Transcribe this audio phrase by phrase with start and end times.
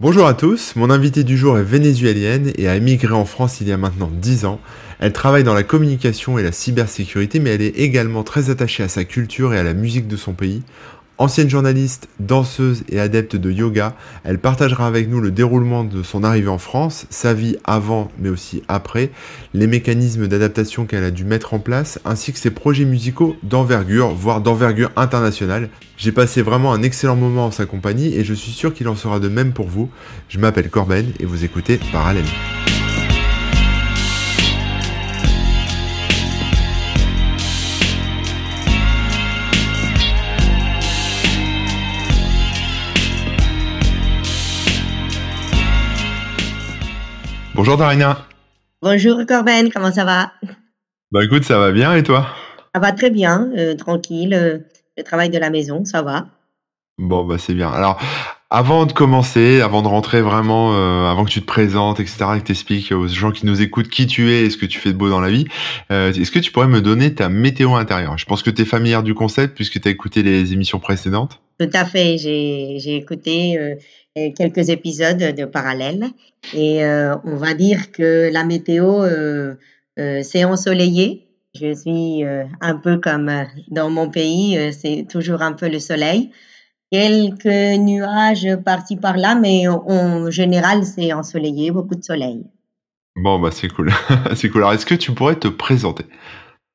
[0.00, 3.66] Bonjour à tous, mon invitée du jour est vénézuélienne et a émigré en France il
[3.66, 4.60] y a maintenant 10 ans.
[5.00, 8.88] Elle travaille dans la communication et la cybersécurité mais elle est également très attachée à
[8.88, 10.62] sa culture et à la musique de son pays.
[11.20, 16.22] Ancienne journaliste, danseuse et adepte de yoga, elle partagera avec nous le déroulement de son
[16.22, 19.10] arrivée en France, sa vie avant mais aussi après,
[19.52, 24.14] les mécanismes d'adaptation qu'elle a dû mettre en place, ainsi que ses projets musicaux d'envergure,
[24.14, 25.70] voire d'envergure internationale.
[25.96, 28.94] J'ai passé vraiment un excellent moment en sa compagnie et je suis sûr qu'il en
[28.94, 29.90] sera de même pour vous.
[30.28, 32.26] Je m'appelle Corben et vous écoutez Parallèle.
[47.58, 48.24] Bonjour Darina.
[48.82, 50.30] Bonjour Corben, comment ça va?
[51.10, 52.28] Bah écoute, ça va bien et toi?
[52.72, 54.58] Ça va très bien, euh, tranquille, euh,
[54.96, 56.28] le travail de la maison, ça va.
[56.98, 57.68] Bon bah c'est bien.
[57.68, 58.00] Alors
[58.48, 62.38] avant de commencer, avant de rentrer vraiment, euh, avant que tu te présentes, etc., et
[62.38, 64.78] que tu expliques aux gens qui nous écoutent qui tu es et ce que tu
[64.78, 65.46] fais de beau dans la vie,
[65.90, 68.16] est-ce que tu pourrais me donner ta météo intérieure?
[68.18, 71.40] Je pense que tu es familière du concept puisque tu as écouté les émissions précédentes.
[71.58, 73.58] Tout à fait, j'ai écouté
[74.36, 76.10] quelques épisodes de parallèle
[76.54, 79.54] et euh, on va dire que la météo euh,
[79.98, 81.24] euh, c'est ensoleillé.
[81.58, 82.22] Je suis
[82.60, 83.32] un peu comme
[83.68, 86.30] dans mon pays, c'est toujours un peu le soleil.
[86.92, 92.44] Quelques nuages par-ci par-là, mais en général c'est ensoleillé, beaucoup de soleil.
[93.16, 93.90] Bon bah c'est cool,
[94.36, 94.60] c'est cool.
[94.60, 96.04] Alors est-ce que tu pourrais te présenter?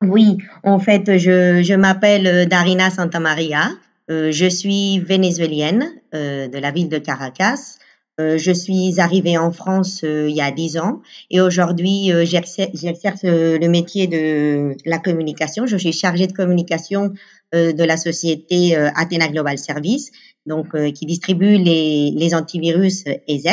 [0.02, 3.70] Oui, en fait je, je m'appelle Darina Santamaria.
[4.10, 7.78] Euh, je suis vénézuélienne euh, de la ville de Caracas.
[8.20, 13.66] Euh, je suis arrivée en France il y a dix ans et aujourd'hui j'exerce le
[13.66, 15.66] métier de la communication.
[15.66, 17.12] Je suis chargée de communication
[17.52, 20.10] de la société Athena Global Service,
[20.46, 23.46] donc qui distribue les, les antivirus EZ,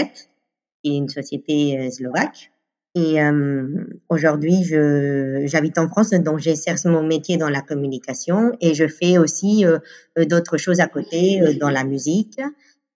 [0.83, 2.50] qui est une société slovaque.
[2.93, 3.67] Et euh,
[4.09, 9.17] aujourd'hui, je, j'habite en France, donc j'exerce mon métier dans la communication et je fais
[9.17, 9.79] aussi euh,
[10.17, 12.41] euh, d'autres choses à côté, dans la musique.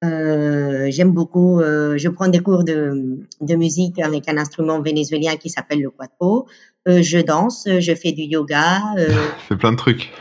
[0.03, 5.81] j'aime beaucoup, je prends des cours de, de musique avec un instrument vénézuélien qui s'appelle
[5.81, 6.45] le cuatro.
[6.85, 8.81] je danse, je fais du yoga.
[9.47, 10.11] fais plein de trucs.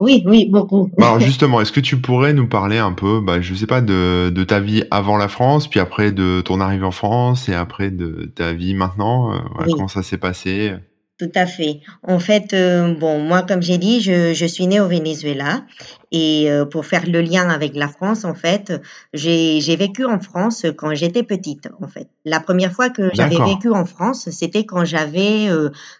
[0.00, 0.90] Oui, oui, beaucoup.
[0.96, 3.80] Bah, alors justement, est-ce que tu pourrais nous parler un peu, bah, je sais pas,
[3.80, 7.54] de, de ta vie avant la France, puis après de ton arrivée en France et
[7.54, 10.74] après de ta vie maintenant, euh, comment ça s'est passé?
[11.18, 11.80] Tout à fait.
[12.04, 15.64] En fait, euh, bon, moi, comme j'ai dit, je, je suis née au Venezuela
[16.12, 18.72] et euh, pour faire le lien avec la France, en fait,
[19.12, 22.08] j'ai j'ai vécu en France quand j'étais petite, en fait.
[22.24, 25.48] La première fois que j'avais vécu en France, c'était quand j'avais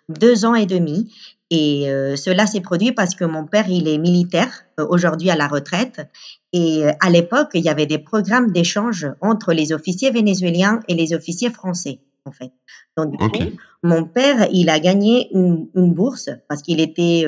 [0.08, 1.12] deux ans et demi
[1.50, 5.36] et euh, cela s'est produit parce que mon père, il est militaire, euh, aujourd'hui à
[5.36, 6.06] la retraite.
[6.52, 10.94] Et euh, à l'époque, il y avait des programmes d'échange entre les officiers vénézuéliens et
[10.94, 12.52] les officiers français, en fait.
[12.96, 17.24] Donc, du coup, mon père, il a gagné une, une bourse parce qu'il était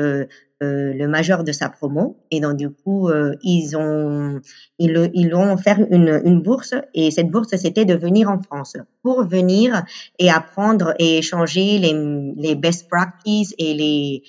[0.63, 2.19] euh, le major de sa promo.
[2.31, 4.41] Et donc du coup euh, ils ont
[4.79, 6.75] ils ils ont offert une, une bourse.
[6.95, 9.83] Et cette bourse c'était de venir en France pour venir
[10.19, 11.95] et apprendre et échanger les,
[12.37, 14.23] les best practices et les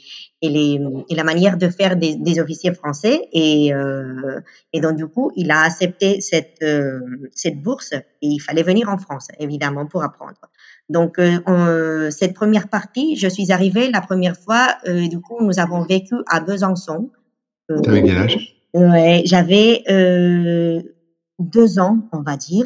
[0.44, 3.28] et, les, et la manière de faire des, des officiers français.
[3.34, 4.40] Et euh,
[4.74, 7.00] et donc du coup il a accepté cette euh,
[7.34, 7.94] cette bourse.
[7.94, 10.40] Et il fallait venir en France évidemment pour apprendre
[10.92, 15.58] donc, euh, cette première partie, je suis arrivée la première fois, euh, du coup, nous
[15.58, 17.10] avons vécu à Besançon.
[17.72, 18.58] Euh, T'avais quel âge?
[18.74, 20.82] Ouais, j'avais euh,
[21.40, 22.66] deux ans, on va dire.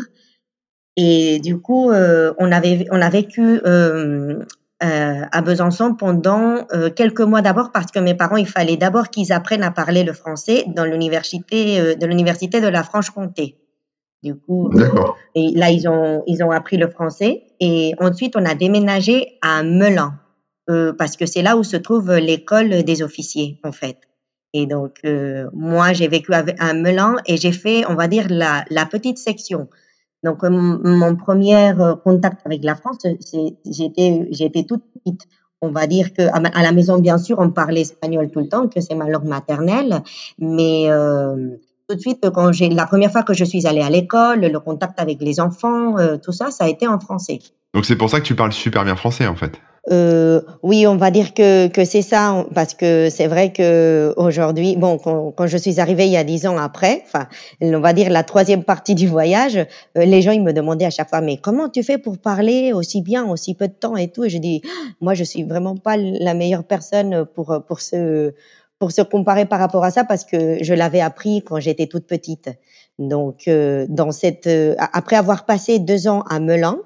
[0.97, 4.43] Et du coup, euh, on avait on a vécu euh,
[4.79, 6.65] à Besançon pendant
[6.95, 10.13] quelques mois d'abord parce que mes parents, il fallait d'abord qu'ils apprennent à parler le
[10.13, 13.57] français dans l'université de l'université de la Franche-Comté.
[14.23, 14.71] Du coup,
[15.35, 17.43] et là, ils ont, ils ont appris le français.
[17.59, 20.19] Et ensuite, on a déménagé à Melun,
[20.69, 23.97] euh, parce que c'est là où se trouve l'école des officiers, en fait.
[24.53, 28.85] Et donc, euh, moi, j'ai vécu à Melun et j'ai fait, on va dire, la,
[28.89, 29.67] petite section.
[30.23, 31.73] Donc, euh, mon premier
[32.03, 33.05] contact avec la France,
[33.65, 35.27] j'étais, j'étais toute petite.
[35.61, 38.67] On va dire que à la maison, bien sûr, on parlait espagnol tout le temps,
[38.67, 40.03] que c'est ma langue maternelle,
[40.37, 43.89] mais euh, tout de suite, quand j'ai la première fois que je suis allée à
[43.89, 47.39] l'école, le contact avec les enfants, euh, tout ça, ça a été en français.
[47.73, 49.59] Donc c'est pour ça que tu parles super bien français en fait.
[49.91, 54.75] Euh, oui, on va dire que, que c'est ça, parce que c'est vrai que aujourd'hui,
[54.77, 57.27] bon, quand, quand, je suis arrivée il y a dix ans après, enfin,
[57.61, 60.89] on va dire la troisième partie du voyage, euh, les gens ils me demandaient à
[60.89, 64.07] chaque fois, mais comment tu fais pour parler aussi bien, aussi peu de temps et
[64.07, 64.63] tout, et je dis,
[65.01, 68.33] moi je suis vraiment pas la meilleure personne pour pour ce
[68.79, 72.07] pour se comparer par rapport à ça parce que je l'avais appris quand j'étais toute
[72.07, 72.49] petite.
[72.99, 73.49] Donc,
[73.89, 74.49] dans cette,
[74.79, 76.79] après avoir passé deux ans à Melun,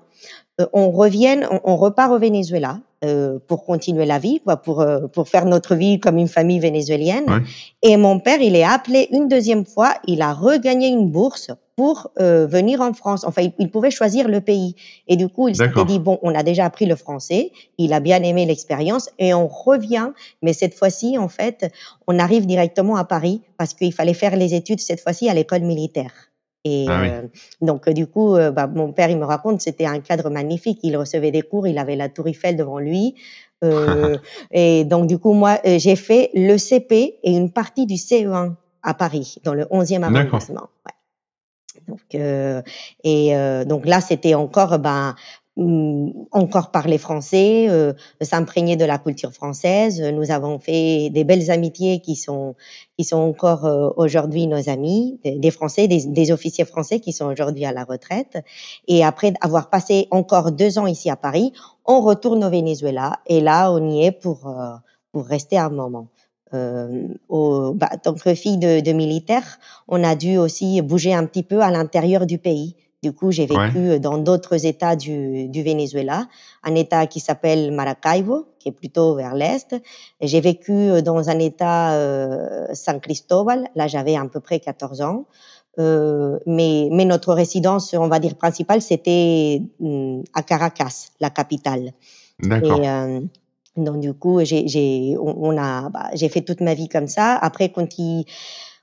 [0.74, 5.30] on revient, on repart au Venezuela euh, pour continuer la vie, quoi, pour euh, pour
[5.30, 7.44] faire notre vie comme une famille vénézuélienne.
[7.82, 9.94] Et mon père, il est appelé une deuxième fois.
[10.06, 13.24] Il a regagné une bourse pour euh, venir en France.
[13.24, 14.76] Enfin, il, pouvait choisir le pays.
[15.08, 17.54] Et du coup, il s'était dit bon, on a déjà appris le français.
[17.78, 20.10] Il a bien aimé l'expérience et on revient.
[20.42, 21.72] Mais cette fois-ci, en fait,
[22.06, 25.62] on arrive directement à Paris parce qu'il fallait faire les études cette fois-ci à l'école
[25.62, 26.12] militaire.
[26.66, 27.22] Et ah euh,
[27.62, 30.80] donc, du coup, euh, bah, mon père, il me raconte, c'était un cadre magnifique.
[30.84, 33.16] Il recevait des cours, il avait la Tour Eiffel devant lui.
[33.62, 34.16] Euh,
[34.52, 38.54] et donc, du coup, moi, j'ai fait le CP et une partie du CE1
[38.84, 40.70] à Paris, dans le 11e arrondissement.
[40.86, 40.94] Ouais.
[41.90, 42.64] Donc,
[43.04, 43.34] et
[43.66, 45.16] donc là, c'était encore ben,
[45.60, 47.92] Hum, encore parler français, euh,
[48.22, 50.02] s'imprégner de la culture française.
[50.02, 52.56] Nous avons fait des belles amitiés qui sont
[52.98, 57.66] qui sont encore euh, aujourd'hui nos amis, des, Français, des, officiers français qui sont aujourd'hui
[57.66, 58.38] à la retraite.
[58.88, 61.52] Et après avoir passé encore deux ans ici à Paris,
[61.84, 64.76] on retourne au Venezuela et là on y est pour euh,
[65.12, 66.08] pour rester un moment.
[66.54, 71.26] Euh, au, bah, tant que fille de, de militaire, on a dû aussi bouger un
[71.26, 75.64] petit peu à l'intérieur du pays du coup, j'ai vécu dans d'autres États du, du,
[75.64, 76.28] Venezuela,
[76.64, 79.74] un État qui s'appelle Maracaibo, qui est plutôt vers l'est.
[80.20, 85.02] J'ai vécu euh, dans un État euh, San Cristobal, là j'avais à peu près 14
[85.02, 85.26] ans.
[85.78, 91.94] Euh, mais, mais notre résidence, on va dire principale, c'était mm, à Caracas, la capitale.
[92.42, 92.82] D'accord.
[93.84, 97.36] Donc du coup, j'ai, on, a, bah, j'ai fait toute ma vie comme ça.
[97.36, 98.26] Après, quand il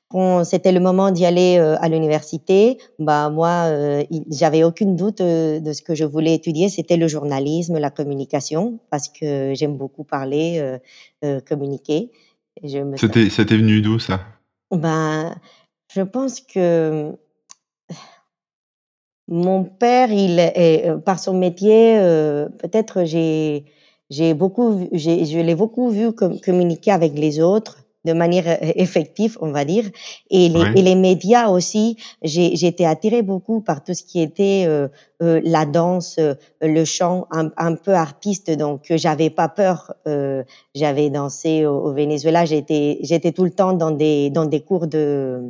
[0.08, 5.20] quand c'était le moment d'y aller euh, à l'université, bah moi, euh, j'avais aucune doute
[5.20, 6.68] euh, de ce que je voulais étudier.
[6.68, 10.78] C'était le journalisme, la communication, parce que j'aime beaucoup parler,
[11.48, 12.10] communiquer.
[12.96, 14.20] C'était, c'était venu d'où ça?
[14.70, 15.34] Ben,
[15.92, 17.12] je pense que
[19.28, 21.96] mon père, il est, par son métier,
[22.58, 23.64] peut-être j'ai
[24.10, 29.36] j'ai beaucoup, j'ai, je l'ai beaucoup vu communiquer avec les autres de manière euh, effective,
[29.40, 29.84] on va dire.
[30.30, 34.64] Et les, et les médias aussi, j'ai été attirée beaucoup par tout ce qui était
[34.66, 34.88] euh,
[35.22, 36.18] euh, la danse,
[36.62, 38.50] le chant, un, un, peu artiste.
[38.50, 39.92] Donc, j'avais pas peur.
[40.74, 42.44] j'avais dansé au, Venezuela.
[42.44, 45.42] J'étais j'étais tout le temps dans des dans des cours de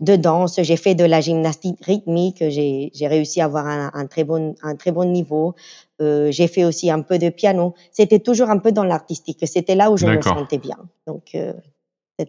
[0.00, 0.60] de danse.
[0.62, 2.42] J'ai fait de la gymnastique rythmique.
[2.48, 5.54] J'ai réussi à avoir un, un, très bon un très bon niveau.
[6.00, 7.74] Euh, j'ai fait aussi un peu de piano.
[7.92, 9.38] C'était toujours un peu dans l'artistique.
[9.46, 10.78] C'était là où je me sentais bien.
[11.06, 11.52] Donc, euh,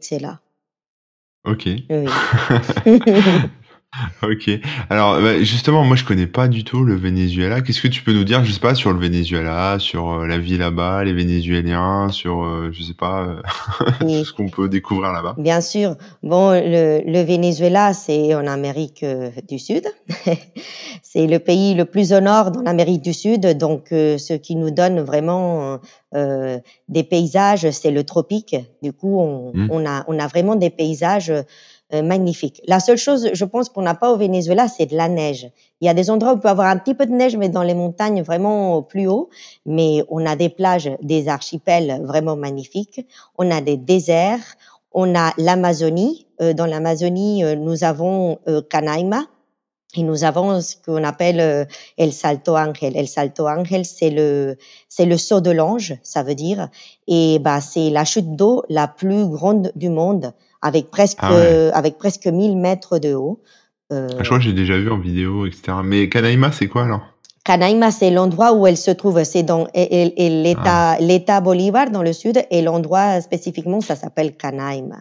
[0.01, 0.39] c'est là.
[1.45, 1.65] Ok.
[1.65, 2.06] Oui.
[4.23, 4.49] Ok.
[4.89, 7.61] Alors, bah, justement, moi, je connais pas du tout le Venezuela.
[7.61, 10.38] Qu'est-ce que tu peux nous dire, je sais pas, sur le Venezuela, sur euh, la
[10.38, 13.41] vie là-bas, les Vénézuéliens, sur, euh, je sais pas,
[14.01, 15.35] euh, ce qu'on peut découvrir là-bas?
[15.38, 15.95] Bien sûr.
[16.23, 19.05] Bon, le, le Venezuela, c'est en Amérique
[19.49, 19.85] du Sud.
[21.03, 23.57] c'est le pays le plus au nord dans l'Amérique du Sud.
[23.57, 25.79] Donc, ce qui nous donne vraiment
[26.13, 28.55] des paysages, c'est le tropique.
[28.81, 29.67] Du coup, on, mmh.
[29.71, 31.33] on, a, on a vraiment des paysages
[31.93, 32.61] euh, magnifique.
[32.67, 35.49] La seule chose, je pense, qu'on n'a pas au Venezuela, c'est de la neige.
[35.81, 37.49] Il y a des endroits où on peut avoir un petit peu de neige, mais
[37.49, 39.29] dans les montagnes vraiment plus haut.
[39.65, 43.05] Mais on a des plages, des archipels vraiment magnifiques.
[43.38, 44.55] On a des déserts.
[44.93, 46.27] On a l'Amazonie.
[46.41, 48.39] Euh, dans l'Amazonie, euh, nous avons
[48.69, 49.25] Canaima.
[49.95, 51.67] Et nous avons ce qu'on appelle
[51.97, 52.95] El Salto Ángel.
[52.95, 54.55] El Salto Ángel, c'est le,
[54.88, 56.69] c'est le saut de l'ange, ça veut dire.
[57.07, 60.31] Et bah, c'est la chute d'eau la plus grande du monde
[60.62, 61.32] avec presque, ah
[61.74, 63.41] avec presque 1000 mètres de haut.
[63.91, 65.77] Euh, je crois que j'ai déjà vu en vidéo, etc.
[65.84, 67.01] Mais Canaima, c'est quoi alors?
[67.44, 69.24] Canaima, c'est l'endroit où elle se trouve.
[69.24, 70.98] C'est dans l'État, ah.
[71.00, 74.98] l'État Bolivar dans le sud, et l'endroit spécifiquement, ça s'appelle Canaima.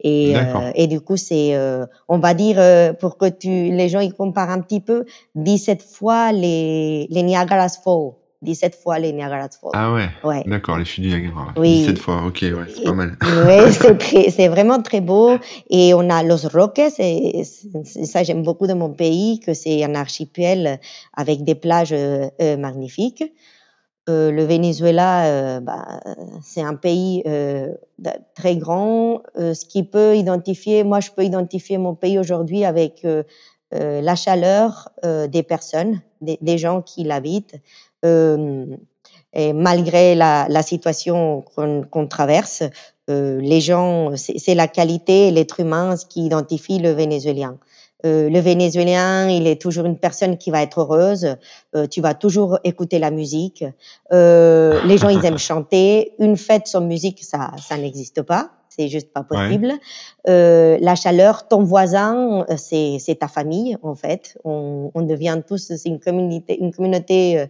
[0.00, 2.62] Et, euh, et du coup, c'est, euh, on va dire,
[2.98, 7.68] pour que tu, les gens ils comparent un petit peu, 17 fois les, les Niagara
[7.68, 8.12] Falls.
[8.42, 9.70] 17 fois les Niagara Falls.
[9.72, 10.44] Ah ouais, ouais.
[10.46, 11.48] D'accord, les chutes du Niagara.
[11.56, 11.80] Oui.
[11.80, 13.16] 17 fois, ok, ouais, c'est pas mal.
[13.22, 15.36] Oui, c'est vraiment très beau.
[15.70, 19.94] Et on a Los Roques, et, ça j'aime beaucoup de mon pays, que c'est un
[19.94, 20.78] archipel
[21.14, 23.24] avec des plages euh, euh magnifiques.
[24.08, 26.00] Euh, le Venezuela, euh, bah,
[26.42, 27.24] c'est un pays
[28.34, 29.22] très grand.
[29.36, 33.04] Ce qui peut identifier, moi je peux identifier mon pays aujourd'hui avec
[33.72, 37.56] la chaleur des personnes, des, des gens qui l'habitent.
[38.04, 38.66] Euh,
[39.32, 41.44] et malgré la, la situation
[41.90, 42.62] qu'on traverse,
[43.10, 47.58] euh, les gens, c'est la qualité, l'être humain, ce qui identifie le Vénézuélien.
[48.06, 51.36] Euh, le Vénézuélien, il est toujours une personne qui va être heureuse.
[51.74, 53.64] Euh, tu vas toujours écouter la musique.
[54.10, 56.12] Les gens, ils aiment chanter.
[56.18, 58.50] Une fête sans musique, ça, ça n'existe pas.
[58.68, 59.72] c'est juste pas possible.
[60.26, 64.38] La chaleur, ton voisin, c'est ta famille en fait.
[64.44, 67.48] On, on devient tous c'est une communauté une communauté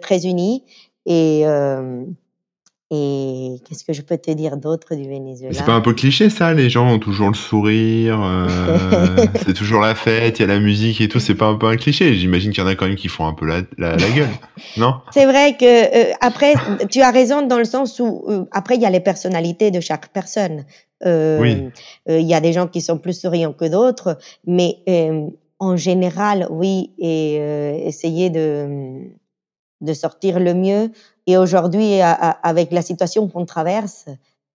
[0.00, 0.62] très unie
[1.06, 2.02] et euh,
[2.90, 5.52] et qu'est-ce que je peux te dire d'autre du Venezuela?
[5.52, 6.54] C'est pas un peu cliché ça?
[6.54, 10.58] Les gens ont toujours le sourire, euh, c'est toujours la fête, il y a la
[10.58, 11.20] musique et tout.
[11.20, 13.26] C'est pas un peu un cliché J'imagine qu'il y en a quand même qui font
[13.26, 14.30] un peu la, la, la gueule,
[14.78, 14.94] non?
[15.12, 16.54] C'est vrai que euh, après,
[16.90, 19.80] tu as raison dans le sens où euh, après il y a les personnalités de
[19.80, 20.64] chaque personne.
[21.04, 21.56] Euh, Oui.
[22.08, 24.16] euh, Il y a des gens qui sont plus souriants que d'autres,
[24.46, 25.26] mais euh,
[25.58, 29.02] en général, oui, et euh, essayer de
[29.80, 30.90] de sortir le mieux.
[31.26, 34.06] Et aujourd'hui, avec la situation qu'on traverse,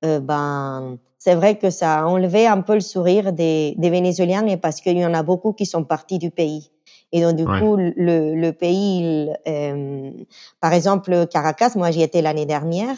[0.03, 4.45] euh, ben c'est vrai que ça a enlevé un peu le sourire des, des Vénézuéliens
[4.47, 6.69] et parce qu'il y en a beaucoup qui sont partis du pays.
[7.13, 7.59] Et donc, du Ouais.
[7.59, 10.11] coup, le, le pays, il, euh,
[10.59, 12.97] par exemple, Caracas, moi j'y étais l'année dernière.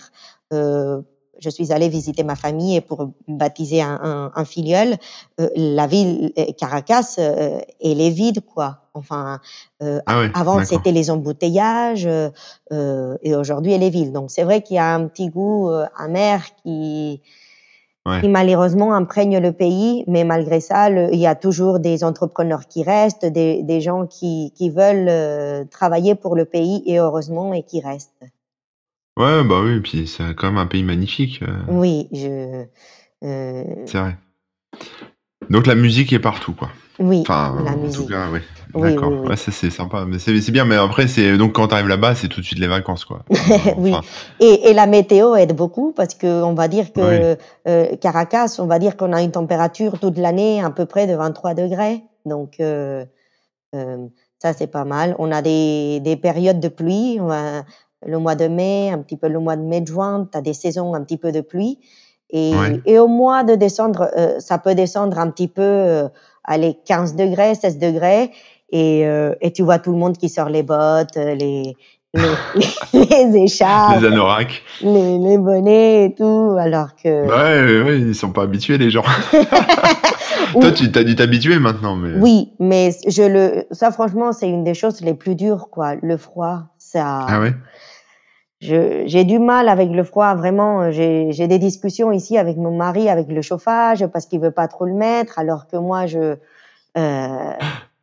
[0.53, 1.01] Euh,
[1.38, 4.96] je suis allée visiter ma famille et pour baptiser un, un, un filleul.
[5.41, 8.85] Euh, la ville Caracas, elle est vide, quoi.
[8.95, 9.39] Enfin,
[9.83, 12.29] euh, Ah ouais, avant c'était les embouteillages euh,
[12.71, 14.11] euh, et aujourd'hui elle est ville.
[14.11, 17.21] Donc c'est vrai qu'il y a un petit goût amer qui,
[18.07, 18.21] Ouais.
[18.21, 22.67] qui malheureusement imprègne le pays, mais malgré ça, le- il y a toujours des entrepreneurs
[22.67, 27.63] qui restent, des, des gens qui, qui veulent travailler pour le pays et heureusement et
[27.63, 28.11] qui restent.
[29.17, 32.65] Ouais, bah oui, puis c'est quand même un pays magnifique, Oui, je,
[33.23, 34.17] euh, c'est vrai.
[35.49, 36.69] Donc la musique est partout, quoi.
[36.99, 38.39] Oui, Enfin, la en tout cas, oui.
[38.75, 39.09] Oui, D'accord.
[39.09, 39.29] oui, oui.
[39.29, 40.05] Ouais, c'est sympa.
[40.05, 42.67] Mais c'est bien, mais après, c'est donc quand t'arrives là-bas, c'est tout de suite les
[42.67, 43.21] vacances, quoi.
[43.77, 43.93] oui,
[44.41, 47.37] et, et la météo aide beaucoup parce que on va dire que
[47.67, 51.15] euh, Caracas, on va dire qu'on a une température toute l'année à peu près de
[51.15, 52.03] 23 degrés.
[52.25, 53.05] Donc euh,
[53.75, 53.97] euh,
[54.39, 55.15] ça c'est pas mal.
[55.19, 57.17] On a des, des périodes de pluie.
[57.21, 57.63] On a
[58.05, 60.41] le mois de mai, un petit peu le mois de mai de juin, tu as
[60.41, 61.79] des saisons un petit peu de pluie.
[62.31, 62.53] Et,
[62.85, 64.09] et au mois de décembre,
[64.39, 66.09] ça peut descendre un petit peu,
[66.45, 68.31] allez, 15 degrés, 16 degrés.
[68.71, 71.75] Et, euh, et tu vois tout le monde qui sort les bottes, euh, les,
[72.13, 72.21] les,
[72.93, 74.63] les Les écharpes, anoraks.
[74.81, 79.03] les, les bonnets et tout, alors que ouais, ouais, ils sont pas habitués, les gens.
[80.59, 82.17] Toi, tu t'as dû t'habituer maintenant, mais.
[82.19, 85.95] oui, mais je le, ça franchement, c'est une des choses les plus dures, quoi.
[86.01, 87.53] Le froid, Ah ça, ouais?
[88.62, 90.91] J'ai du mal avec le froid, vraiment.
[90.91, 94.67] J'ai, j'ai des discussions ici avec mon mari, avec le chauffage, parce qu'il veut pas
[94.67, 96.35] trop le mettre, alors que moi, je,
[96.97, 97.53] euh,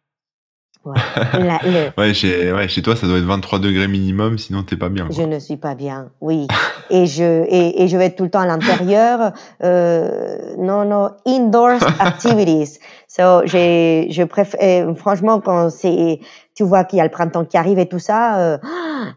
[0.84, 0.94] ouais,
[1.34, 4.76] la- le, Ouais, chez, ouais, chez toi, ça doit être 23 degrés minimum, sinon t'es
[4.76, 6.46] pas bien, Je ne suis pas bien, oui.
[6.90, 9.32] Et je, et, et je vais être tout le temps à l'intérieur.
[9.62, 12.78] Euh, non, non, indoors activities.
[13.08, 16.20] So, je préfère, franchement, quand c'est,
[16.54, 18.58] tu vois qu'il y a le printemps qui arrive et tout ça, euh,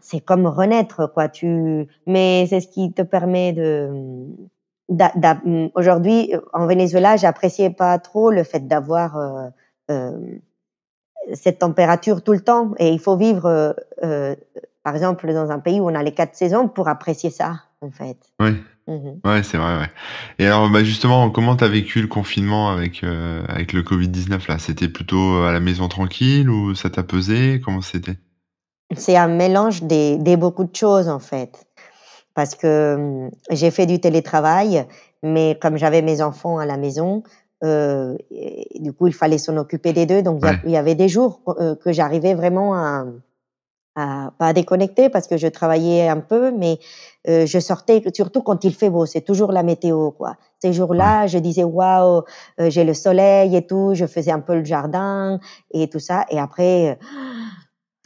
[0.02, 1.28] c'est comme renaître, quoi.
[1.28, 3.88] Tu, mais c'est ce qui te permet de,
[5.74, 9.48] aujourd'hui, en Venezuela, j'appréciais pas trop le fait d'avoir, euh,
[9.90, 10.10] euh,
[11.34, 13.72] cette température tout le temps et il faut vivre, euh,
[14.04, 14.34] euh,
[14.82, 17.90] par exemple, dans un pays où on a les quatre saisons pour apprécier ça, en
[17.90, 18.16] fait.
[18.88, 19.20] Mhm.
[19.24, 19.90] ouais, c'est vrai, ouais.
[20.38, 24.58] Et alors, bah, justement, comment t'as vécu le confinement avec, euh, avec le Covid-19, là?
[24.58, 27.60] C'était plutôt à la maison tranquille ou ça t'a pesé?
[27.64, 28.16] Comment c'était?
[28.96, 31.66] C'est un mélange des, des beaucoup de choses, en fait.
[32.34, 34.86] Parce que hum, j'ai fait du télétravail,
[35.24, 37.24] mais comme j'avais mes enfants à la maison,
[37.64, 40.22] euh, et du coup, il fallait s'en occuper des deux.
[40.22, 43.06] Donc, il y Ouais, avait des jours euh, que j'arrivais vraiment à,
[43.96, 46.78] à pas à déconnecter parce que je travaillais un peu, mais
[47.28, 49.06] euh, je sortais surtout quand il fait beau.
[49.06, 50.36] C'est toujours la météo, quoi.
[50.60, 52.22] Ces ouais, jours-là, je disais waouh,
[52.60, 53.92] euh, j'ai le soleil et tout.
[53.94, 55.40] Je faisais un peu le jardin
[55.72, 56.26] et tout ça.
[56.30, 56.98] Et après,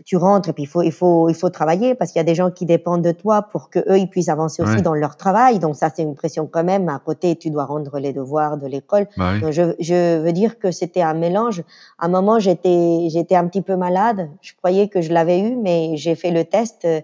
[0.05, 2.25] tu rentres et puis il faut il faut il faut travailler parce qu'il y a
[2.25, 5.17] des gens qui dépendent de toi pour que eux ils puissent avancer aussi dans leur
[5.17, 5.59] travail.
[5.59, 6.89] Donc ça c'est une pression quand même.
[6.89, 9.07] À côté, tu dois rendre les devoirs de l'école.
[9.17, 9.41] bah oui.
[9.41, 11.63] Donc je, je veux dire que c'était un mélange.
[11.99, 14.29] À un moment, j'étais, j'étais un petit peu malade.
[14.41, 17.01] Je croyais que je l'avais eu, mais j'ai fait le test euh,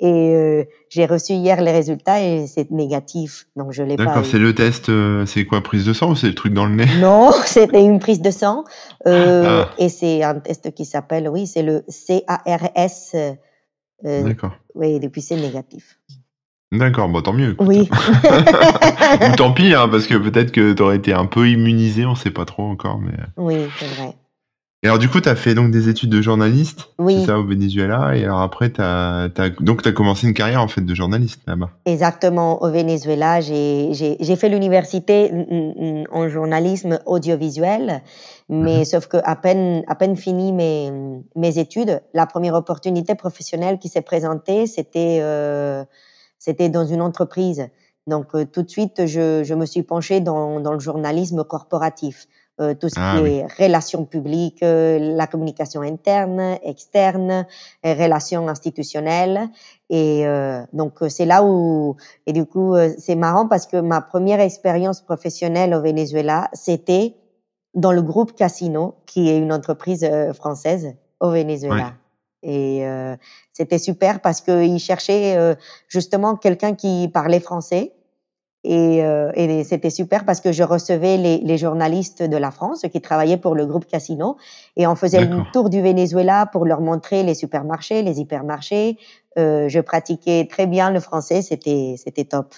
[0.00, 3.46] et euh, j'ai reçu hier les résultats et c'est négatif.
[3.54, 6.16] Donc je l'ai pas D'accord, c'est le test, euh, c'est quoi, prise de sang ou
[6.16, 6.88] c'est le truc dans le nez?
[7.00, 8.64] Non, c'était une prise de sang
[9.06, 13.36] euh, Ah, et c'est un test qui s'appelle, oui, c'est le CARS.
[14.02, 14.52] D'accord.
[14.74, 15.98] oui, depuis c'est négatif.
[16.72, 17.66] D'accord, bon, tant mieux, écoute.
[17.68, 17.90] Oui.
[19.32, 22.30] Ou tant pis, hein, parce que peut-être que t'aurais été un peu immunisé, on sait
[22.30, 23.12] pas trop encore, mais...
[23.36, 24.14] oui, c'est vrai.
[24.82, 27.44] Et alors, du coup, t'as fait donc des études de journaliste, c'est Oui, ça, au
[27.44, 28.70] Venezuela, et alors après,
[29.60, 31.68] donc t'as commencé une carrière, en fait, de journaliste, là-bas.
[31.84, 32.62] exactement.
[32.62, 35.44] Au Venezuela, j'ai fait l'université mm,
[36.00, 38.00] mm, en journalisme audiovisuel,
[38.48, 38.84] mais Mhm.
[38.86, 40.90] sauf que à peine, à peine fini mes,
[41.36, 45.84] mes études, la première opportunité professionnelle qui s'est présentée, c'était euh,
[46.38, 47.68] c'était dans une entreprise.
[48.06, 52.26] Donc tout de suite, je, je me suis penchée dans, dans le journalisme corporatif.
[52.60, 53.30] Euh, tout ce Ah qui oui.
[53.36, 57.46] est relations publiques, euh, la communication interne, externe,
[57.86, 59.48] euh, relations institutionnelles.
[59.88, 64.40] Et euh, donc c'est là où et du coup c'est marrant parce que ma première
[64.40, 67.14] expérience professionnelle au Venezuela c'était
[67.74, 71.42] dans le groupe Casino qui est une entreprise française au Ouais.
[71.42, 71.92] Venezuela.
[72.42, 73.16] Et euh,
[73.52, 75.54] c'était super parce qu'ils cherchaient euh,
[75.88, 77.92] justement quelqu'un qui parlait français
[78.62, 82.84] et, euh, et c'était super parce que je recevais les, les journalistes de la France
[82.92, 84.36] qui travaillaient pour le groupe Casino
[84.76, 88.98] et on faisait le tour du Venezuela pour leur montrer les supermarchés, les hypermarchés.
[89.38, 92.54] Euh, je pratiquais très bien le français, c'était c'était top.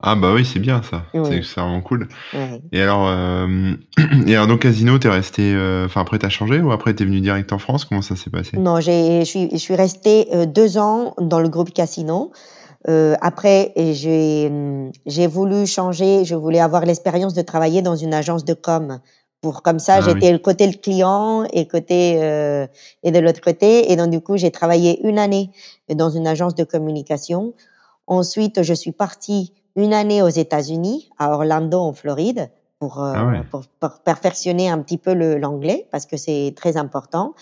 [0.00, 1.02] Ah bah oui, c'est bien ça.
[1.12, 2.06] C'est Oui, c'est vraiment cool.
[2.70, 3.72] Et alors, euh,
[4.26, 7.20] et alors donc Casino, t'es resté, euh, enfin après t'as changé ou après t'es venu
[7.20, 7.84] direct en France?
[7.84, 8.56] Comment ça s'est passé?
[8.58, 12.30] Non, j'ai, je suis, je suis restée euh, deux ans dans le groupe Casino.
[12.86, 16.24] Euh, après, j'ai, hum, j'ai voulu changer.
[16.24, 19.00] Je voulais avoir l'expérience de travailler dans une agence de com.
[19.40, 20.32] Pour comme ça, Ah j'étais oui.
[20.32, 22.66] le côté le client et côté euh,
[23.04, 23.90] et de l'autre côté.
[23.92, 25.50] Et donc du coup, j'ai travaillé une année
[25.94, 27.52] dans une agence de communication.
[28.06, 33.26] Ensuite, je suis partie une année aux États-Unis, à Orlando, en Floride, pour, euh, Ah
[33.26, 33.42] ouais.
[33.50, 37.34] pour, pour perfectionner un petit peu l'anglais parce que c'est très important.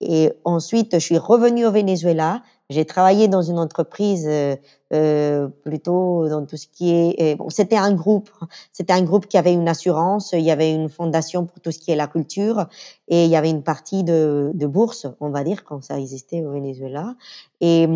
[0.00, 2.42] Et ensuite, je suis revenue au Venezuela.
[2.68, 4.56] J'ai travaillé dans une entreprise euh,
[4.92, 7.14] euh, plutôt dans tout ce qui est.
[7.20, 8.28] euh, bon, c'était un groupe.
[8.72, 10.32] C'était un groupe qui avait une assurance.
[10.32, 12.66] Il y avait une fondation pour tout ce qui est la culture
[13.06, 16.44] et il y avait une partie de, de bourse, on va dire, quand ça existait
[16.44, 17.14] au Venezuela.
[17.60, 17.86] Et,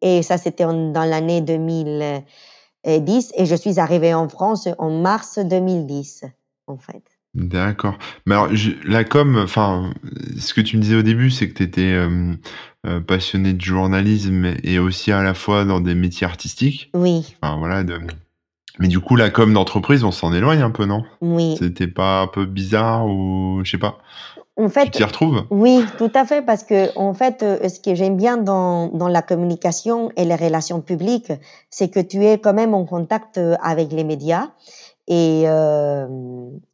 [0.00, 3.32] et ça, c'était dans l'année 2010.
[3.36, 6.24] Et je suis arrivée en France en mars 2010,
[6.68, 7.02] en fait.
[7.34, 7.96] D'accord.
[8.26, 8.50] Mais alors,
[8.84, 9.92] la com, enfin,
[10.38, 11.96] ce que tu me disais au début, c'est que tu étais
[13.06, 16.90] passionné de journalisme et aussi à la fois dans des métiers artistiques.
[16.94, 17.84] Oui, Enfin, voilà.
[17.84, 17.98] De...
[18.78, 21.04] Mais du coup, la com d'entreprise, on s'en éloigne un peu, non?
[21.20, 21.56] oui.
[21.58, 23.98] C'était pas un peu bizarre ou je sais pas?
[24.56, 25.44] En Tu fait, t'y retrouves?
[25.50, 29.08] Oui, tout à fait, parce que en fait, euh, ce que j'aime bien dans, dans
[29.08, 31.32] la communication et les relations publiques,
[31.70, 34.48] c'est que tu es quand même en contact euh, avec les médias.
[35.08, 36.06] Et, euh,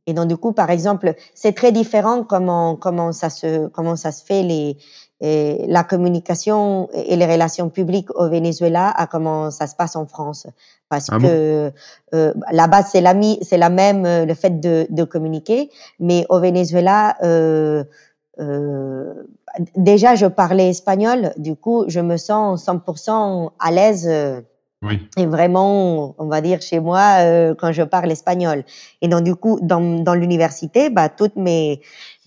[0.06, 4.10] et donc du coup, par exemple, c'est très différent comment comment ça se comment ça
[4.12, 4.76] se fait les
[5.20, 10.06] et la communication et les relations publiques au Venezuela à comment ça se passe en
[10.06, 10.46] France
[10.90, 11.26] parce Ah bon?
[11.26, 11.72] que
[12.14, 16.26] euh, la base c'est la c'est la même euh, le fait de, de communiquer mais
[16.28, 17.84] au Venezuela euh,
[18.38, 19.14] euh,
[19.76, 24.42] déjà je parlais espagnol du coup je me sens 100% à l'aise euh,
[24.82, 25.08] Oui.
[25.16, 28.62] et vraiment, on va dire chez moi, euh, quand je parle espagnol.
[29.00, 31.80] Et donc, du coup, dans, dans l'université, bah, toutes mes,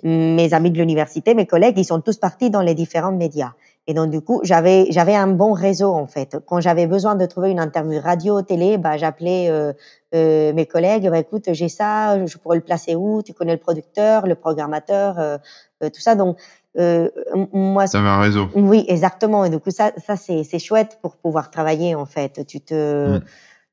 [0.03, 3.51] mes amis de l'université, mes collègues, ils sont tous partis dans les différents médias.
[3.88, 6.38] Et donc, du coup, j'avais, j'avais un bon réseau, en fait.
[6.45, 9.73] Quand j'avais besoin de trouver une interview radio, télé, bah, j'appelais euh,
[10.15, 13.21] euh, mes collègues, bah, écoute, j'ai ça, je pourrais le placer où?
[13.23, 15.38] Tu connais le producteur, le programmateur, euh,
[15.83, 16.15] euh, tout ça.
[16.15, 16.38] Donc,
[16.77, 17.10] euh,
[17.51, 18.47] moi, T'avais un réseau.
[18.55, 19.43] oui, exactement.
[19.45, 22.45] Et du coup, ça, ça c'est, chouette pour pouvoir travailler, en fait.
[22.45, 23.21] Tu te, Mm.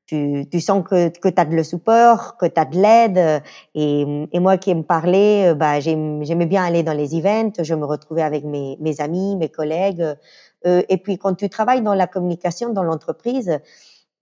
[0.07, 3.43] tu, tu sens que, que tu as de le support, que tu as de l'aide.
[3.75, 7.53] Et, et moi qui aime parler, bah, j'aimais bien aller dans les events.
[7.61, 10.05] Je me retrouvais avec mes, mes amis, mes collègues.
[10.65, 13.59] Euh, et puis, quand tu travailles dans la communication, dans l'entreprise,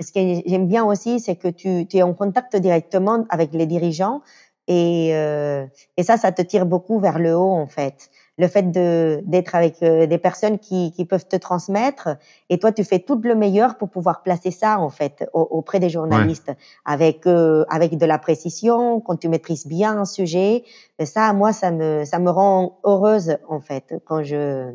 [0.02, 3.66] ce que j'aime bien aussi, c'est que tu, tu es en contact directement avec les
[3.66, 4.22] dirigeants.
[4.68, 8.64] Et, euh, et ça, ça te tire beaucoup vers le haut, en fait le fait
[8.72, 12.10] de d'être avec euh, des personnes qui, qui peuvent te transmettre.
[12.50, 15.80] Et toi tu fais tout le meilleur pour pouvoir placer ça en fait au- auprès
[15.80, 16.28] des Ouais.
[16.28, 16.52] journalistes
[16.86, 20.64] avec euh, avec de la précision quand tu maîtrises bien un sujet.
[21.00, 24.72] Et ça moi ça me ça me rend heureuse en fait quand je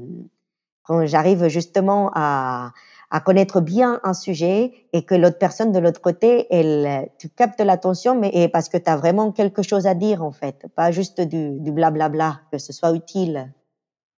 [0.82, 2.72] quand j'arrive justement à
[3.10, 7.60] à connaître bien un sujet et que l'autre personne de l'autre côté, elle, tu captes
[7.60, 10.90] l'attention, mais et parce que tu as vraiment quelque chose à dire en fait, pas
[10.92, 13.52] juste du, du blablabla, que ce soit utile.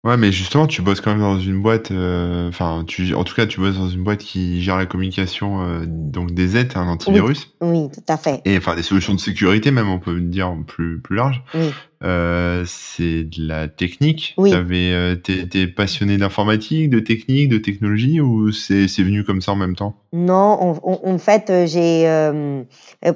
[0.04, 3.36] Ouais, mais justement, tu bosses quand même dans une boîte, euh, enfin, tu, en tout
[3.36, 6.86] cas, tu bosses dans une boîte qui gère la communication, euh, donc des aides, un
[6.86, 8.40] Oui, antivirus, oui, tout à fait.
[8.44, 11.40] et enfin des solutions de sécurité même, on peut dire plus plus large.
[11.54, 11.70] Oui,
[12.02, 14.34] Euh, c'est de la technique.
[14.38, 14.50] oui.
[14.50, 19.56] T'avais, t'es, passionné d'informatique, de technique, de technologie, ou c'est c'est venu comme ça en
[19.56, 19.94] même temps?
[20.12, 22.08] Non, en, fait, j'ai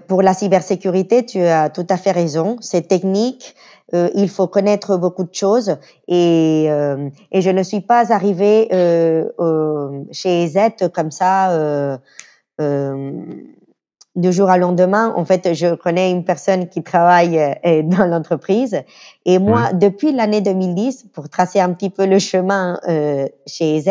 [0.06, 2.58] pour la cybersécurité, tu as tout à fait raison.
[2.60, 3.56] C'est technique.
[3.94, 5.76] Euh, il faut connaître beaucoup de choses
[6.08, 9.24] et, euh, et je ne suis pas arrivée euh,
[10.10, 11.98] chez Z comme ça.
[14.16, 17.38] du jour au lendemain, en fait, je connais une personne qui travaille
[17.84, 18.82] dans l'entreprise.
[19.26, 22.80] Et moi, depuis l'année 2010, pour tracer un petit peu le chemin
[23.46, 23.88] chez EZ,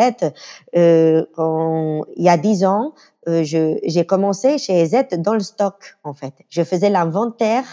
[0.75, 2.93] euh, il y a dix ans,
[3.27, 6.33] j'ai commencé chez EZ dans le stock, en fait.
[6.49, 7.65] Je faisais l'inventaire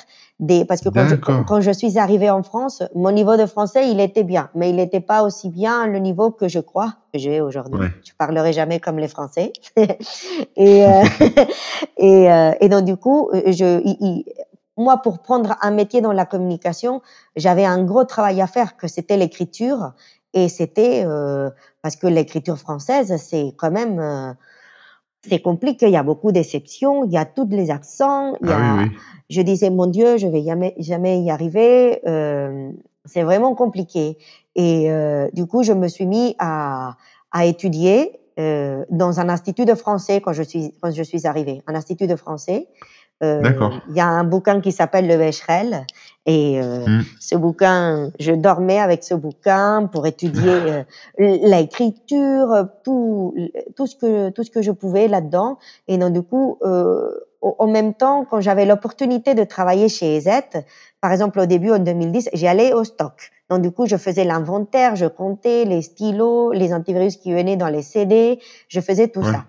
[0.42, 3.88] des, parce que quand je, quand je, suis arrivée en France, mon niveau de français,
[3.88, 7.18] il était bien, mais il n'était pas aussi bien le niveau que je crois que
[7.18, 7.80] j'ai aujourd'hui.
[7.80, 7.92] Ouais.
[8.04, 9.52] Je parlerai jamais comme les Français.
[9.76, 11.04] et, euh,
[11.96, 13.80] et, euh, et, donc, du coup, je,
[14.76, 17.02] moi, pour prendre un métier dans la communication,
[17.36, 19.92] j'avais un gros travail à faire, que c'était l'écriture.
[20.34, 21.50] Et c'était, euh,
[21.82, 24.32] parce que l'écriture française, c'est quand même, euh,
[25.28, 28.52] c'est compliqué, il y a beaucoup d'exceptions, il y a tous les accents, il y
[28.52, 28.84] ah a,
[29.30, 32.70] je disais mon Dieu, je vais jamais jamais y arriver, euh,
[33.04, 34.18] c'est vraiment compliqué.
[34.54, 36.96] Et euh, du coup, je me suis mis à,
[37.30, 41.62] à étudier euh, dans un institut de français quand je suis quand je suis arrivée,
[41.66, 42.66] un institut de français.
[43.22, 43.40] Euh,
[43.88, 45.86] il y a un bouquin qui s'appelle Le Becherel
[46.26, 47.04] et euh, mm.
[47.20, 50.42] ce bouquin, je dormais avec ce bouquin pour étudier
[51.20, 53.34] euh, l'écriture, tout,
[53.76, 55.58] tout ce que tout ce que je pouvais là-dedans.
[55.86, 56.58] Et donc du coup,
[57.42, 60.28] en même temps, quand j'avais l'opportunité de travailler chez EZ,
[61.00, 63.30] par exemple au début en 2010, j'allais au stock.
[63.50, 67.68] Donc du coup, je faisais l'inventaire, je comptais les stylos, les antivirus qui venaient dans
[67.68, 69.44] les CD, je faisais tout ça.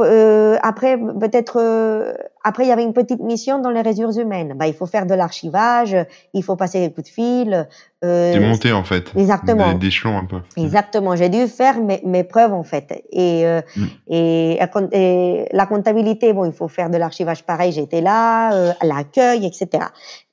[0.00, 2.12] Euh, après, peut-être, euh,
[2.44, 4.54] après, il y avait une petite mission dans les ressources humaines.
[4.56, 5.96] Bah, il faut faire de l'archivage,
[6.34, 7.68] il faut passer des coups de fil.
[8.04, 9.12] Euh, T'es monté en fait.
[9.16, 9.74] Exactement.
[9.74, 10.40] D'échelon un peu.
[10.56, 11.16] Exactement.
[11.16, 13.04] J'ai dû faire mes, mes, preuves en fait.
[13.10, 13.86] Et, euh, mm.
[14.08, 14.60] et,
[14.92, 17.72] et, la comptabilité, bon, il faut faire de l'archivage pareil.
[17.72, 19.86] J'étais là, euh, l'accueil, etc.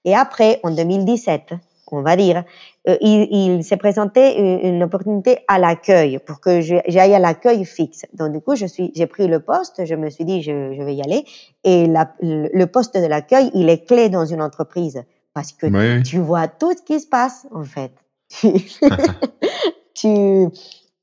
[0.04, 1.54] Et après, en 2017,
[1.92, 2.44] on va dire,
[2.88, 7.66] euh, il, il s'est présenté une, une, opportunité à l'accueil pour que j'aille à l'accueil
[7.66, 8.06] fixe.
[8.14, 10.84] Donc du coup, je suis, j'ai pris le poste, je me suis dit je, je
[10.84, 11.26] vais y aller.
[11.64, 16.20] Et la, le poste de l'accueil, il est clé dans une entreprise parce que tu
[16.20, 17.92] vois tout ce qui se passe en fait.
[19.94, 20.48] tu,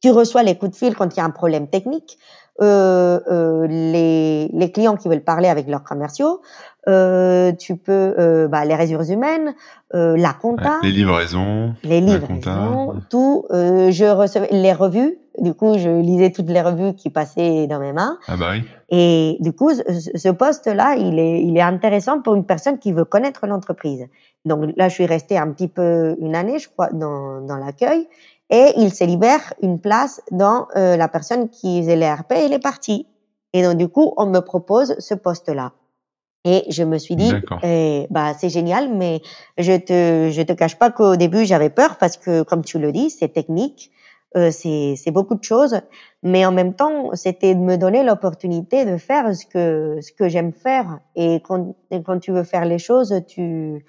[0.02, 2.18] tu reçois les coups de fil quand il y a un problème technique.
[2.60, 6.42] Euh, euh, les, les, clients qui veulent parler avec leurs commerciaux,
[6.88, 9.54] euh, tu peux euh, bah, les ressources humaines,
[9.94, 13.46] euh, la compta, les livraisons, les livraisons, tout.
[13.50, 15.16] je recevais les revues.
[15.38, 18.18] Du coup, je lisais toutes les revues qui passaient dans mes mains.
[18.28, 18.64] Ah bah oui.
[18.90, 23.06] Et du coup, ce poste-là, il est, il est intéressant pour une personne qui veut
[23.06, 24.08] connaître l'entreprise.
[24.44, 28.06] Donc là, je suis restée un petit peu une année, je crois, dans, dans l'accueil.
[28.52, 32.58] Et il se libère une place dans la personne qui faisait les RP et les
[32.58, 33.06] parties.
[33.54, 35.72] Et donc, du coup, on me propose ce poste-là.
[36.44, 39.20] Et je me suis dit, eh, bah c'est génial, mais
[39.58, 42.90] je te je te cache pas qu'au début j'avais peur parce que comme tu le
[42.90, 43.92] dis, c'est technique,
[44.36, 45.80] euh, c'est c'est beaucoup de choses,
[46.24, 50.28] mais en même temps c'était de me donner l'opportunité de faire ce que ce que
[50.28, 50.98] j'aime faire.
[51.14, 53.84] Et quand quand tu veux faire les choses, tu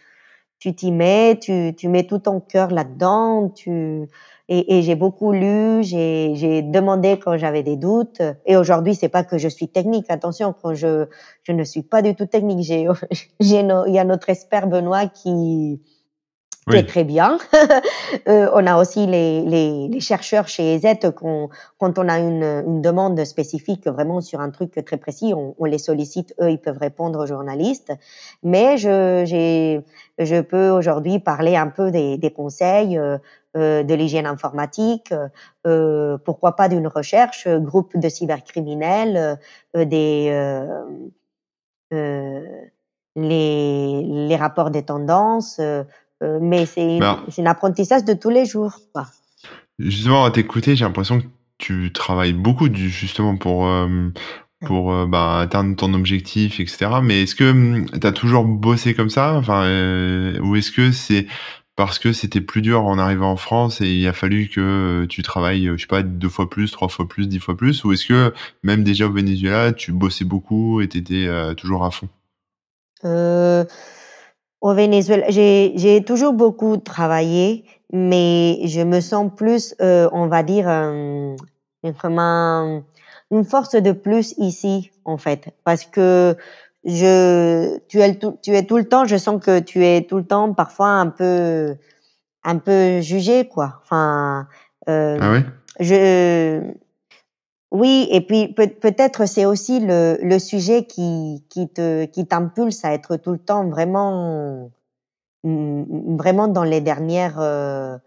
[0.64, 4.08] tu t'y mets, tu tu mets tout ton cœur là-dedans, tu
[4.48, 8.22] et, et j'ai beaucoup lu, j'ai demandé quand j'avais des doutes.
[8.46, 10.06] Et aujourd'hui, c'est pas que je suis technique.
[10.08, 11.08] Attention, quand je
[11.44, 12.62] je ne suis pas du tout technique.
[12.62, 12.88] J'ai
[13.42, 15.82] il y a notre expert Benoît qui
[16.70, 17.38] qui est très bien.
[18.28, 22.44] euh, on a aussi les, les, les chercheurs chez EZ quand, quand on a une,
[22.44, 26.60] une, demande spécifique vraiment sur un truc très précis, on, on, les sollicite, eux, ils
[26.60, 27.94] peuvent répondre aux journalistes.
[28.44, 29.82] Mais je,
[30.18, 33.18] je peux aujourd'hui parler un peu des, des conseils, euh,
[33.56, 35.14] euh, de l'hygiène informatique,
[35.68, 39.38] euh, pourquoi pas d'une recherche, groupe de cybercriminels,
[39.76, 40.32] euh, des
[43.16, 45.62] les, les rapports des tendances,
[46.42, 48.74] mais c'est ben, un apprentissage de tous les jours.
[48.94, 49.08] Quoi.
[49.80, 51.26] Justement, à t'écouter, j'ai l'impression que
[51.58, 53.70] tu travailles beaucoup du, justement pour,
[54.66, 56.92] pour bah, atteindre ton objectif, etc.
[57.02, 59.34] Mais est-ce que hum, tu as toujours bossé comme ça?
[59.36, 59.64] Enfin,
[60.42, 61.28] Ou est-ce que c'est
[61.76, 65.24] parce que c'était plus dur en arrivant en France et il a fallu que tu
[65.24, 67.84] travailles, je sais pas, deux fois plus, trois fois plus, dix fois plus?
[67.84, 71.84] Ou est-ce que même déjà au Venezuela, tu bossais beaucoup et tu étais euh, toujours
[71.84, 72.10] à fond?
[73.06, 73.66] Euh,
[74.64, 80.70] Au Venezuela, j'ai toujours beaucoup travaillé, mais je me sens plus, euh, on va dire,
[80.70, 81.36] euh,
[81.84, 82.82] vraiment
[83.30, 86.38] une force de plus ici, en fait, parce que
[86.86, 90.16] je, tu es, tout, tu es tout le temps, je sens que tu es tout
[90.16, 91.76] le temps parfois un peu,
[92.46, 93.82] un peu jugé, quoi.
[93.84, 94.48] Enfin,
[94.88, 95.42] euh, ah
[95.82, 96.62] je,
[97.74, 102.86] oui, et puis peut, peut-être c'est aussi le, le sujet qui, qui te, qui t'impulse
[102.86, 104.72] à être tout le temps vraiment,
[105.44, 107.98] vraiment dans les dernières euh,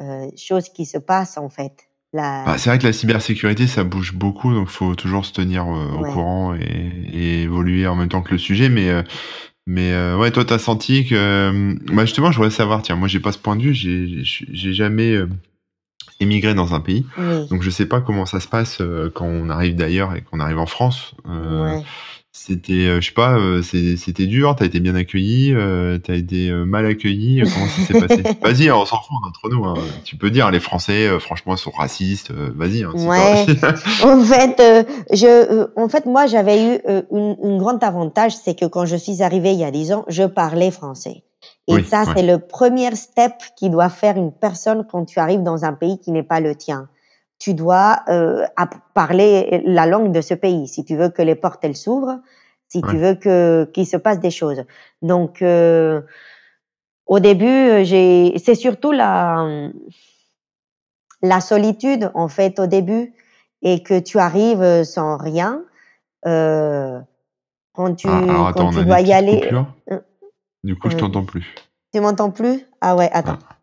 [0.00, 1.88] euh, choses qui se passent en fait.
[2.12, 2.56] La...
[2.56, 6.02] c'est vrai que la cybersécurité, ça bouge beaucoup, donc il faut toujours se tenir au
[6.04, 6.62] courant et,
[7.12, 8.68] et, évoluer en même temps que le sujet.
[8.68, 8.90] Mais
[9.66, 11.14] mais euh, ouais, toi, t'as senti que.
[11.14, 14.72] Euh, bah justement, je voudrais savoir, tiens, moi, j'ai pas ce point de vue, j'ai
[14.72, 15.28] jamais euh,
[16.20, 17.06] émigré dans un pays.
[17.50, 18.82] Donc, je sais pas comment ça se passe
[19.14, 21.14] quand on arrive d'ailleurs et qu'on arrive en France.
[21.24, 21.82] Ouais.
[22.38, 26.52] C'était, euh, je sais pas, euh, c'était dur, t'as été bien accueilli, euh, t'as été
[26.52, 29.64] mal accueilli, comment ça s'est passé Vas-y, on s'en fout entre nous.
[29.64, 29.74] Hein.
[30.04, 32.30] Tu peux dire, les Français, franchement, sont racistes.
[32.30, 32.84] Vas-y.
[32.84, 33.46] Hein, ouais.
[34.04, 34.62] en fait,
[35.12, 36.78] je, en fait, moi, j'avais eu
[37.10, 40.04] une, une grande avantage, c'est que quand je suis arrivée il y a dix ans,
[40.08, 41.22] je parlais français.
[41.68, 45.64] Et ça, c'est le premier step qui doit faire une personne quand tu arrives dans
[45.64, 46.88] un pays qui n'est pas le tien.
[47.38, 48.46] Tu dois euh,
[48.94, 50.68] parler la langue de ce pays.
[50.68, 52.20] Si tu veux que les portes elles s'ouvrent,
[52.68, 54.64] si tu veux que qu'il se passe des choses.
[55.02, 56.02] Donc euh,
[57.06, 59.46] au début, j'ai c'est surtout la
[61.20, 63.12] la solitude en fait au début.
[63.62, 65.62] Et que tu arrives sans rien
[66.26, 67.00] euh,
[67.72, 69.50] quand tu ah, quand tu dois y aller.
[69.90, 70.00] Euh,
[70.64, 71.54] du coup, je t'entends plus.
[71.92, 72.60] Tu m'entends plus?
[72.80, 73.38] Ah ouais, attends.
[73.48, 73.56] Ah.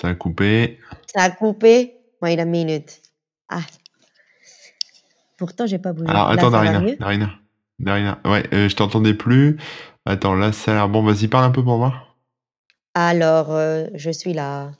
[0.00, 0.78] Ça a coupé.
[1.12, 1.94] Ça a coupé.
[2.22, 3.00] Wait a minute.
[3.48, 3.60] Ah.
[5.38, 6.10] Pourtant, j'ai pas bougé.
[6.10, 6.80] Alors, attends, Darina.
[6.96, 7.30] Darina.
[7.78, 8.18] Darina.
[8.24, 9.56] Ouais, euh, je t'entendais plus.
[10.04, 11.02] Attends, là, ça a l'air bon.
[11.02, 12.16] Vas-y, parle un peu pour voir.
[12.94, 14.72] Alors, euh, je suis là.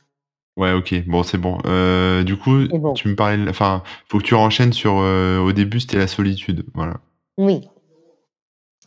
[0.56, 1.06] Ouais, ok.
[1.06, 1.58] Bon, c'est bon.
[1.66, 3.48] Euh, du coup, tu me parlais.
[3.48, 4.94] Enfin, faut que tu renchaînes sur.
[4.94, 6.64] au début, c'était la solitude.
[6.74, 6.94] Voilà.
[7.36, 7.68] Oui.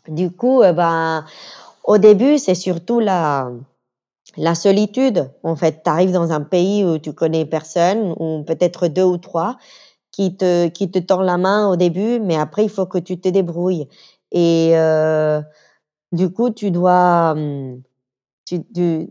[0.08, 1.24] Du coup, ben,
[1.84, 3.54] au début, c'est surtout la
[4.54, 9.04] solitude, en fait, tu arrives dans un pays où tu connais personne, ou peut-être deux
[9.04, 9.58] ou trois,
[10.10, 13.18] qui te, qui te tend la main au début, mais après, il faut que tu
[13.18, 13.88] te débrouilles.
[14.30, 15.40] Et euh,
[16.12, 17.32] du coup, tu dois...
[17.32, 17.82] Hum,
[18.44, 19.08] tu, tu,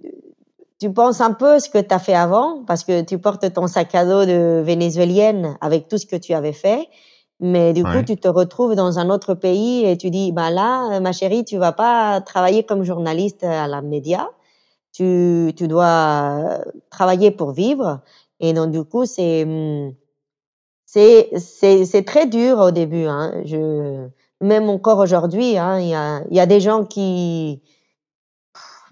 [0.79, 3.67] tu penses un peu ce que tu as fait avant, parce que tu portes ton
[3.67, 6.87] sac à dos de vénézuélienne avec tout ce que tu avais fait,
[7.43, 10.99] mais du coup, tu te retrouves dans un autre pays et tu dis, bah là,
[10.99, 14.29] ma chérie, tu vas pas travailler comme journaliste à la média,
[14.93, 16.59] tu, tu dois
[16.91, 18.01] travailler pour vivre.
[18.39, 19.93] Et donc, du coup, c'est, mmh,
[20.85, 23.05] c'est, c'est, c'est très dur au début.
[23.05, 23.41] Hein.
[23.43, 24.07] Je,
[24.39, 27.63] même encore aujourd'hui, hein, il y, a, y a des gens qui,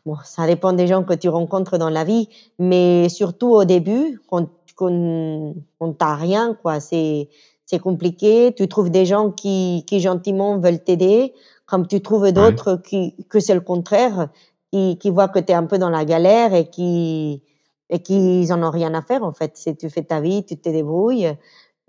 [0.07, 4.19] bon, ça dépend des gens que tu rencontres dans la vie, mais surtout au début,
[4.27, 7.29] quand, quand, quand t'as rien, quoi, c'est,
[7.69, 8.51] c'est compliqué.
[8.57, 11.33] Tu trouves des gens qui, qui gentiment veulent t'aider,
[11.67, 14.29] comme tu trouves d'autres qui, que c'est le contraire
[14.71, 17.43] qui, qui voient que tu es un peu dans la galère et qui
[17.91, 19.55] et qu'ils en ont rien à faire en fait.
[19.55, 21.31] Si tu fais ta vie, tu te débrouilles.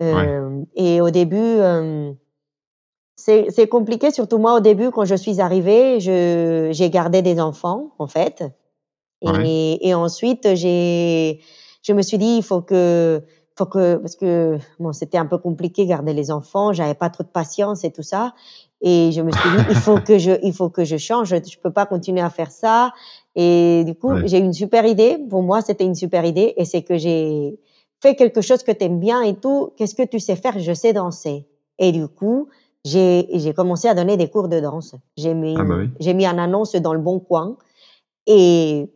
[0.03, 2.11] Euh, Et au début, euh,
[3.15, 8.07] c'est compliqué, surtout moi au début quand je suis arrivée, j'ai gardé des enfants en
[8.07, 8.43] fait.
[9.45, 11.39] Et, et ensuite, j'ai,
[11.83, 13.23] je me suis dit, il faut que,
[13.61, 17.23] faut que, parce que bon, c'était un peu compliqué garder les enfants, j'avais pas trop
[17.23, 18.33] de patience et tout ça.
[18.81, 21.29] Et je me suis dit, il faut que je, il faut que je change.
[21.29, 22.91] Je peux pas continuer à faire ça.
[23.35, 25.19] Et du coup, j'ai une super idée.
[25.29, 26.55] Pour moi, c'était une super idée.
[26.57, 27.59] Et c'est que j'ai
[28.01, 29.73] fait quelque chose que tu aimes bien et tout.
[29.77, 30.57] Qu'est-ce que tu sais faire?
[30.57, 31.45] Je sais danser.
[31.77, 32.47] Et du coup,
[32.83, 34.95] j'ai, j'ai commencé à donner des cours de danse.
[35.15, 37.57] J'ai mis, ah bah j'ai mis une annonce dans le bon coin.
[38.25, 38.89] Et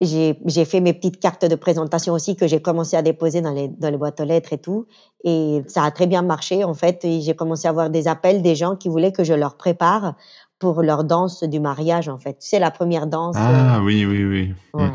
[0.00, 3.68] j'ai fait mes petites cartes de présentation aussi que j'ai commencé à déposer dans les,
[3.68, 4.86] dans les boîtes aux lettres et tout.
[5.24, 7.00] Et ça a très bien marché, en fait.
[7.02, 10.14] J'ai commencé à avoir des appels des gens qui voulaient que je leur prépare
[10.58, 12.36] pour leur danse du mariage, en fait.
[12.40, 13.36] C'est la première danse.
[13.38, 14.54] Ah euh, oui, oui, oui.
[14.72, 14.90] Ouais.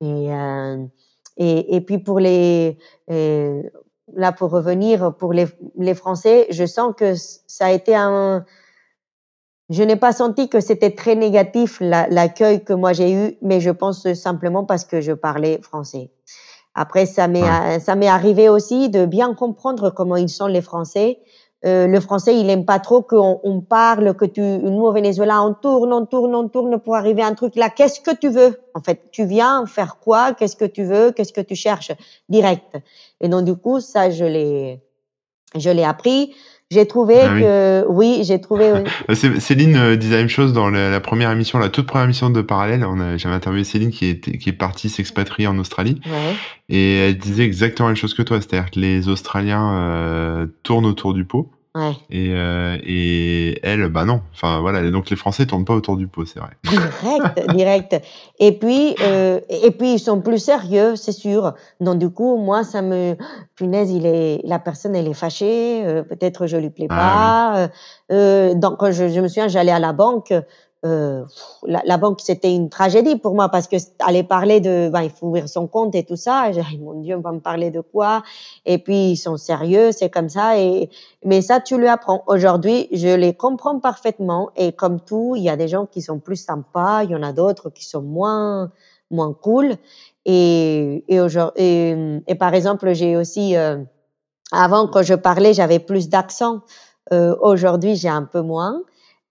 [0.00, 0.84] Et, euh,
[1.36, 2.78] et, et, puis pour les...
[3.10, 3.62] Euh,
[4.14, 5.46] là, pour revenir, pour les,
[5.78, 8.44] les Français, je sens que ça a été un
[9.70, 13.70] je n'ai pas senti que c'était très négatif l'accueil que moi j'ai eu, mais je
[13.70, 16.10] pense simplement parce que je parlais français.
[16.74, 21.20] Après, ça m'est ça m'est arrivé aussi de bien comprendre comment ils sont les Français.
[21.64, 25.42] Euh, le français, il aime pas trop qu'on on parle, que tu, nous au Venezuela,
[25.42, 27.70] on tourne, on tourne, on tourne pour arriver à un truc là.
[27.70, 28.60] Qu'est-ce que tu veux?
[28.74, 30.34] En fait, tu viens faire quoi?
[30.34, 31.12] Qu'est-ce que tu veux?
[31.12, 31.92] Qu'est-ce que tu cherches?
[32.28, 32.76] Direct.
[33.22, 34.82] Et donc du coup, ça, je l'ai,
[35.54, 36.34] je l'ai appris.
[36.70, 38.72] J'ai trouvé ah que oui, j'ai trouvé.
[39.38, 42.40] Céline euh, disait la même chose dans la, première émission, la toute première émission de
[42.40, 42.86] Parallèle.
[43.16, 46.00] J'avais interviewé Céline qui est, qui est partie s'expatrier en Australie.
[46.68, 48.40] Et elle disait exactement la même chose que toi.
[48.40, 51.50] C'est-à-dire que les Australiens euh, tournent autour du pot.
[52.08, 54.20] Et, euh, et elle, bah non.
[54.32, 54.88] Enfin voilà.
[54.92, 56.50] Donc les Français tournent pas autour du pot, c'est vrai.
[56.62, 58.00] Direct, direct.
[58.38, 61.54] Et puis, euh, et puis ils sont plus sérieux, c'est sûr.
[61.80, 63.16] Donc du coup, moi, ça me,
[63.56, 65.84] punaise, il est, la personne, elle est fâchée.
[65.84, 67.70] Euh, Peut-être je lui plais ah
[68.08, 68.54] pas.
[68.54, 70.32] Donc je, je me souviens, j'allais à la banque.
[70.84, 71.24] Euh,
[71.66, 75.10] la, la, banque, c'était une tragédie pour moi parce que aller parler de, ben, il
[75.10, 76.52] faut ouvrir son compte et tout ça.
[76.52, 78.22] J'ai mon Dieu, on va me parler de quoi?
[78.66, 80.58] Et puis ils sont sérieux, c'est comme ça.
[80.58, 80.90] Et
[81.24, 82.22] mais ça, tu lui apprends.
[82.26, 84.50] Aujourd'hui, je les comprends parfaitement.
[84.56, 87.22] Et comme tout, il y a des gens qui sont plus sympas, il y en
[87.22, 88.70] a d'autres qui sont moins
[89.10, 89.76] moins cool.
[90.26, 91.18] Et et,
[91.56, 93.78] et, et par exemple, j'ai aussi euh,
[94.52, 96.60] avant quand je parlais, j'avais plus d'accent.
[97.12, 98.82] Euh, Aujourd'hui, j'ai un peu moins.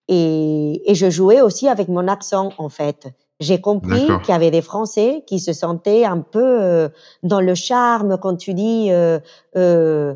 [0.08, 3.08] Et, et, je jouais aussi avec mon accent, en fait.
[3.40, 6.90] J'ai compris qu'il y avait des Français qui se sentaient un peu euh,
[7.24, 9.20] dans le charme quand tu dis euh,
[9.58, 10.14] euh,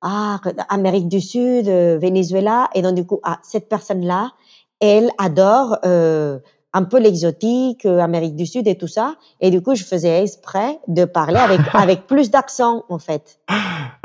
[0.00, 4.30] ah Amérique du Sud, euh, Venezuela, et donc du coup ah, cette personne-là,
[4.80, 6.38] elle adore euh,
[6.72, 10.78] un peu l'exotique, Amérique du Sud et tout ça, et du coup je faisais exprès
[10.86, 13.40] de parler avec avec plus d'accent en fait.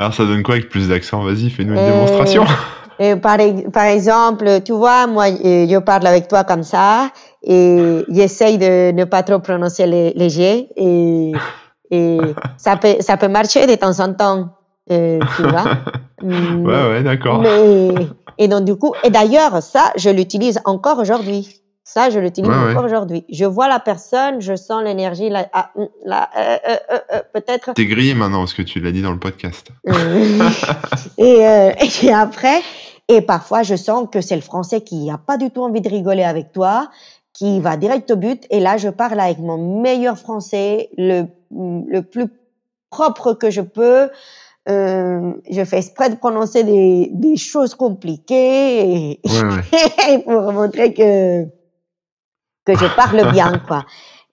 [0.00, 1.22] Alors ça donne quoi avec plus d'accent?
[1.22, 2.44] Vas-y, fais-nous une démonstration.
[2.98, 3.38] Et par,
[3.72, 7.10] par exemple, tu vois, moi, je parle avec toi comme ça
[7.42, 11.32] et j'essaye de ne pas trop prononcer les, les G et,
[11.90, 12.18] et
[12.56, 14.48] ça, peut, ça peut marcher de temps en temps,
[14.90, 15.64] euh, tu vois.
[16.22, 17.40] ouais, ouais, d'accord.
[17.40, 17.94] Mais,
[18.38, 21.63] et donc, du coup, et d'ailleurs, ça, je l'utilise encore aujourd'hui.
[21.86, 22.84] Ça, je l'utilise ouais, encore ouais.
[22.86, 23.24] aujourd'hui.
[23.30, 25.70] Je vois la personne, je sens l'énergie, la, ah,
[26.04, 27.74] la, euh, euh, euh, peut-être.
[27.74, 29.68] T'es grillé maintenant parce que tu l'as dit dans le podcast.
[31.18, 31.44] et,
[32.02, 32.62] et après,
[33.08, 35.88] et parfois, je sens que c'est le français qui n'a pas du tout envie de
[35.90, 36.88] rigoler avec toi,
[37.34, 38.46] qui va direct au but.
[38.48, 42.28] Et là, je parle avec mon meilleur français, le, le plus
[42.88, 44.08] propre que je peux.
[44.66, 50.18] Euh, je fais exprès de prononcer des, des choses compliquées et, ouais, ouais.
[50.24, 51.44] pour montrer que
[52.64, 53.84] que je parle bien, quoi.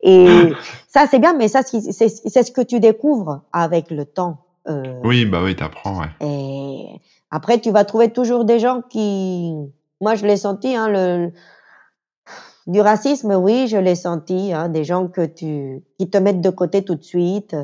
[0.04, 0.52] Et
[0.88, 4.46] ça, c'est bien, mais ça, c'est ce que tu découvres avec le temps.
[4.68, 6.10] Euh, oui, bah oui, t'apprends, ouais.
[6.22, 9.54] Et après, tu vas trouver toujours des gens qui,
[10.00, 11.32] moi, je l'ai senti, hein, le
[12.68, 16.50] du racisme, oui, je l'ai senti, hein, des gens que tu qui te mettent de
[16.52, 17.56] côté tout de suite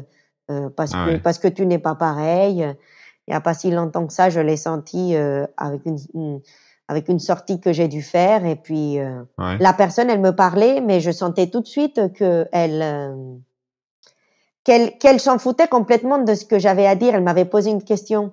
[0.50, 1.20] euh, parce ah, que ouais.
[1.20, 2.68] parce que tu n'es pas pareil.
[3.28, 6.42] Il y a pas si longtemps que ça, je l'ai senti euh, avec une, une
[6.88, 9.58] avec une sortie que j'ai dû faire et puis euh, ouais.
[9.60, 13.36] la personne elle me parlait mais je sentais tout de suite que elle euh,
[14.64, 17.16] qu'elle qu'elle s'en foutait complètement de ce que j'avais à dire.
[17.16, 18.32] Elle m'avait posé une question.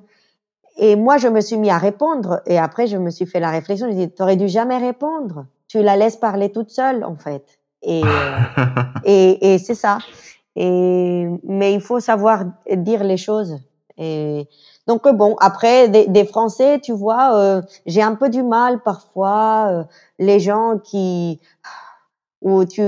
[0.76, 3.50] Et moi je me suis mis à répondre et après je me suis fait la
[3.50, 3.88] réflexion.
[3.88, 5.46] Je dit t'aurais dû jamais répondre.
[5.68, 8.38] Tu la laisses parler toute seule en fait et euh,
[9.04, 9.98] et, et c'est ça.
[10.56, 13.58] Et mais il faut savoir dire les choses.
[13.96, 14.48] Et
[14.86, 19.68] donc bon, après des, des Français, tu vois, euh, j'ai un peu du mal parfois
[19.70, 19.84] euh,
[20.18, 21.40] les gens qui
[22.42, 22.82] où tu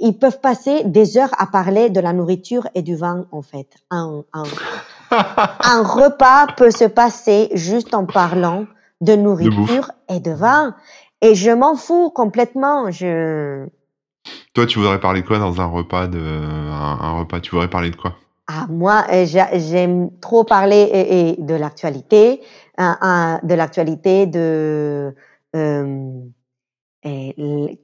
[0.00, 3.68] ils peuvent passer des heures à parler de la nourriture et du vin en fait.
[3.90, 4.42] Un, un,
[5.60, 8.66] un repas peut se passer juste en parlant
[9.00, 10.74] de nourriture de et de vin
[11.22, 12.90] et je m'en fous complètement.
[12.90, 13.66] Je
[14.54, 17.70] toi, tu voudrais parler de quoi dans un repas de un, un repas Tu voudrais
[17.70, 18.16] parler de quoi?
[18.48, 20.88] Ah, moi, euh, j'aime trop parler
[21.36, 22.40] et de l'actualité,
[22.78, 25.14] de l'actualité de
[25.54, 26.22] euh,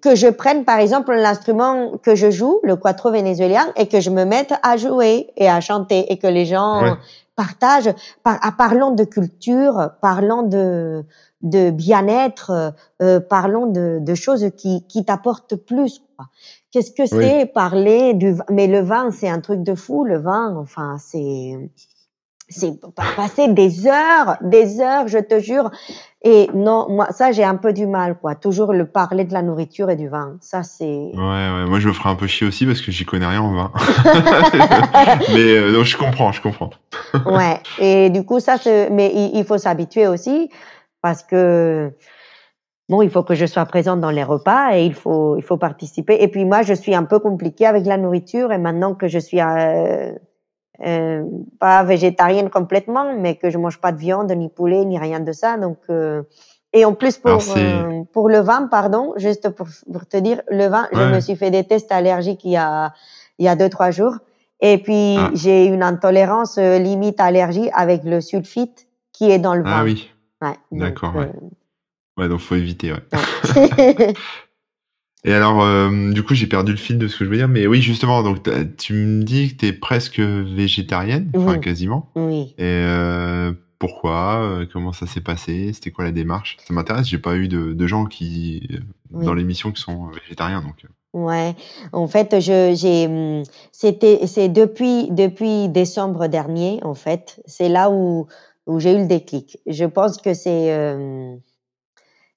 [0.01, 4.11] que je prenne par exemple l'instrument que je joue, le quattro vénézuélien, et que je
[4.11, 6.93] me mette à jouer et à chanter et que les gens Ouais.
[7.35, 7.93] partagent.
[8.23, 11.05] Par, à- parlons de culture, parlons de
[11.43, 16.01] de bien-être, euh, parlons de, de choses qui qui t'apportent plus.
[16.17, 16.27] quoi.
[16.73, 17.25] Qu'est-ce que Oui.
[17.31, 20.05] c'est parler du vin Mais le vin, c'est un truc de fou.
[20.05, 21.71] Le vin, enfin, c'est
[22.51, 25.71] c'est pa- passer des heures, des heures, je te jure.
[26.23, 28.35] Et non, moi, ça, j'ai un peu du mal, quoi.
[28.35, 30.37] Toujours le parler de la nourriture et du vin.
[30.41, 30.87] Ça, c'est.
[30.87, 33.43] Ouais, ouais, moi je me ferais un peu chier aussi parce que j'y connais rien
[33.43, 33.71] en vin.
[35.35, 36.71] Mais euh, je comprends, je comprends.
[37.27, 37.61] ouais.
[37.79, 38.91] Et du coup, ça, c'est.
[38.91, 40.51] Mais il, il faut s'habituer aussi
[41.01, 41.93] parce que
[42.89, 45.57] bon, il faut que je sois présente dans les repas et il faut, il faut
[45.57, 46.23] participer.
[46.23, 49.19] Et puis moi, je suis un peu compliquée avec la nourriture et maintenant que je
[49.19, 50.13] suis euh,
[50.85, 51.25] euh,
[51.61, 55.33] pas végétarienne complètement, mais que je mange pas de viande, ni poulet, ni rien de
[55.33, 55.57] ça.
[55.57, 56.23] Donc, euh,
[56.73, 57.43] et en plus pour
[58.13, 61.51] pour le vin, pardon, juste pour, pour te dire, le vin, je me suis fait
[61.51, 62.93] des tests allergiques il y a
[63.39, 64.17] il y a deux trois jours.
[64.61, 69.63] Et puis Ah, j'ai une intolérance limite allergie avec le sulfite qui est dans le
[69.65, 69.85] ah vin.
[69.85, 70.11] oui,
[70.43, 71.33] Ouais, donc d'accord, euh, ouais.
[72.17, 73.03] Ouais, donc faut éviter, ouais.
[73.13, 74.15] ouais.
[75.25, 77.49] Et alors, euh, du coup, j'ai perdu le fil de ce que je veux dire,
[77.49, 82.11] mais oui, justement, donc tu me dis que t'es presque végétarienne, enfin quasiment.
[82.15, 82.55] oui.
[82.57, 84.41] Et euh, pourquoi?
[84.43, 85.73] euh, Comment ça s'est passé?
[85.73, 86.57] C'était quoi la démarche?
[86.67, 88.69] Ça m'intéresse, j'ai pas eu de, de gens qui
[89.11, 90.85] dans l'émission qui sont végétariens, donc.
[91.15, 91.57] Ouais,
[91.93, 97.91] en fait, je j'ai hum, c'était c'est depuis depuis décembre dernier en fait, c'est là
[97.91, 98.27] où
[98.69, 99.59] où j'ai eu le déclic.
[99.67, 101.35] Je pense que c'est euh,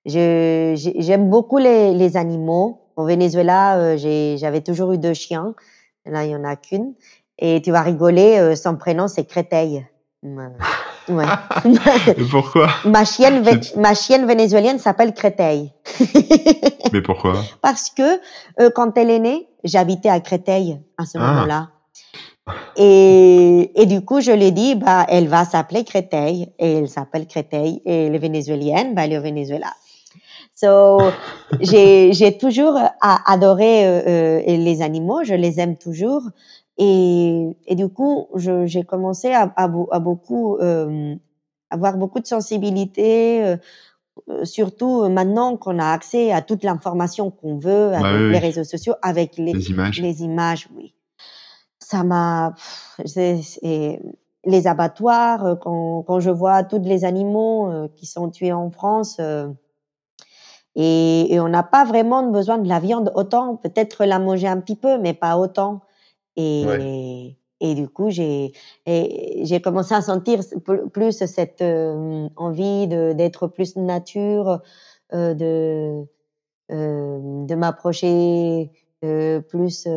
[0.06, 2.80] j'aime beaucoup les, les animaux.
[2.98, 3.98] Au Venezuela, euh,
[4.38, 5.54] j'avais toujours eu deux chiens.
[6.06, 6.94] Là, il y en a qu'une.
[7.40, 9.86] Et tu vas rigoler, euh, son prénom, c'est Créteil.
[10.24, 10.46] Ouais.
[12.30, 12.68] Pourquoi?
[12.86, 13.44] Ma, chienne,
[13.78, 15.74] ma chienne vénézuélienne s'appelle Créteil.
[16.94, 17.34] Mais pourquoi?
[17.62, 18.20] Parce que
[18.62, 21.22] euh, quand elle est née, j'habitais à Créteil à ce Ah.
[21.22, 21.70] moment-là.
[22.76, 26.52] Et, et du coup, je lui ai dit, bah, elle va s'appeler Créteil.
[26.60, 27.82] Et elle s'appelle Créteil.
[27.86, 29.74] Et elle est vénézuélienne, bah, elle est au Venezuela.
[30.56, 31.12] So,
[31.60, 36.24] j'ai, toujours a- adoré euh, euh, les animaux, je les aime toujours.
[36.78, 41.16] Et, et du coup, j'ai commencé à, à, à beaucoup, euh,
[41.70, 43.58] avoir beaucoup de sensibilité, euh,
[44.30, 48.40] euh, surtout maintenant qu'on a accès à toute l'information qu'on veut avec Bah oui, les
[48.40, 50.02] réseaux sociaux, avec les, Les images.
[50.02, 50.94] les images, oui.
[51.92, 52.54] Ça m'a,
[54.46, 58.72] les abattoirs, euh, quand, quand je vois tous les animaux euh, qui sont tués en
[58.72, 59.48] France, euh,
[60.76, 64.60] et, et on n'a pas vraiment besoin de la viande autant, peut-être la manger un
[64.62, 65.82] petit peu, mais pas autant.
[66.38, 68.54] Et, et du coup, j'ai
[68.88, 74.62] j'ai commencé à sentir pl- plus cette euh, envie d'être plus nature,
[75.14, 76.06] euh, de
[76.72, 78.72] euh, de m'approcher
[79.02, 79.88] plus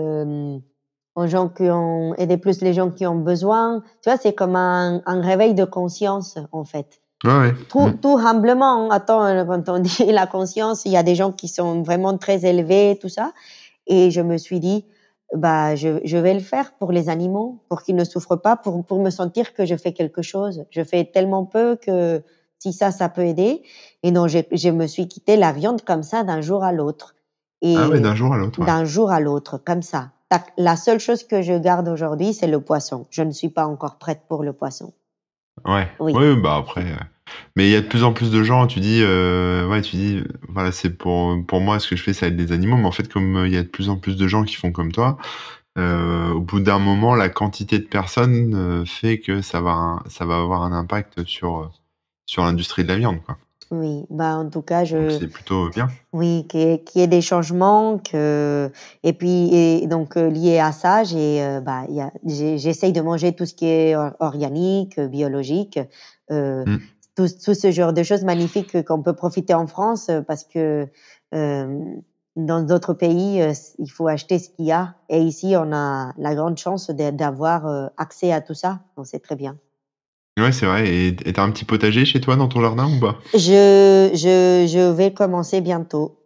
[1.16, 3.82] aux gens qui ont aider plus les gens qui ont besoin.
[4.02, 7.54] Tu vois, c'est comme un, un réveil de conscience en fait Ouais, ouais.
[7.70, 7.96] tout, Mm.
[8.00, 8.90] tout humblement.
[8.90, 12.18] Attends, euh, quand on dit la conscience, il y a des gens qui sont vraiment
[12.18, 13.32] très élevés, tout ça.
[13.86, 14.84] Et je me suis dit,
[15.34, 18.84] bah, je, je vais le faire pour les animaux, pour qu'ils ne souffrent pas, pour,
[18.84, 20.64] pour me sentir que je fais quelque chose.
[20.70, 22.22] Je fais tellement peu que
[22.58, 23.62] si ça, ça peut aider.
[24.02, 27.14] Et donc, je, je me suis quitté la viande comme ça d'un jour à l'autre.
[27.62, 28.58] Et Ah ouais, d'un jour à l'autre.
[28.60, 28.66] ouais.
[28.66, 30.10] d'un jour à l'autre, comme ça.
[30.57, 33.07] La seule chose que je garde aujourd'hui, c'est le poisson.
[33.11, 34.93] Je ne suis pas encore prête pour le poisson.
[35.64, 35.89] Ouais.
[36.01, 36.12] Oui.
[36.12, 36.82] Ouais, bah après.
[36.85, 36.97] euh,
[37.57, 39.97] Mais il y a de plus en plus de gens, tu dis, euh, ouais, tu
[39.97, 42.87] dis, voilà, c'est pour, pour moi, ce que je fais, ça aide les animaux, mais
[42.87, 44.72] en fait, comme euh, il y a de plus en plus de gens qui font
[44.72, 45.16] comme toi,
[45.78, 50.24] euh, au bout d'un moment, la quantité de personnes euh, fait que ça va, ça
[50.24, 51.70] va avoir un impact sur,
[52.26, 53.39] sur l'industrie de la viande, quoi.
[53.81, 55.89] Oui, bah en tout cas, je, c'est plutôt bien.
[56.12, 58.70] Oui, qu'il y ait, des changements, que
[59.03, 61.87] et puis et donc euh, lié à ça, j'ai euh, bah
[62.25, 65.81] j'essaye de manger tout ce qui est or- organique, biologique,
[66.31, 66.77] euh, Mm.
[67.16, 70.87] tout, tout ce genre de choses magnifiques qu'on peut profiter en France parce que
[71.35, 71.85] euh,
[72.37, 73.43] dans d'autres pays
[73.79, 77.91] il faut acheter ce qu'il y a et ici on a la grande chance d'avoir
[77.97, 79.57] accès à tout ça, donc c'est très bien.
[80.39, 80.89] Ouais, c'est vrai.
[80.93, 83.16] Et t'as un petit potager chez toi dans ton jardin ou pas?
[83.35, 86.16] Je je je vais commencer bientôt.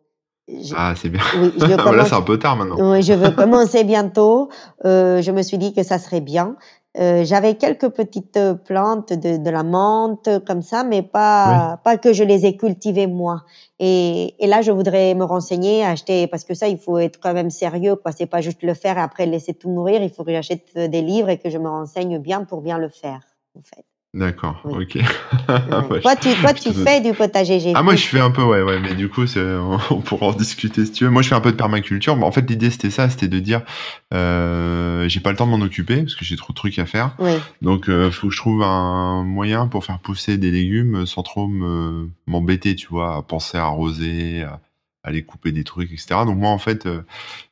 [0.49, 1.21] Je- Ah, c'est bien.
[1.37, 2.93] oui, je commence c'est un peu tard maintenant.
[2.93, 4.49] Oui, je veux commencer bientôt.
[4.87, 6.57] Euh, je me suis dit que ça serait bien.
[6.99, 12.15] Euh, J'avais quelques petites plantes de, de la menthe comme ça, mais pas pas que
[12.15, 13.43] je les ai cultivées moi.
[13.79, 17.35] Et, et là, je voudrais me renseigner, acheter parce que ça, il faut être quand
[17.35, 18.13] même sérieux, quoi.
[18.13, 20.03] C'est pas juste le faire et après laisser tout mourir.
[20.03, 22.89] Il faut que j'achète des livres et que je me renseigne bien pour bien le
[22.89, 23.21] faire,
[23.55, 23.85] en fait.
[24.15, 24.85] D'accord, Oui.
[24.85, 24.95] ok.
[24.95, 26.01] Ouais.
[26.01, 28.63] Toi, tu toi, tu fais du potager, j'ai Ah moi je fais un peu ouais
[28.63, 29.41] ouais mais du coup c'est
[29.91, 31.11] on, pourra en discuter si tu veux.
[31.11, 33.39] Moi je fais un peu de permaculture mais en fait l'idée c'était ça c'était de
[33.39, 33.63] dire
[34.15, 36.87] euh, j'ai pas le temps de m'en occuper parce que j'ai trop de trucs à
[36.87, 41.05] faire Oui, donc euh, faut que je trouve un moyen pour faire pousser des légumes
[41.05, 44.59] sans trop me m'embêter tu vois à penser à arroser à
[45.09, 47.03] aller couper des trucs etc donc moi en fait euh,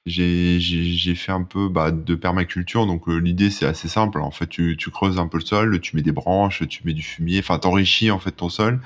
[0.07, 4.47] j'ai fait un peu bah, de permaculture donc euh, l'idée c'est assez simple en fait
[4.47, 7.41] tu tu creuses un peu le sol tu mets des branches tu mets du fumier
[7.41, 8.81] enfin t'enrichis en fait ton sol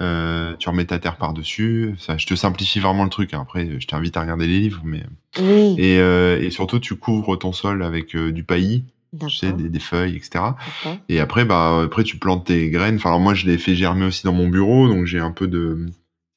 [0.00, 1.94] euh, tu remets ta terre par-dessus.
[1.98, 3.34] Ça, je te simplifie vraiment le truc.
[3.34, 3.40] hein.
[3.42, 4.82] Après, je t'invite à regarder les livres.
[4.84, 5.02] Mais...
[5.38, 8.84] Oui, Et, euh, et surtout, tu couvres ton sol avec du paillis,
[9.28, 9.58] tu sais, d'accord.
[9.62, 10.44] des, des feuilles, etc.
[11.08, 12.96] Et après, bah, après, tu plantes tes graines.
[12.96, 14.88] Enfin, alors moi, je l'ai fait germer aussi dans mon bureau.
[14.88, 15.86] Donc, j'ai un peu de...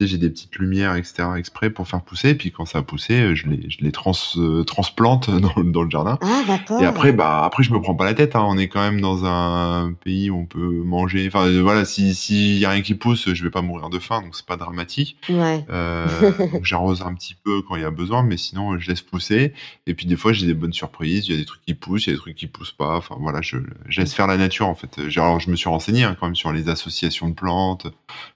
[0.01, 2.29] J'ai des petites lumières, etc., exprès pour faire pousser.
[2.29, 5.71] Et puis, quand ça a poussé, je les, je les trans, euh, transplante dans, le-
[5.71, 6.17] dans le jardin.
[6.21, 6.41] Ah.
[6.81, 8.35] Et après, bah, après, je me prends pas la tête.
[8.35, 8.43] Hein.
[8.45, 11.25] On est quand même dans un pays où on peut manger.
[11.27, 13.99] Enfin, euh, voilà, si s'il y a rien qui pousse, je vais pas mourir de
[13.99, 15.17] faim, donc c'est pas dramatique.
[15.29, 15.63] Ouais.
[15.69, 16.07] Euh,
[16.51, 19.53] donc j'arrose un petit peu quand il y a besoin, mais sinon je laisse pousser.
[19.87, 21.27] Et puis des fois j'ai des bonnes surprises.
[21.27, 22.97] Il y a des trucs qui poussent, il y a des trucs qui poussent pas.
[22.97, 24.99] Enfin voilà, je, je laisse faire la nature en fait.
[25.15, 27.87] Alors je me suis renseigné hein, quand même sur les associations de plantes,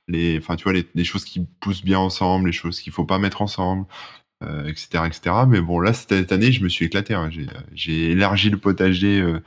[0.08, 3.05] les, enfin tu vois les, les choses qui poussent bien ensemble, les choses qu'il faut
[3.05, 3.86] pas mettre ensemble
[4.43, 5.36] euh, etc., etc.
[5.47, 7.16] Mais bon, là, cette année, je me suis éclaté.
[7.16, 7.30] hein.
[7.74, 9.41] J'ai, élargi le potager euh,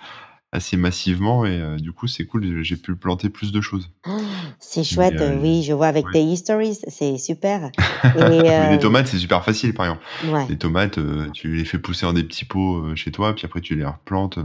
[0.50, 2.64] assez massivement et euh, du coup, c'est cool.
[2.64, 3.88] J'ai pu planter plus de choses.
[4.04, 4.16] Ah,
[4.58, 6.12] C'est chouette, Mais, oui, je vois avec ouais.
[6.14, 7.70] tes histories, c'est super.
[8.16, 10.04] Et, les tomates, c'est super facile, par exemple.
[10.26, 10.98] ouais, Les tomates,
[11.34, 14.40] tu les fais pousser dans des petits pots chez toi, puis après tu les replantes.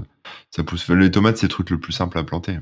[0.52, 0.88] Ça pousse.
[0.90, 2.60] Les tomates, c'est le truc le plus simple à planter.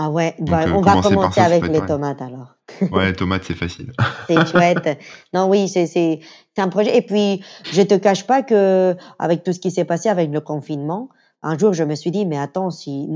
[0.00, 2.54] Ah ouais, bah, euh, on va commencer ça, avec les tomates alors.
[2.92, 3.92] Ouais, tomates, c'est facile.
[4.28, 4.96] C'est chouette.
[5.34, 6.20] Non, oui, c'est c'est
[6.54, 6.96] c'est un projet.
[6.96, 7.42] Et puis,
[7.72, 11.08] je te cache pas que avec tout ce qui s'est passé avec le confinement,
[11.42, 13.08] un jour, je me suis dit, mais attends, si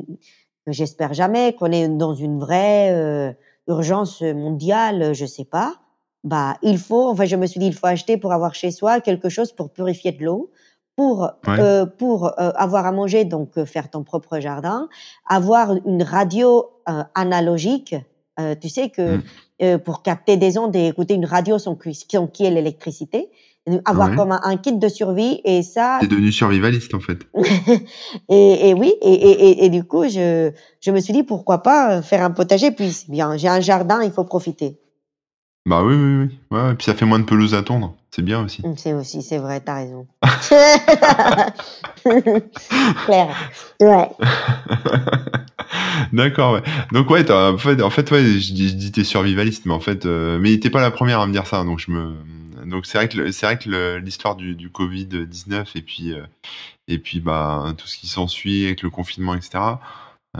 [0.67, 3.33] j'espère jamais qu'on est dans une vraie euh,
[3.69, 5.75] urgence mondiale, je sais pas.
[6.25, 7.11] Bah, il faut.
[7.11, 9.71] Enfin, je me suis dit, il faut acheter pour avoir chez soi quelque chose pour
[9.71, 10.51] purifier de l'eau,
[11.03, 14.89] pour Ouais, euh, pour euh, avoir à manger, donc euh, faire ton propre jardin,
[15.27, 16.67] avoir une radio
[17.15, 17.95] analogique.
[18.61, 19.23] Tu sais que mm,
[19.63, 23.29] euh, pour capter des ondes et écouter une radio sans, qui sans qui est l'électricité,
[23.85, 24.17] avoir ouais.
[24.17, 27.19] comme un, un kit de survie et ça, T'es devenu survivaliste en fait.
[28.29, 30.51] et, et oui, et, et, et, et du coup, je,
[30.81, 34.11] je me suis dit pourquoi pas faire un potager, puis bien, j'ai un jardin, il
[34.11, 34.81] faut profiter.
[35.67, 36.39] Bah oui, oui, oui.
[36.51, 36.75] Ouais, ouais.
[36.75, 37.95] Puis ça fait moins de pelouse à tondre.
[38.15, 38.61] C'est bien aussi.
[38.65, 40.07] Hum, C'est aussi, c'est vrai, t'as raison.
[43.07, 43.37] Claire.
[43.81, 44.11] Ouais.
[46.13, 46.63] D'accord, ouais.
[46.93, 49.81] Donc ouais, en fait, en fait, ouais, je dis, je dis t'es survivaliste, mais en
[49.81, 52.13] fait, euh, mais t'es pas la première à me dire ça, donc je me,
[52.67, 56.23] donc c'est vrai que c'est vrai que l'histoire du, du Covid 19 et puis euh,
[56.89, 59.59] et puis bah tout ce qui s'ensuit avec le confinement, etc.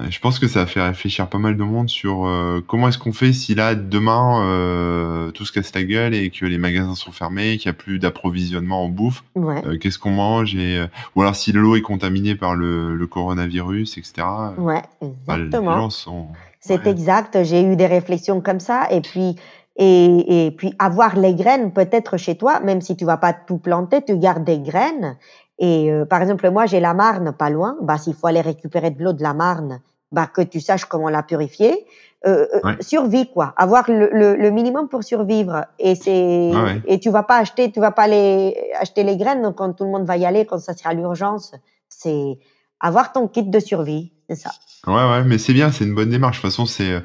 [0.09, 2.97] je pense que ça a fait réfléchir pas mal de monde sur euh, comment est-ce
[2.97, 6.95] qu'on fait si là demain euh, tout se casse la gueule et que les magasins
[6.95, 9.23] sont fermés, qu'il y a plus d'approvisionnement en bouffe.
[9.35, 9.63] Ouais.
[9.67, 13.07] Euh, qu'est-ce qu'on mange et euh, ou alors si l'eau est contaminée par le, le
[13.07, 14.13] coronavirus, etc.
[14.19, 14.83] euh, Ouais,
[15.27, 15.91] bah, exactement.
[15.91, 16.29] sont
[16.61, 17.45] C'est ouais, exact.
[17.45, 18.89] J'ai eu des réflexions comme ça.
[18.91, 19.37] Et puis,
[19.77, 23.59] et, et puis avoir les graines peut-être chez toi, même si tu vas pas tout
[23.59, 25.17] planter, tu gardes des graines.
[25.63, 27.77] Et euh, par exemple, moi, j'ai la Marne pas loin.
[27.81, 31.09] Bah, s'il faut aller récupérer de l'eau de la Marne, bah, que tu saches comment
[31.09, 31.87] la purifier.
[32.27, 33.55] Euh, euh, ouais, survie, quoi.
[33.57, 35.65] Avoir le, le, le minimum pour survivre.
[35.79, 36.83] Et c'est, ouais, ouais.
[36.87, 39.91] et tu vas pas acheter, tu vas pas les, acheter les graines quand tout le
[39.91, 41.55] monde va y aller, quand ça sera l'urgence.
[41.89, 42.39] C'est
[42.81, 44.13] avoir ton kit de survie.
[44.29, 44.51] C'est ça.
[44.89, 46.39] Ouais, ouais, mais c'est bien, c'est une bonne démarche.
[46.39, 47.01] De toute façon, c'est, euh,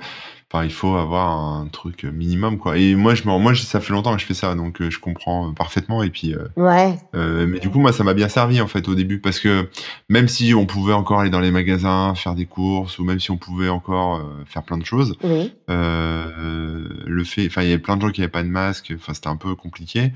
[0.52, 2.78] enfin, il faut avoir un truc minimum, quoi.
[2.78, 5.54] Et moi, je moi, ça fait longtemps que je fais ça, donc euh, je comprends
[5.54, 6.04] parfaitement.
[6.04, 6.98] Et puis, euh, Ouais.
[7.16, 9.70] euh, mais du coup, moi, ça m'a bien servi en fait au début, parce que
[10.10, 13.30] même si on pouvait encore aller dans les magasins, faire des courses, ou même si
[13.32, 15.52] on pouvait encore faire plein de choses, Oui.
[15.70, 18.94] euh, le fait, enfin, il y avait plein de gens qui avaient pas de masque,
[18.96, 20.14] enfin, c'était un peu compliqué.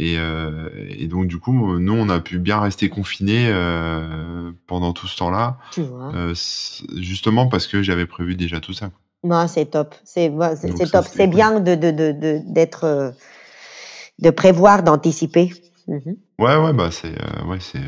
[0.00, 4.92] Et, euh, et donc, du coup, nous, on a pu bien rester confinés euh, pendant
[4.92, 6.12] tout ce temps-là, Tu vois.
[6.14, 6.34] euh,
[6.96, 8.90] justement parce que j'avais prévu déjà tout ça.
[9.24, 9.94] Moi, c'est top.
[10.04, 10.30] C'est
[10.90, 11.06] top.
[11.12, 13.10] C'est bien de de de de- d'être euh,
[14.20, 15.50] de prévoir, d'anticiper.
[15.86, 16.16] Mhm.
[16.38, 17.80] Ouais, ouais, bah c'est, euh, ouais, c'est.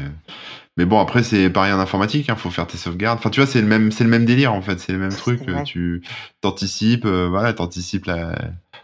[0.76, 3.18] Mais bon, après, c'est pareil en informatique, hein, faut faire tes sauvegardes.
[3.18, 5.14] Enfin, tu vois, c'est le même, c'est le même délire en fait, c'est le même
[5.14, 5.40] truc.
[5.64, 6.02] Tu
[6.40, 8.34] t'anticipes, euh, voilà, t'anticipes la,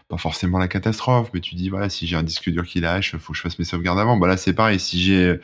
[0.09, 3.15] pas forcément la catastrophe, mais tu dis voilà, si j'ai un disque dur qui lâche,
[3.17, 4.15] faut que je fasse mes sauvegardes avant.
[4.17, 4.79] Bah là, c'est pareil.
[4.79, 5.35] Si j'ai,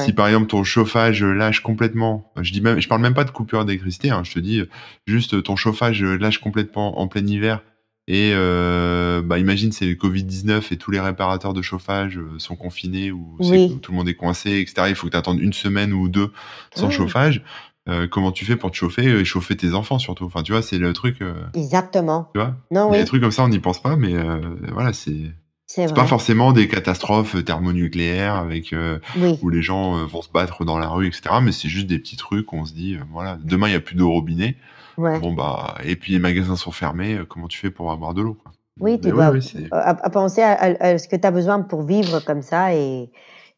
[0.00, 3.30] si par exemple ton chauffage lâche complètement, je dis même, je parle même pas de
[3.30, 4.62] coupure d'électricité, hein, je te dis
[5.06, 7.62] juste ton chauffage lâche complètement en plein hiver.
[8.08, 12.36] Et euh, bah imagine c'est le Covid 19 et tous les réparateurs de chauffage euh,
[12.38, 13.78] sont confinés ou Oui.
[13.80, 14.88] tout le monde est coincé, etc.
[14.88, 16.32] Il faut que tu attendes une semaine ou deux
[16.74, 17.42] sans Ah, chauffage.
[17.88, 20.24] Euh, comment tu fais pour te chauffer et chauffer tes enfants surtout?
[20.24, 21.20] Enfin, tu vois, c'est le truc.
[21.20, 22.28] euh, exactement.
[22.34, 24.38] tu vois, Non, oui, trucs comme ça, on n'y pense pas, mais euh,
[24.72, 25.32] voilà, c'est
[25.66, 29.38] c'est pas forcément des catastrophes thermonucléaires avec euh, Oui.
[29.42, 31.22] où les gens euh, vont se battre dans la rue, etc.
[31.42, 33.76] Mais c'est juste des petits trucs où on se dit, euh, voilà, demain il y
[33.76, 34.56] a plus d'eau au robinet.
[34.98, 35.18] Ouais.
[35.18, 37.14] Bon bah, et puis les magasins sont fermés.
[37.14, 38.36] euh, comment tu fais pour avoir de l'eau
[38.80, 39.40] Oui, tu dois oui,
[39.72, 43.10] à, à penser à, ce que tu as besoin pour vivre comme ça et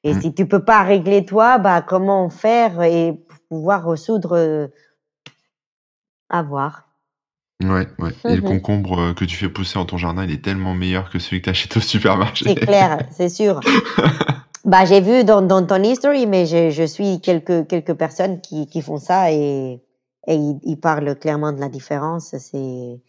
[0.07, 0.21] et Mm.
[0.21, 3.19] si tu peux pas régler toi, bah comment faire et
[3.49, 4.71] pouvoir résoudre
[6.29, 6.89] à voir.
[7.63, 8.13] Ouais, ouais.
[8.27, 11.19] Et le concombre que tu fais pousser dans ton jardin, il est tellement meilleur que
[11.19, 11.81] celui que t'achètes au
[12.45, 12.55] C'est supermarché.
[12.55, 13.61] clair, c'est sûr.
[14.65, 18.67] Bah, j'ai vu dans, dans ton history, mais je, je suis quelques, quelques personnes qui,
[18.67, 19.81] qui font ça et,
[20.27, 22.35] et ils, ils parlent clairement de la différence.
[22.39, 23.01] C'est,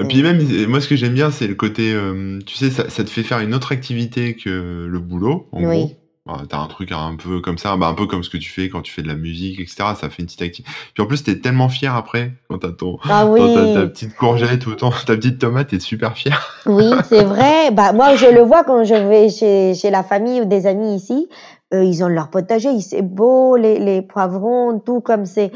[0.00, 2.88] Et puis même, moi, ce que j'aime bien, c'est le côté, euh, tu sais, ça,
[2.90, 6.01] ça te fait faire une autre activité que le boulot, en oui, gros.
[6.24, 8.48] Bah, T'as un truc un peu comme ça, bah, un peu comme ce que tu
[8.48, 9.76] fais quand tu fais de la musique, etc.
[9.98, 10.70] Ça fait une petite activité.
[10.94, 13.88] Puis en plus, t'es tellement fier après, quand t'as ton, ah quand t'as ta oui,
[13.88, 16.40] petite courgette ou ton, ta petite tomate, t'es super fier.
[16.66, 17.70] oui, c'est vrai.
[17.72, 20.94] Bah, moi, je le vois quand je vais chez, chez la famille ou des amis
[20.94, 21.28] ici.
[21.74, 25.50] Euh, ils ont leur potager, c'est beau, les, les poivrons, tout comme c'est.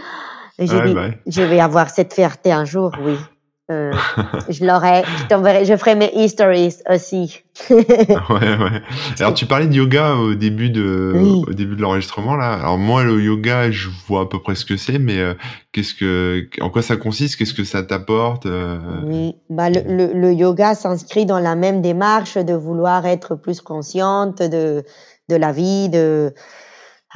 [0.58, 1.18] Et J'ai Ouais, dit, bah ouais.
[1.26, 3.16] je vais avoir cette fierté un jour, oui.
[3.68, 3.92] Euh,
[4.48, 7.42] je l'aurai, je t'enverrai, je ferai mes histories aussi.
[7.70, 8.82] Ouais, ouais.
[9.18, 11.42] Alors, tu parlais de yoga au début de, Oui.
[11.48, 12.52] au début de l'enregistrement, là.
[12.54, 15.34] Alors, moi, le yoga, je vois à peu près ce que c'est, mais euh,
[15.72, 17.36] qu'est-ce que, en quoi ça consiste?
[17.36, 18.46] Qu'est-ce que ça t'apporte?
[18.46, 23.34] euh, Oui, bah le, le, le yoga s'inscrit dans la même démarche de vouloir être
[23.34, 24.84] plus consciente de,
[25.28, 26.32] de la vie, de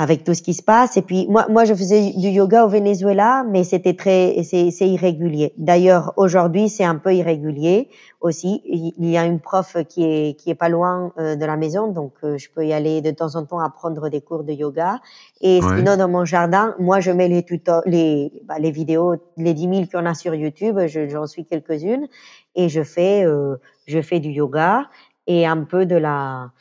[0.00, 0.96] avec tout ce qui se passe.
[0.96, 4.88] Et puis moi, moi, je faisais du yoga au Venezuela, mais c'était très, c'est, c'est
[4.88, 5.52] irrégulier.
[5.58, 7.90] D'ailleurs, aujourd'hui, c'est un peu irrégulier
[8.22, 8.62] aussi.
[8.64, 11.88] Il y a une prof qui est qui est pas loin euh, de la maison,
[11.88, 14.54] donc euh, je peux y aller de temps en temps à prendre des cours de
[14.54, 15.00] yoga.
[15.42, 19.52] Et sinon, dans mon jardin, moi, je mets les tutos, les bah, les vidéos, les
[19.52, 22.08] 10 000 qu'on a sur YouTube, j'en suis quelques-unes,
[22.54, 24.88] et je fais euh, je fais du yoga
[25.26, 26.52] et un peu de la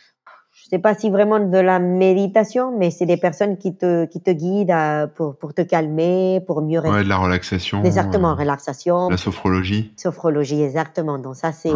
[0.70, 4.22] je sais pas si vraiment de la méditation, mais c'est des personnes qui te, qui
[4.22, 7.84] te guident pour, pour te calmer, pour mieux Ouais, de la relaxation.
[7.84, 9.09] Exactement, euh, relaxation.
[9.09, 9.91] La sophrologie.
[9.97, 11.17] Sophrologie, exactement.
[11.17, 11.72] Donc ça, c'est,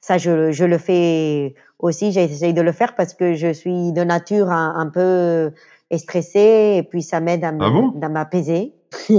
[0.00, 2.10] ça, je, je le fais aussi.
[2.10, 5.52] J'essaye de le faire parce que je suis de nature un, peu
[5.94, 8.72] stressée et puis ça m'aide à ah m'apaiser.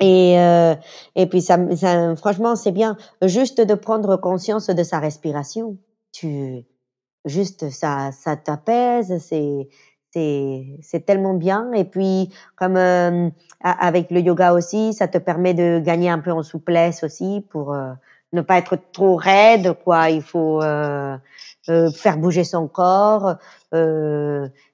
[0.00, 0.74] et euh,
[1.14, 5.78] et puis ça, ça franchement c'est bien juste de prendre conscience de sa respiration.
[6.12, 6.66] Tu
[7.24, 9.68] juste ça, ça t'apaise, c'est
[10.12, 11.72] c'est tellement bien.
[11.72, 13.28] Et puis comme euh,
[13.60, 17.74] avec le yoga aussi, ça te permet de gagner un peu en souplesse aussi pour
[17.74, 17.92] euh,
[18.32, 20.10] ne pas être trop raide, quoi.
[20.10, 21.16] Il faut euh,
[21.94, 23.36] faire bouger son corps.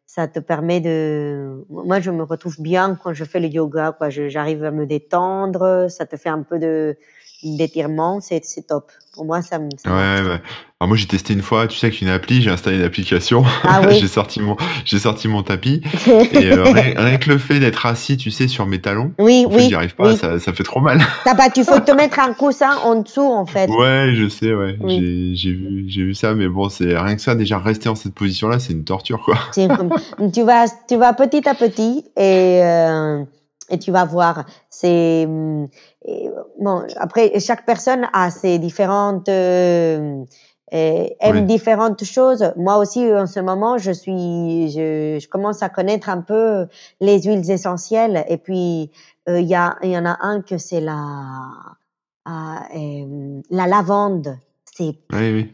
[0.06, 1.64] ça te permet de.
[1.68, 4.10] Moi, je me retrouve bien quand je fais le yoga, quoi.
[4.10, 5.86] J'arrive à me détendre.
[5.88, 6.96] Ça te fait un peu de
[7.44, 8.90] d'étirement, c'est top.
[9.14, 9.66] Pour moi, ça me.
[9.66, 10.40] Ouais, ouais.
[10.80, 13.80] Alors moi, j'ai testé une fois, tu sais, avec une appli, j'ai installé l'application, ah,
[13.88, 13.96] oui.
[14.00, 18.16] j'ai sorti mon, j'ai sorti mon tapis, et euh, rien, que le fait d'être assis,
[18.16, 21.00] tu sais, sur mes talons, oui, oui, j'y arrive pas, ça, ça, fait trop mal.
[21.24, 23.70] T'as pas, tu faut te mettre un coussin en dessous, en fait.
[23.70, 27.36] Ouais, je sais, ouais, j'ai vu, j'ai vu ça, mais bon, c'est rien que ça,
[27.36, 29.38] déjà rester en cette position-là, c'est une torture, quoi.
[29.54, 32.60] tu vas, tu vas petit à petit, et.
[32.62, 33.22] Euh
[33.70, 34.44] et tu vas voir.
[34.70, 35.68] C'est hum,
[36.60, 36.82] bon.
[36.96, 39.28] Après, chaque personne a ses différentes
[40.74, 42.52] euh, aime différentes choses.
[42.56, 46.66] Moi aussi, en ce moment, je suis, je, je, commence à connaître un peu
[47.00, 48.24] les huiles essentielles.
[48.28, 48.90] Et puis,
[49.28, 50.96] euh, il y a, il y en a un que c'est la,
[52.26, 54.36] euh, la lavande.
[54.64, 54.96] C'est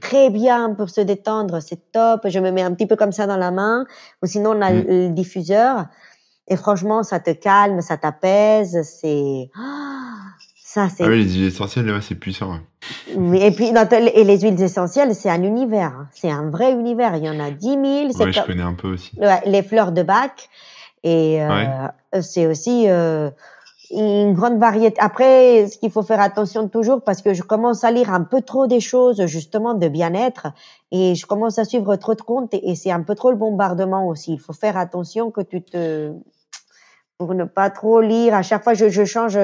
[0.00, 2.22] très bien pour se détendre, c'est top.
[2.24, 3.84] Je me mets un petit peu comme ça dans la main.
[4.22, 4.84] Ou sinon, on a mm.
[4.88, 5.84] le diffuseur.
[6.51, 8.82] Et franchement, ça te calme, ça t'apaise.
[8.82, 9.51] C'est
[10.62, 11.05] ça, c'est.
[11.05, 12.59] Ah oui, les huiles essentielles, c'est puissant.
[13.09, 13.72] et puis,
[14.14, 15.94] et les huiles essentielles, c'est un univers.
[15.96, 16.09] Hein.
[16.12, 17.16] C'est un vrai univers.
[17.16, 17.80] Il y en a 10 000.
[17.84, 19.12] Oui, je connais un peu aussi.
[19.46, 20.51] les fleurs de bac.
[21.03, 21.88] Et euh,
[22.20, 23.30] c'est aussi euh,
[23.90, 25.01] une grande variété.
[25.01, 28.42] Après, ce qu'il faut faire attention toujours, parce que je commence à lire un peu
[28.42, 30.48] trop des choses, justement, de bien-être,
[30.92, 34.07] et je commence à suivre trop de comptes, et c'est un peu trop le bombardement
[34.07, 34.34] aussi.
[34.34, 36.12] Il faut faire attention que tu te
[37.20, 38.34] pour ne pas trop lire.
[38.34, 39.38] À chaque fois, je, je change,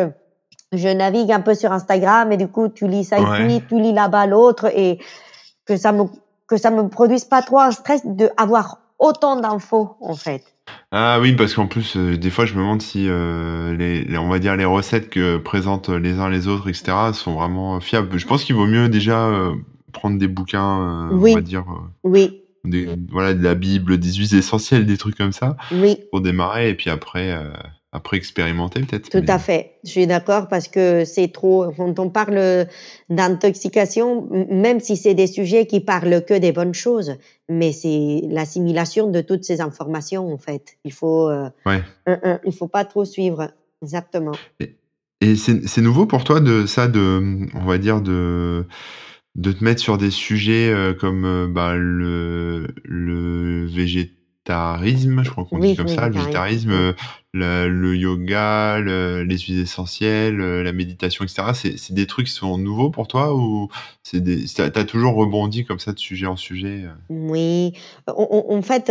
[0.72, 3.92] je navigue un peu sur Instagram et du coup, tu lis ça ici, tu lis
[3.92, 4.98] là-bas l'autre et
[5.66, 6.04] que ça me
[6.48, 10.42] que ça me produise pas trop un stress de avoir autant d'infos en fait.
[10.90, 14.28] Ah oui, parce qu'en plus, euh, des fois, je me demande si euh, les, on
[14.30, 18.16] va dire les recettes que présentent les uns les autres, etc., sont vraiment fiables.
[18.16, 19.52] Je pense qu'il vaut mieux déjà euh,
[19.92, 21.66] prendre des bouquins, on va dire.
[22.04, 22.45] oui
[23.10, 25.56] voilà, de la Bible, des huiles essentielles, des trucs comme ça.
[25.72, 25.98] Oui.
[26.10, 27.50] Pour démarrer et puis après, euh,
[27.92, 29.08] après expérimenter peut-être.
[29.08, 29.72] Tout à fait.
[29.84, 31.72] Je suis d'accord parce que c'est trop.
[31.76, 32.66] Quand on parle
[33.08, 37.16] d'intoxication, même si c'est des sujets qui parlent que des bonnes choses,
[37.48, 40.76] mais c'est l'assimilation de toutes ces informations en fait.
[40.84, 41.28] Il faut.
[41.30, 41.82] Euh, ouais.
[42.44, 43.50] il faut pas trop suivre.
[43.82, 44.32] Exactement.
[44.60, 44.74] Et,
[45.20, 48.64] et c'est nouveau pour toi de ça, de, on va dire de
[49.36, 55.44] de te mettre sur des sujets euh, comme euh, bah, le, le végétarisme, je crois
[55.44, 56.92] qu'on dit comme ça, le végétarisme, euh,
[57.34, 61.42] le, yoga, les huiles essentielles, la méditation, etc.
[61.76, 63.68] C'est des trucs qui sont nouveaux pour toi ou
[64.02, 67.74] c'est des, t'as toujours rebondi comme ça de sujet en sujet Oui,
[68.06, 68.90] en, fait,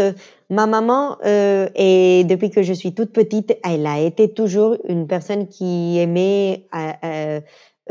[0.52, 5.48] ma maman, et depuis que je suis toute petite, elle a été toujours une personne
[5.48, 6.68] qui aimait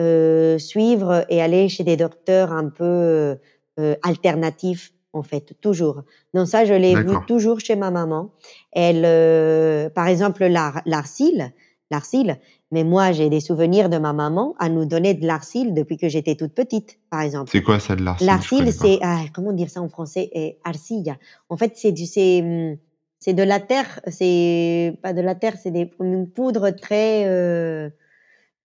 [0.01, 3.39] euh, suivre et aller chez des docteurs un peu
[3.79, 6.03] euh, alternatifs en fait, toujours.
[6.35, 8.31] Donc ça, je l'ai vu toujours chez ma maman.
[8.73, 11.53] Elle, euh, par exemple, l'arcile,
[11.91, 12.39] l'arcile.
[12.73, 16.09] Mais moi, j'ai des souvenirs de ma maman à nous donner de l'arcile depuis que
[16.09, 17.51] j'étais toute petite, par exemple.
[17.53, 18.27] C'est quoi ça de l'arcile?
[18.27, 20.29] L'arcile, c'est ah, comment dire ça en français?
[20.33, 21.17] Eh, Arcilla.
[21.49, 22.77] En fait, c'est du c'est hum,
[23.21, 24.01] c'est de la terre.
[24.09, 27.89] C'est pas de la terre, c'est une poudre très euh,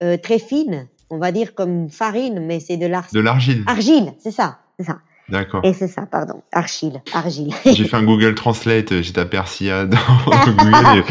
[0.01, 3.14] euh, très fine on va dire comme farine, mais c'est de l'argile.
[3.14, 3.64] De l'argile.
[3.68, 4.99] Argile, c'est ça, c'est ça.
[5.30, 5.62] D'accord.
[5.64, 7.53] Et c'est ça, pardon, argile, argile.
[7.66, 9.97] J'ai fait un Google Translate, j'ai tapé Arcia dans
[10.28, 11.03] Google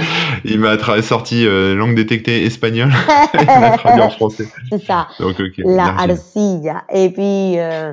[0.44, 2.90] et il m'a sorti euh, langue détectée espagnole
[3.34, 4.48] il m'a traduit en français.
[4.70, 5.08] C'est ça.
[5.20, 5.52] Donc, ok.
[5.58, 6.84] La arcilla.
[6.92, 7.92] Et puis, euh,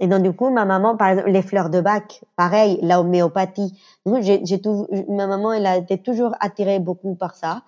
[0.00, 3.72] Et donc, du coup, ma maman, par exemple, les fleurs de bac, pareil, la homéopathie.
[4.20, 7.62] J'ai, j'ai tout, ma maman, elle a été toujours attirée beaucoup par ça.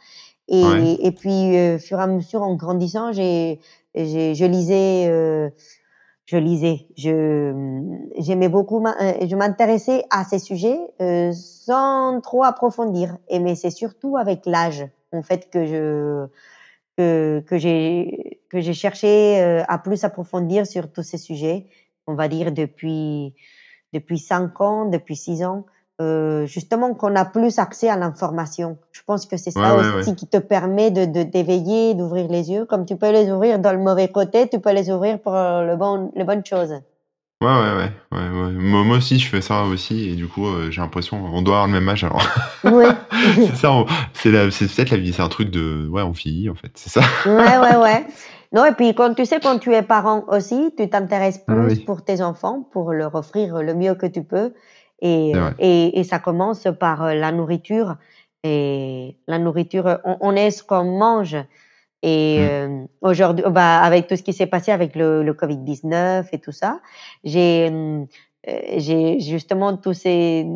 [0.48, 3.60] Et, puis, euh, fur et à mesure, en grandissant, j'ai,
[3.94, 5.50] j'ai, je lisais, euh,
[6.24, 7.52] je lisais, je,
[8.18, 13.18] j'aimais beaucoup, euh, je m'intéressais à ces sujets euh, sans trop approfondir.
[13.28, 16.26] Et mais c'est surtout avec l'âge, en fait, que je,
[16.96, 21.66] que, que j'ai, que j'ai cherché à plus approfondir sur tous ces sujets.
[22.06, 23.34] On va dire depuis,
[23.92, 25.66] depuis cinq ans, depuis six ans.
[26.00, 28.78] Euh, justement qu'on a plus accès à l'information.
[28.92, 30.14] Je pense que c'est Ouais, ça ouais, aussi ouais.
[30.14, 32.66] qui te permet de, de d'éveiller, d'ouvrir les yeux.
[32.66, 35.64] Comme tu peux les ouvrir dans le mauvais côté, tu peux les ouvrir pour euh,
[35.64, 36.70] le bon, les bonnes choses.
[37.40, 38.50] Ouais, ouais, ouais, ouais, ouais.
[38.52, 41.62] Moi, moi aussi, je fais ça aussi, et du coup, euh, j'ai l'impression, on doit
[41.62, 42.22] avoir le même âge, alors.
[42.64, 42.86] Oui.
[43.46, 46.10] C'est ça, on- c'est la, c'est peut-être la vie, c'est un truc de, ouais, on
[46.10, 47.00] vieillit, en fait, c'est ça.
[47.26, 48.06] ouais, ouais, ouais.
[48.52, 51.76] Non, et puis quand tu sais, quand tu es parent aussi, tu t'intéresses Ah plus
[51.76, 51.84] oui.
[51.84, 54.52] pour tes enfants, pour leur offrir le mieux que tu peux.
[55.00, 57.96] Et, et, et ça commence par euh, la nourriture.
[58.44, 61.36] Et la nourriture, on, on est ce qu'on mange.
[62.02, 62.48] Et Mm.
[62.50, 66.52] euh, aujourd'hui, bah, avec tout ce qui s'est passé avec le, le Covid-19 et tout
[66.52, 66.80] ça,
[67.24, 68.04] j'ai euh,
[68.76, 70.46] j'ai justement tous ces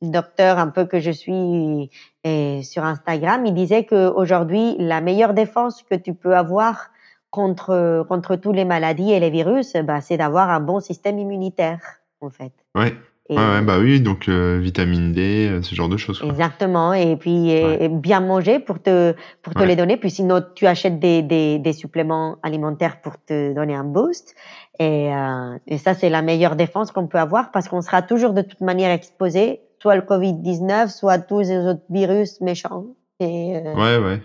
[0.00, 1.90] docteurs un peu que je suis
[2.24, 6.90] euh, sur Instagram, ils disaient qu'aujourd'hui, la meilleure défense que tu peux avoir
[7.30, 11.80] contre, contre toutes les maladies et les virus, bah, c'est d'avoir un bon système immunitaire,
[12.20, 12.52] en fait.
[12.76, 12.94] Ouais.
[13.28, 16.28] Et, Ouais, ouais, bah oui, donc euh, vitamine D, euh, ce genre de choses, quoi.
[16.28, 17.84] Exactement, et puis et- Ouais.
[17.84, 19.96] et bien manger pour te pour te les donner.
[19.96, 24.34] Puis sinon, tu achètes des, des, des suppléments alimentaires pour te donner un boost.
[24.80, 28.32] Et, euh, et ça, c'est la meilleure défense qu'on peut avoir parce qu'on sera toujours
[28.32, 32.86] de toute manière exposé, soit le Covid-19, soit tous les autres virus méchants.
[33.20, 34.20] Et euh, Ouais, ouais.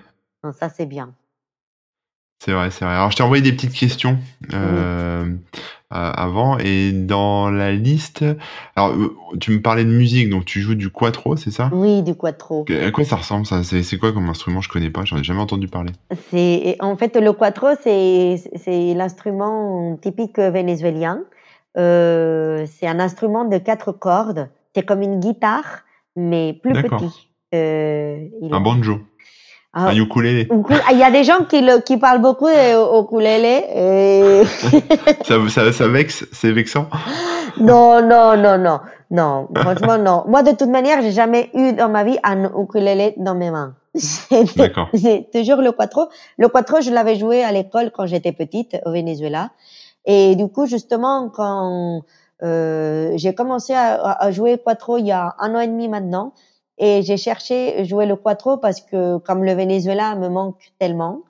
[0.54, 1.14] ça, c'est bien.
[2.39, 2.93] C'est vrai, c'est vrai.
[2.93, 4.19] Alors, je t'ai envoyé des petites questions
[4.53, 5.31] euh, euh,
[5.89, 8.23] avant et dans la liste.
[8.75, 11.69] Alors, euh, tu me parlais de musique, donc tu joues du quattro, c'est ça?
[11.73, 12.65] Oui, du quattro.
[12.69, 13.63] À quoi ça ressemble ça?
[13.63, 14.61] C'est quoi comme instrument?
[14.61, 15.91] Je connais pas, j'en ai jamais entendu parler.
[16.29, 18.39] C'est en fait le quattro, c'est
[18.93, 21.23] l'instrument typique vénézuélien.
[21.77, 24.49] Euh, c'est un instrument de quatre cordes.
[24.75, 25.85] C'est comme une guitare,
[26.15, 27.29] mais plus petit.
[27.53, 28.99] Un banjo,
[29.80, 30.47] Ah, un ukulélé.
[30.49, 33.63] uku- ah, Il y a des gens qui, le, qui parlent beaucoup au ukulélé.
[33.75, 34.41] Et...
[35.23, 36.88] Ça, ça, ça vexe, c'est vexant.
[37.59, 38.80] non, non, non, non,
[39.11, 39.47] non.
[39.55, 40.23] Franchement, non.
[40.28, 43.75] Moi, de toute manière, j'ai jamais eu dans ma vie un ukulélé dans mes mains.
[44.55, 44.89] D'accord.
[44.93, 46.07] c'est toujours le quattro.
[46.38, 49.49] Le quattro, je l'avais joué à l'école quand j'étais petite au Venezuela.
[50.05, 52.01] Et du coup, justement, quand
[52.43, 55.88] euh, j'ai commencé à, à- à jouer quattro il y a un an et demi
[55.89, 56.34] maintenant,
[56.78, 61.23] et j'ai cherché jouer le quattro parce que comme le Venezuela me manque tellement,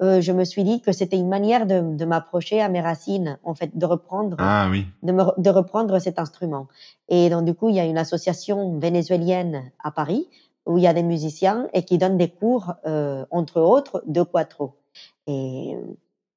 [0.00, 3.38] euh, je me suis dit que c'était une manière de, de m'approcher à mes racines,
[3.44, 4.86] en fait, de reprendre Ah oui.
[5.02, 6.66] de, me de reprendre cet instrument.
[7.08, 10.28] Et donc, du coup, il y a une association vénézuélienne à Paris
[10.66, 14.22] où il y a des musiciens et qui donnent des cours, euh, entre autres, de
[14.22, 14.76] quattro.
[15.26, 15.76] Et,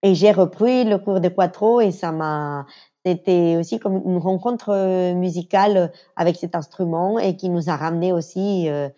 [0.03, 2.65] et j'ai repris le cours de quattro et ça m'a,
[3.05, 8.11] c'était aussi comme une rencontre euh, musicale avec cet instrument et qui nous a ramené
[8.11, 8.89] aussi euh,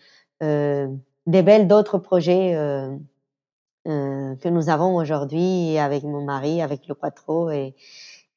[0.43, 0.87] euh,
[1.25, 2.53] des belles d'autres projets
[3.85, 7.73] que nous avons aujourd'hui avec mon mari, avec le quattro et,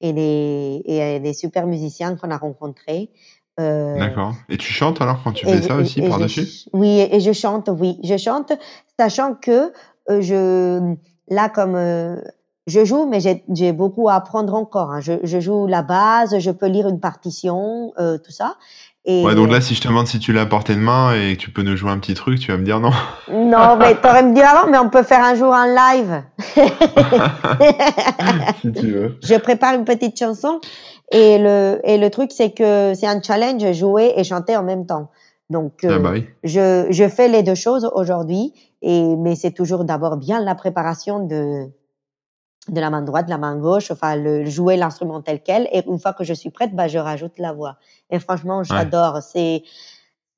[0.00, 3.10] et des, et des super musiciens qu'on a rencontrés.
[3.58, 4.34] Euh, D'accord.
[4.48, 6.68] Et tu chantes alors quand tu fais ça aussi par-dessus?
[6.72, 8.52] Oui, et je chante, oui, je chante,
[8.98, 9.72] sachant que
[10.08, 10.94] euh, je,
[11.28, 12.20] là, comme euh,
[12.70, 14.92] je joue, mais j'ai beaucoup à apprendre encore.
[14.92, 15.00] hein.
[15.00, 18.54] Je, je joue la base, je peux lire une partition, euh, tout ça.
[19.06, 21.14] Et Ouais, donc là, si je te demande si tu l'as à portée de main
[21.14, 22.90] et que tu peux nous jouer un petit truc, tu vas me dire non.
[23.32, 26.22] non, mais t'aurais me dit avant, mais on peut faire un jour un live.
[28.60, 29.16] si tu veux.
[29.22, 30.60] je prépare une petite chanson
[31.12, 34.86] et le et le truc c'est que c'est un challenge jouer et chanter en même
[34.86, 35.10] temps.
[35.48, 36.26] Donc Ah euh, bah oui.
[36.44, 38.52] je je fais les deux choses aujourd'hui
[38.82, 41.64] et mais c'est toujours d'abord bien la préparation de
[42.68, 45.82] de la main droite, de la main gauche, enfin le jouer l'instrument tel quel et
[45.88, 47.76] une fois que je suis prête, bah je rajoute la voix.
[48.10, 49.62] Et franchement, j'adore, c'est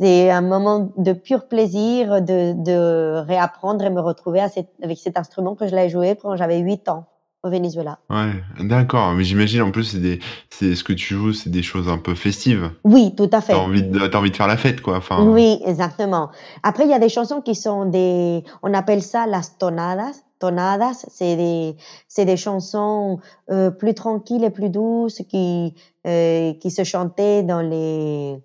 [0.00, 4.98] c'est un moment de pur plaisir de, de réapprendre et me retrouver à cet- avec
[4.98, 7.06] cet instrument que je l'ai joué quand j'avais 8 ans
[7.44, 7.98] au Venezuela.
[8.08, 9.12] Ouais, d'accord.
[9.12, 11.98] Mais j'imagine en plus, c'est des, c'est ce que tu joues, c'est des choses un
[11.98, 12.70] peu festives.
[12.84, 13.52] Oui, tout à fait.
[13.52, 14.96] T'as envie de, t'as envie de faire la fête, quoi.
[14.96, 16.30] Enfin, Oui, exactement.
[16.62, 20.22] Après, il y a des chansons qui sont des, on appelle ça las tonadas.
[20.42, 21.76] Tonadas, c'est des,
[22.08, 23.18] c'est des chansons
[23.50, 25.74] euh, plus tranquilles et plus douces qui,
[26.06, 28.38] euh, qui se chantaient dans les,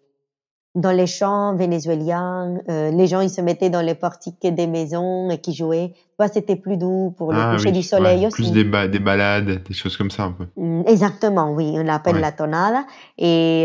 [0.75, 5.31] dans les champs vénézuéliens, euh, les gens ils se mettaient dans les portiques des maisons
[5.31, 5.93] et qui jouaient.
[6.17, 8.51] Toi, c'était plus doux pour le Ah coucher du soleil ouais, plus aussi.
[8.51, 10.45] des, ba- des balades, des choses comme ça un peu.
[10.55, 12.85] Mm, Exactement, oui, on l'appelle Ouais, la tonada.
[13.17, 13.63] Et,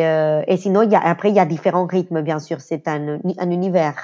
[0.52, 2.60] et sinon, il y a, après, il y a différents rythmes, bien sûr.
[2.62, 3.96] C'est un, un univers,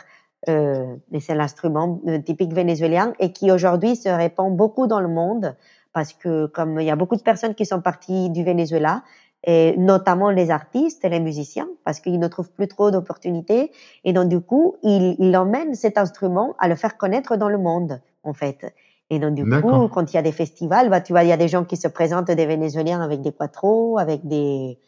[0.49, 5.09] euh, mais c'est l'instrument euh, typique vénézuélien et qui aujourd'hui se répand beaucoup dans le
[5.09, 5.57] monde
[5.93, 9.03] parce que comme il y a beaucoup de personnes qui sont parties du Venezuela,
[9.45, 13.71] et notamment les artistes et les musiciens, parce qu'ils ne trouvent plus trop d'opportunités.
[14.05, 17.59] Et donc, du coup, ils, ils emmènent cet instrument à le faire connaître dans le
[17.59, 18.75] monde, en fait.
[19.11, 21.33] Et donc, du coup, quand il y a des festivals, bah, tu vois, il y
[21.33, 24.79] a des gens qui se présentent, des Vénézuéliens avec des quattros, avec des,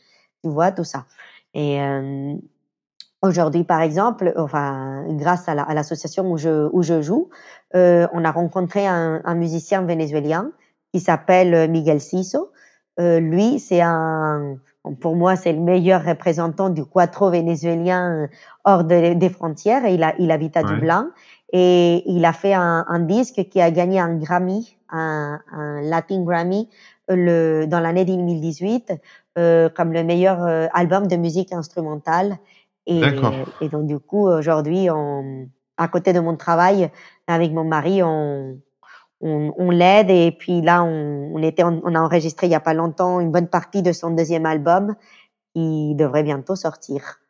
[0.43, 1.07] tu vois, tout ça.
[1.55, 2.35] Et euh,
[3.23, 7.29] aujourd'hui, par exemple, enfin, grâce à la- à l'association où je, où je joue,
[7.75, 10.51] euh, on a rencontré un, un musicien vénézuélien
[10.93, 12.51] qui s'appelle Miguel Siso.
[12.99, 14.57] Euh, lui, c'est un,
[15.01, 18.29] pour moi, c'est le meilleur représentant du quattro vénézuélien
[18.65, 19.87] hors de- des frontières.
[19.87, 21.11] Il, a, il habite à Ouais, Dublin
[21.53, 26.23] et il a fait un, un disque qui a gagné un Grammy, un, un Latin
[26.25, 26.69] Grammy,
[27.09, 28.93] le, dans l'année 2018
[29.39, 32.37] euh, comme le meilleur euh, album de musique instrumentale.
[32.91, 33.01] Et,
[33.61, 34.89] et donc, du coup, aujourd'hui,
[35.77, 36.91] à côté de mon travail,
[37.27, 38.59] avec mon mari, on,
[39.21, 40.11] on, on l'aide.
[40.11, 43.21] Et puis là, on, on, était, on, on a enregistré il n'y a pas longtemps
[43.21, 44.95] une bonne partie de son deuxième album
[45.55, 47.21] qui devrait bientôt sortir.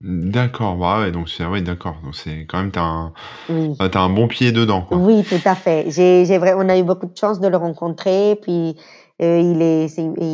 [0.00, 1.96] D'accord, bah ouais, donc c'est ouais, d'accord.
[2.04, 3.12] Donc c'est quand même t'as un,
[3.48, 3.74] Oui.
[3.80, 4.96] bah, t'as un bon pied dedans, quoi.
[4.98, 5.90] Oui, tout à fait.
[5.90, 8.38] J'ai, on a eu beaucoup de chance de le rencontrer.
[8.40, 8.76] Puis
[9.22, 9.86] euh, il est,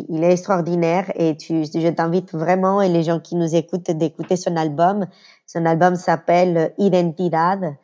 [0.09, 4.37] il est extraordinaire et tu, je t'invite vraiment et les gens qui nous écoutent d'écouter
[4.37, 5.07] son album.
[5.47, 7.77] Son album s'appelle Identidad.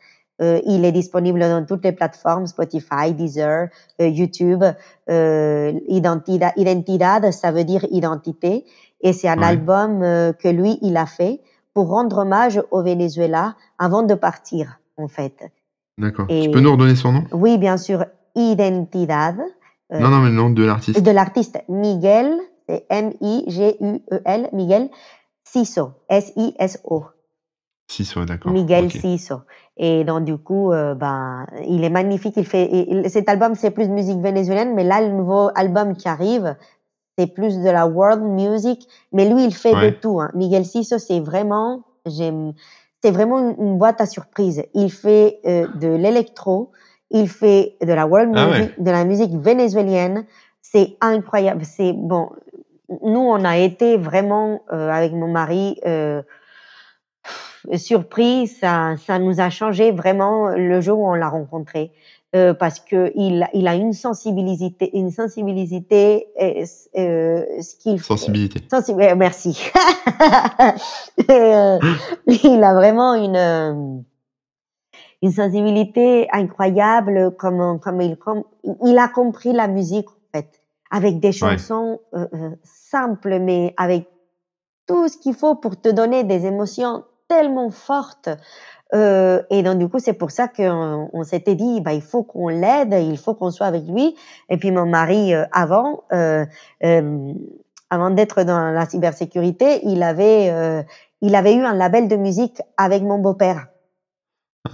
[0.43, 3.69] Euh, il est disponible dans toutes les plateformes Spotify, Deezer,
[4.01, 4.65] euh, YouTube.
[5.11, 8.65] Euh, Identidad, Identidad, ça veut dire identité
[9.03, 11.41] et c'est un Ouais, album euh, que lui il a fait
[11.75, 15.51] pour rendre hommage au Venezuela avant de partir en fait.
[15.99, 16.27] d'accord.
[16.41, 17.25] Tu peux nous redonner son nom?
[17.33, 19.37] oui, bien sûr, Identidad
[19.93, 21.01] Non, non, mais le nom de l'artiste.
[21.03, 22.33] de l'artiste Miguel,
[22.69, 24.89] c'est M-I-G-U-E-L, Miguel
[25.45, 27.05] Siso, S-I-S-O,
[27.89, 28.53] Siso, d'accord.
[28.53, 28.93] Miguel Ok.
[28.93, 29.41] Siso.
[29.77, 32.35] Et donc du coup, euh, ben, il est magnifique.
[32.37, 36.09] Il fait il- cet album, c'est plus musique vénézuélienne, mais là, le nouveau album qui
[36.09, 36.55] arrive,
[37.19, 38.87] c'est plus de la world music.
[39.13, 40.21] Mais lui, il fait de tout.
[40.21, 40.31] Hein.
[40.35, 42.53] Miguel Siso, c'est vraiment, j'aime,
[43.03, 44.63] c'est vraiment une, une boîte à surprise.
[44.75, 46.71] Il fait euh, de l'électro,
[47.11, 50.27] il fait de la world ah ouais, music, de la musique vénézuélienne.
[50.63, 51.65] C'est incroyable.
[51.65, 52.31] C'est bon.
[53.03, 56.23] Nous, on a été vraiment euh, avec mon mari euh,
[57.77, 58.47] surpris.
[58.47, 61.93] Ça, ça nous a changé vraiment le jour où on l'a rencontré.
[62.37, 66.65] Euh, parce que il, il a une sensibilité, une sensibilité, euh,
[66.97, 68.61] euh, ce qu'il sensibilité.
[68.73, 69.71] Euh, merci.
[71.31, 71.79] Euh,
[72.27, 74.01] il a vraiment une euh,
[75.23, 78.45] une sensibilité incroyable, comme comme il comme
[78.85, 80.61] il a compris la musique en fait,
[80.91, 84.09] avec des chansons euh, euh, simples mais avec
[84.87, 88.29] tout ce qu'il faut pour te donner des émotions tellement fortes.
[88.93, 92.25] Euh, et donc, du coup, c'est pour ça qu'on on s'était dit, bah, il faut
[92.25, 94.17] qu'on l'aide, il faut qu'on soit avec lui.
[94.49, 96.45] Et puis, mon mari, euh, avant, euh,
[96.85, 97.33] euh,
[97.89, 100.83] avant d'être dans la cybersécurité, il avait, euh,
[101.21, 103.69] il avait eu un label de musique avec mon beau-père.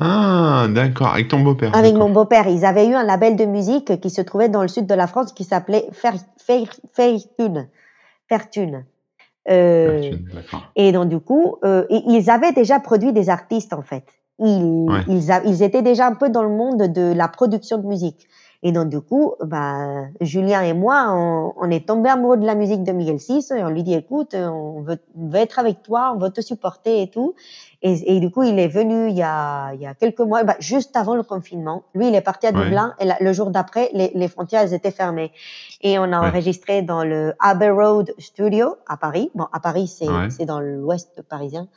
[0.00, 1.08] Ah, d'accord.
[1.08, 4.20] Avec ton beau-père, Avec mon beau-père, ils avaient eu un label de musique qui se
[4.20, 7.68] trouvait dans le sud de la France qui s'appelait Fertune.
[8.28, 8.84] Fertune.
[9.48, 10.10] Euh.
[10.74, 14.04] Et donc, du coup, euh, ils avaient déjà produit des artistes, en fait.
[14.40, 17.78] Ils, Ouais, ils, a- ils étaient déjà un peu dans le monde de la production
[17.78, 18.26] de musique.
[18.62, 22.56] Et donc, du coup, bah, Julien et moi, on, on est tombés amoureux de la
[22.56, 25.82] musique de Miguel Sis et on lui dit, écoute, on veut, on veut être avec
[25.82, 27.34] toi, on veut te supporter et tout.
[27.88, 30.42] Et, et du coup, il est venu il y a, il y a quelques mois,
[30.42, 31.84] bah, juste avant le confinement.
[31.94, 34.62] Lui, il est parti à ouais, Dublin et la- le jour d'après, les, les frontières
[34.62, 35.30] elles étaient fermées.
[35.82, 39.30] Et on a ouais, enregistré dans le Abbey Road Studio à Paris.
[39.36, 40.30] Bon, à Paris, c'est ouais.
[40.30, 41.68] c'est dans l'ouest parisien.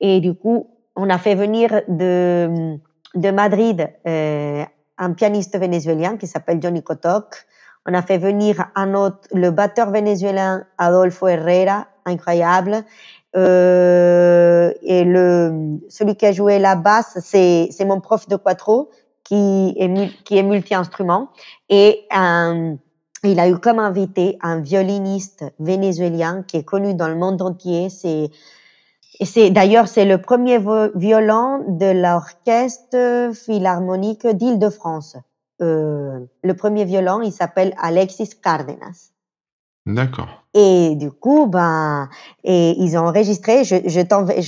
[0.00, 2.76] Et du coup, on a fait venir de,
[3.14, 4.64] de Madrid euh,
[4.98, 7.46] un pianiste vénézuélien qui s'appelle Johnny Kotok.
[7.86, 12.84] On a fait venir un autre, le batteur vénézuélien Adolfo Herrera, incroyable.
[13.34, 18.90] Euh, et le, celui qui a joué la basse, c'est c'est mon prof de quattro
[19.24, 21.28] qui est, qui est multi-instrument.
[21.68, 22.76] Et un,
[23.24, 27.88] il a eu comme invité un violiniste vénézuélien qui est connu dans le monde entier.
[27.88, 28.30] C'est
[29.22, 30.58] c'est d'ailleurs c'est le premier
[30.94, 35.16] violon de l'orchestre philharmonique d'Île-de-France.
[35.60, 39.11] Euh, le premier violon, il s'appelle Alexis Cárdenas.
[39.86, 40.44] D'accord.
[40.54, 42.08] Et du coup, ben,
[42.44, 43.64] et ils ont enregistré.
[43.64, 44.00] Je, je, je,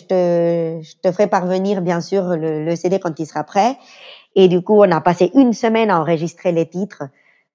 [0.04, 3.76] te, je te ferai parvenir, bien sûr, le, le, CD quand il sera prêt.
[4.36, 7.04] Et du coup, on a passé une semaine à enregistrer les titres.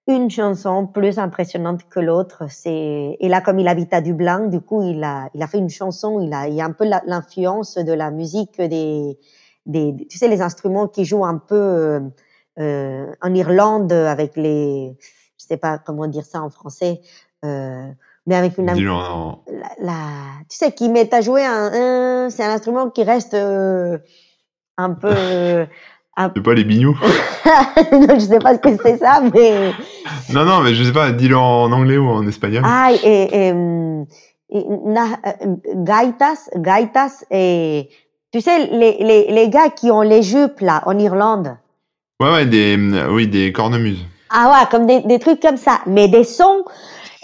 [0.07, 2.45] Une chanson plus impressionnante que l'autre.
[2.49, 5.59] C'est et là, comme il habite à Dublin, du coup, il a, il a fait
[5.59, 6.19] une chanson.
[6.19, 9.17] Il a, il a un peu l'influence de la musique des,
[9.67, 12.01] des, tu sais, les instruments qui jouent un peu
[12.57, 14.97] euh en Irlande avec les,
[15.37, 17.01] je sais pas comment dire ça en français.
[17.45, 17.87] Euh,
[18.25, 18.73] mais avec une la,
[19.81, 19.93] la,
[20.49, 23.97] tu sais qui met à jouer un, un c'est un instrument qui reste euh,
[24.77, 25.65] un peu euh,
[26.17, 26.97] c'est pas les bignous
[27.93, 29.71] non, je sais pas ce que c'est ça mais
[30.33, 32.63] non non mais je sais pas dis-le en anglais ou en espagnol.
[32.65, 33.47] Ah et, et,
[34.49, 35.05] et na,
[35.75, 37.89] gaitas gaitas et
[38.33, 41.55] tu sais les, les, les gars qui ont les jupes là en Irlande.
[42.19, 42.77] Ouais ouais des
[43.09, 44.05] oui des cornemuses.
[44.29, 45.79] Ah ouais comme des, des trucs comme ça.
[45.87, 46.65] Mais des sons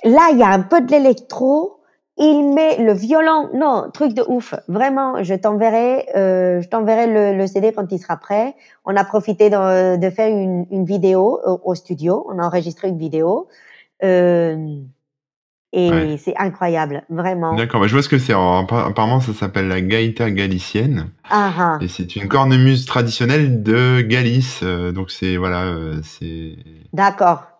[0.06, 1.82] Là, il y a un peu de l'électro.
[2.18, 4.54] Il met le violon, non, truc de ouf.
[4.70, 8.56] Vraiment, je t'enverrai, euh, je t'enverrai le, le, CD quand il sera prêt.
[8.86, 12.26] On a profité de, de faire une, une vidéo au, au, studio.
[12.30, 13.50] On a enregistré une vidéo.
[14.04, 14.78] Euh,
[15.74, 16.18] et ouais.
[16.18, 17.54] c'est incroyable, vraiment.
[17.54, 18.32] D'accord, bah je vois ce que c'est.
[18.32, 21.10] Apparemment, ça s'appelle la gaïta galicienne.
[21.30, 21.78] Ah, ah.
[21.82, 24.62] Et c'est une cornemuse traditionnelle de Galice.
[24.64, 26.56] Euh, donc c'est voilà, euh, c'est.
[26.94, 27.55] D'accord.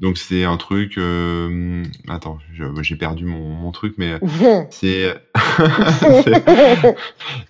[0.00, 0.96] Donc c'est un truc.
[0.96, 1.84] Euh...
[2.08, 2.38] Attends,
[2.80, 4.14] j'ai perdu mon, mon, truc, mais
[4.70, 5.14] c'est.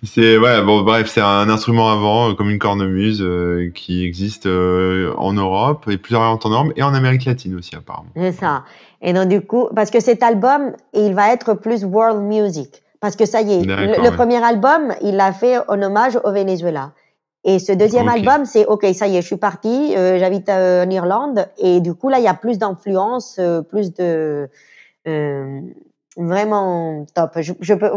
[0.03, 0.61] c'est ouais.
[0.61, 5.31] Bon, bref, c'est un instrument avant, euh, comme une cornemuse, euh, qui existe euh, en
[5.33, 8.09] Europe et plus orienté en Europe et en Amérique latine aussi apparemment.
[8.17, 8.65] C'est ça.
[9.01, 13.15] Et donc du coup, parce que cet album, il va être plus world music, parce
[13.15, 16.91] que ça y est, le, le premier album, il l'a fait en hommage au Venezuela.
[17.43, 18.19] Et ce deuxième okay.
[18.19, 21.81] album, c'est OK, ça y est, je suis partie, euh, j'habite euh, en Irlande, et
[21.81, 24.47] du coup là, il y a plus d'influence, euh, plus de
[25.07, 25.61] euh,
[26.17, 27.31] vraiment top.
[27.37, 27.89] Je, je peux,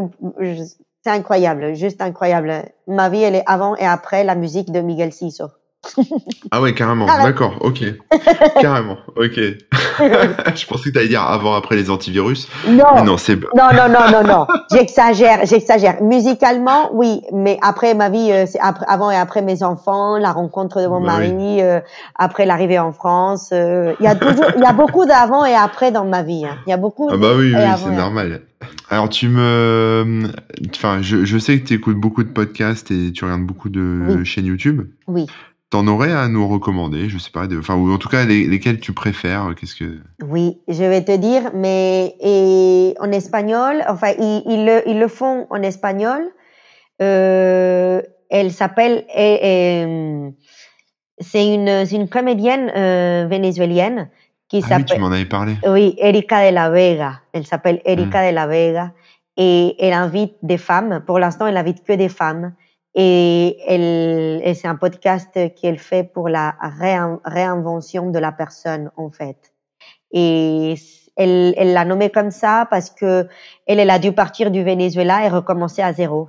[1.05, 2.65] c'est incroyable, juste incroyable.
[2.87, 5.49] Ma vie, elle est avant et après la musique de Miguel Ciso.
[6.51, 7.07] ah ouais, carrément.
[7.07, 7.83] D'accord, ok.
[8.61, 9.35] carrément, ok.
[9.99, 12.49] je pensais que tu allais dire avant, après les antivirus.
[12.69, 14.47] Non, mais non, c'est non, non, non, non, non.
[14.73, 16.03] J'exagère, j'exagère.
[16.03, 20.33] Musicalement, oui, mais après ma vie, euh, c'est après, avant et après mes enfants, la
[20.33, 21.63] rencontre de mon bah mari, oui.
[21.63, 21.81] euh,
[22.17, 23.51] après l'arrivée en France.
[23.53, 26.45] Euh, il y a toujours, il y a beaucoup d'avant et après dans ma vie.
[26.45, 26.57] Hein.
[26.67, 27.09] Il y a beaucoup.
[27.11, 28.43] Ah bah oui, oui, c'est normal.
[28.91, 30.31] Alors tu me,
[30.75, 34.03] enfin, je, je sais que tu écoutes beaucoup de podcasts et tu regardes beaucoup de
[34.09, 34.25] oui.
[34.25, 34.83] chaînes YouTube.
[35.07, 35.27] Oui.
[35.75, 38.47] T'en aurais à nous recommander, je sais pas, de, enfin, ou en tout cas les,
[38.47, 44.13] lesquels tu préfères, qu'est-ce que Oui, je vais te dire, mais et en espagnol, enfin,
[44.17, 46.23] ils, ils, le, ils le font en espagnol.
[47.03, 48.01] Euh,
[48.31, 49.05] elle s'appelle,
[51.19, 54.11] c'est une, une comédienne euh, vénézuélienne
[54.49, 55.57] qui ah oui, tu m'en avais parlé.
[55.67, 57.21] Oui, Erika de la Vega.
[57.33, 58.31] Elle s'appelle Erika mm.
[58.31, 58.93] de la Vega
[59.37, 61.03] et elle invite des femmes.
[61.05, 62.53] Pour l'instant, elle invite que des femmes
[62.95, 68.91] et, elle, et c'est un podcast qu'elle fait pour la réin, réinvention de la personne
[68.97, 69.53] en fait.
[70.13, 70.75] Et
[71.17, 73.27] elle, elle l'a nommé comme ça parce que
[73.67, 76.29] elle, elle a dû partir du Venezuela et recommencer à zéro.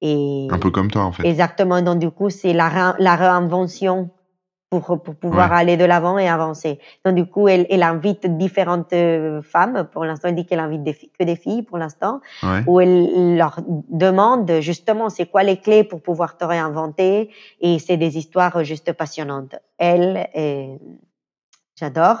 [0.00, 1.26] Et un peu comme toi en fait.
[1.26, 1.82] Exactement.
[1.82, 4.10] Donc du coup, c'est la, la réinvention
[4.80, 5.56] pour, pour pouvoir ouais.
[5.56, 6.78] aller de l'avant et avancer.
[7.04, 9.88] Donc du coup, elle, elle invite différentes euh, femmes.
[9.92, 12.62] Pour l'instant, elle dit qu'elle invite des filles, que des filles pour l'instant, ouais.
[12.66, 17.30] où elle leur demande justement c'est quoi les clés pour pouvoir te réinventer.
[17.60, 19.56] Et c'est des histoires juste passionnantes.
[19.78, 20.78] Elle, et...
[21.78, 22.18] j'adore.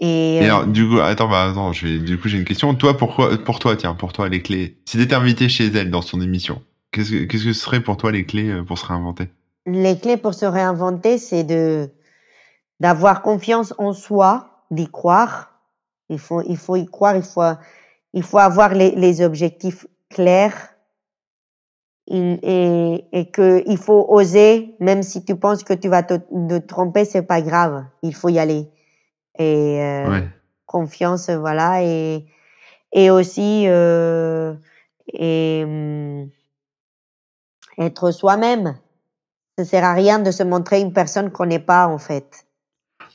[0.00, 2.72] Et, et, alors, du coup, attends, bah, attends, je vais, du coup, j'ai une question.
[2.74, 4.78] Toi, pourquoi, pour toi, tiens, pour toi, les clés.
[4.84, 6.62] Si t'étais invité chez elle dans son émission,
[6.92, 9.28] qu'est-ce que, qu'est-ce que ce serait pour toi les clés euh, pour se réinventer?
[9.72, 11.90] Les clés pour se réinventer, c'est de
[12.80, 15.52] d'avoir confiance en soi, d'y croire.
[16.08, 17.42] Il faut, il faut y croire, il faut,
[18.12, 20.74] il faut avoir les, les objectifs clairs
[22.06, 26.14] et, et, et que il faut oser, même si tu penses que tu vas te,
[26.14, 28.68] te tromper, c'est pas grave, il faut y aller.
[29.38, 30.28] Et euh, ouais.
[30.66, 32.24] confiance, voilà, et
[32.92, 34.54] et aussi euh,
[35.12, 36.30] et, hum,
[37.76, 38.78] être soi-même
[39.58, 42.46] ça sert à rien de se montrer une personne qu'on n'est pas en fait.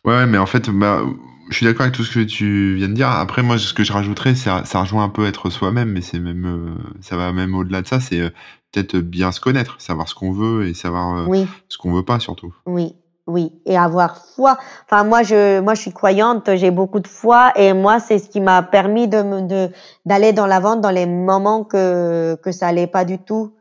[0.04, 1.02] Ouais, mais en fait, bah,
[1.50, 3.10] je suis d'accord avec tout ce que tu viens de dire.
[3.10, 6.20] Après, moi, ce que je rajouterais, ça, ça rejoint un peu être soi-même, mais c'est
[6.20, 8.02] même, euh, ça va même au-delà de ça.
[8.02, 8.30] C'est euh,
[8.74, 11.48] peut-être bien se connaître, savoir ce qu'on veut et savoir euh, oui.
[11.70, 12.54] ce qu'on veut pas surtout.
[12.66, 12.94] Oui,
[13.26, 14.58] oui, et avoir foi.
[14.86, 18.28] Enfin, moi, je, moi, je suis croyante, j'ai beaucoup de foi, et moi, c'est ce
[18.28, 19.70] qui m'a permis de,
[20.06, 23.54] d'aller dans l'avant dans les moments que, que ça allait pas du tout.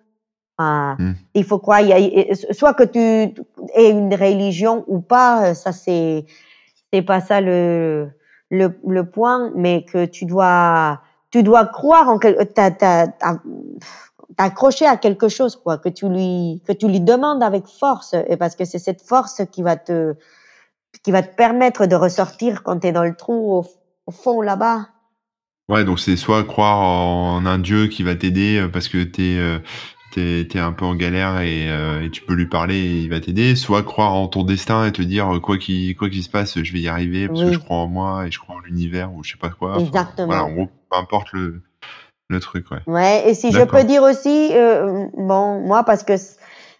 [0.58, 1.12] Enfin, Mm.
[1.34, 1.82] Il faut croire,
[2.52, 6.26] soit que tu aies une religion ou pas, ça c'est
[6.92, 8.10] c'est pas ça le
[8.50, 11.00] le, le point, mais que tu dois,
[11.30, 12.42] tu dois croire en quelque,
[14.36, 18.36] t'accrocher à quelque chose, quoi, que tu lui, que tu lui demandes avec force, et
[18.36, 20.14] parce que c'est cette force qui va te,
[21.02, 23.66] qui va te permettre de ressortir quand tu es dans le trou au,
[24.06, 24.88] au fond là-bas.
[25.70, 29.36] Ouais, donc c'est soit croire en un dieu qui va t'aider euh, parce que t'es
[29.38, 29.58] euh,
[30.12, 33.10] t'es es un peu en galère et, euh, et, tu peux lui parler et il
[33.10, 36.28] va t'aider, soit croire en ton destin et te dire quoi qu'il quoi qu'il se
[36.28, 38.60] passe, je vais y arriver parce que je crois en moi et je crois en
[38.60, 39.78] l'univers ou je sais pas quoi.
[39.78, 40.26] Exactement.
[40.26, 41.62] Voilà, en gros, peu importe le
[42.28, 42.78] le truc, ouais.
[42.86, 46.14] Ouais, et si je peux dire aussi, euh, bon, moi parce que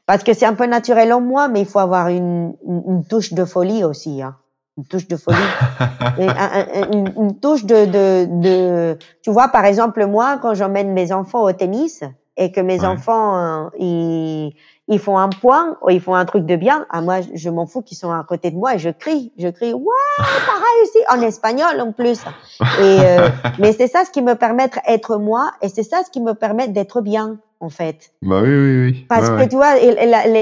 [0.06, 3.04] parce que c'est un peu naturel en moi, mais il faut avoir une, une, une
[3.04, 4.22] touche de folie aussi.
[4.22, 4.36] Hein
[4.78, 5.36] une touche de folie,
[6.18, 11.42] une, une, touche de, de, de, tu vois, par exemple, moi, quand j'emmène mes enfants
[11.42, 12.02] au tennis
[12.36, 12.86] et que mes ouais.
[12.86, 14.54] enfants, euh, ils,
[14.88, 17.66] ils font un point ou ils font un truc de bien, ah, moi, je m'en
[17.66, 19.82] fous qu'ils sont à côté de moi et je crie, je crie, ouais,
[20.18, 22.20] t'as réussi, en espagnol en plus.
[22.60, 23.28] Et, euh,
[23.58, 26.34] mais c'est ça ce qui me permet d'être moi et c'est ça ce qui me
[26.34, 28.12] permet d'être bien en fait.
[28.22, 29.06] Bah oui, oui, oui.
[29.08, 29.48] Parce ouais, que ouais.
[29.48, 29.94] tu vois, les,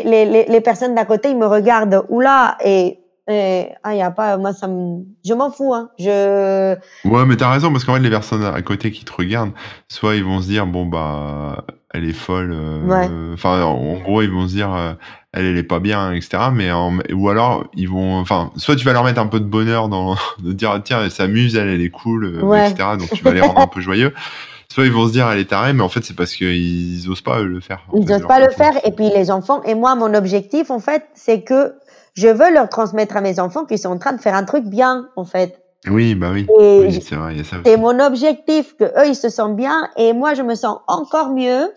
[0.05, 4.11] les, les, les personnes d'à côté, ils me regardent, oula, et et, ah, y a
[4.11, 5.91] pas, moi, ça me, je m'en fous, hein.
[5.99, 6.75] Je.
[7.05, 9.53] Ouais, mais t'as raison, parce qu'en fait, les personnes à côté qui te regardent,
[9.89, 13.09] soit ils vont se dire, bon, bah, elle est folle, euh, Ouais.
[13.35, 14.93] enfin, en gros, ils vont se dire, euh,
[15.33, 16.45] elle, elle est pas bien, etc.
[16.53, 19.45] Mais, en- ou alors, ils vont, enfin, soit tu vas leur mettre un peu de
[19.45, 22.71] bonheur dans, de dire, tiens, elle s'amuse, elle, elle est cool, euh, Ouais.
[22.71, 22.91] etc.
[22.99, 24.13] Donc, tu vas les rendre un peu joyeux.
[24.73, 27.23] Soit ils vont se dire, elle est tarée, mais en fait, c'est parce qu'ils osent
[27.23, 27.81] pas le faire.
[27.93, 28.73] Ils fait, n'osent leur pas le faire.
[28.87, 31.75] Et puis les enfants, et moi, mon objectif, en fait, c'est que
[32.15, 34.65] je veux leur transmettre à mes enfants qu'ils sont en train de faire un truc
[34.67, 35.61] bien, en fait.
[35.89, 36.47] Oui, bah oui.
[36.61, 37.65] Et Oui, c'est vrai, il y a ça aussi.
[37.65, 41.31] c'est mon objectif que eux, ils se sentent bien et moi, je me sens encore
[41.31, 41.73] mieux.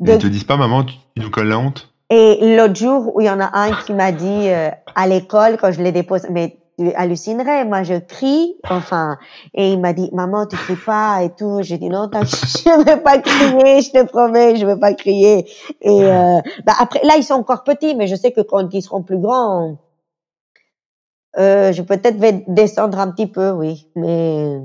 [0.00, 0.12] De...
[0.12, 1.88] ils te disent pas, maman, tu, tu nous colles la honte?
[2.10, 5.56] Et l'autre jour, où il y en a un qui m'a dit euh, à l'école,
[5.56, 9.16] quand je les dépose, mais tu hallucinerais, moi je crie, enfin,
[9.54, 11.60] et il m'a dit, maman, tu cries pas et tout.
[11.62, 15.46] J'ai dit, non, je vais pas crier, je te promets, je vais pas crier.
[15.80, 18.82] Et euh, bah après, là, ils sont encore petits, mais je sais que quand ils
[18.82, 19.78] seront plus grands,
[21.38, 24.58] euh, je peut-être vais descendre un petit peu, oui, mais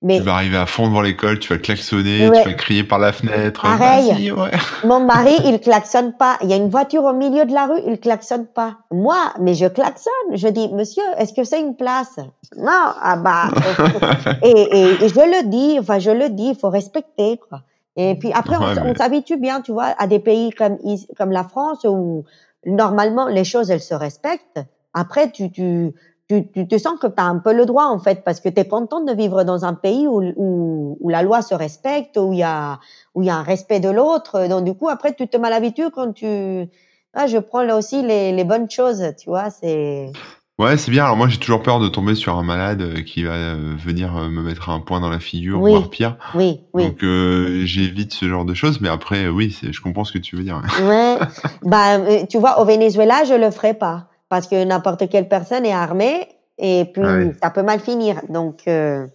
[0.00, 2.42] mais Tu vas arriver à fond devant l'école, tu vas klaxonner, Ouais.
[2.44, 3.62] tu vas crier par la fenêtre.
[3.62, 4.30] Pareil.
[4.30, 4.52] Ouais.
[4.84, 6.36] Mon mari, il klaxonne pas.
[6.40, 8.76] Il y a une voiture au milieu de la rue, il klaxonne pas.
[8.92, 10.12] Moi, mais je klaxonne.
[10.36, 12.16] Je dis, monsieur, est-ce que c'est une place?
[12.56, 12.70] Non,
[13.02, 13.48] ah bah.
[14.44, 17.62] et, et, et je le dis, enfin, je le dis, il faut respecter, quoi.
[17.96, 20.78] Et puis après, on Ouais, mais- s'habitue bien, tu vois, à des pays comme,
[21.16, 22.22] comme la France où
[22.64, 24.60] normalement les choses, elles se respectent.
[24.94, 25.90] Après, tu, tu,
[26.28, 28.48] tu, tu te sens que tu as un peu le droit, en fait, parce que
[28.48, 32.16] tu es content de vivre dans un pays où, où, où la loi se respecte,
[32.18, 32.78] où il y a,
[33.14, 34.46] où il y a un respect de l'autre.
[34.48, 36.66] Donc, du coup, après, tu te mal habitues quand tu.
[37.14, 40.12] Ah, je prends là aussi les, les bonnes choses, tu vois, c'est.
[40.58, 41.04] Ouais, c'est bien.
[41.04, 44.16] Alors moi, j'ai toujours peur de tomber sur un malade euh, qui va euh, venir
[44.16, 45.70] euh, me mettre un point dans la figure, Oui.
[45.70, 46.16] voire pire.
[46.34, 46.88] Oui, oui.
[46.88, 48.80] Donc euh, j'évite ce genre de choses.
[48.80, 50.60] Mais après, oui, je comprends ce que tu veux dire.
[50.82, 51.16] Ouais.
[51.62, 54.08] bah, tu vois, au Venezuela, je le ferai pas.
[54.28, 57.32] Parce que n'importe quelle personne est armée et puis Ah oui.
[57.42, 58.20] ça peut mal finir.
[58.28, 59.06] Donc, euh...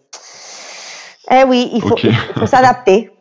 [1.32, 2.03] eh oui, il faut, Ok.
[2.03, 3.09] il faut s'adapter.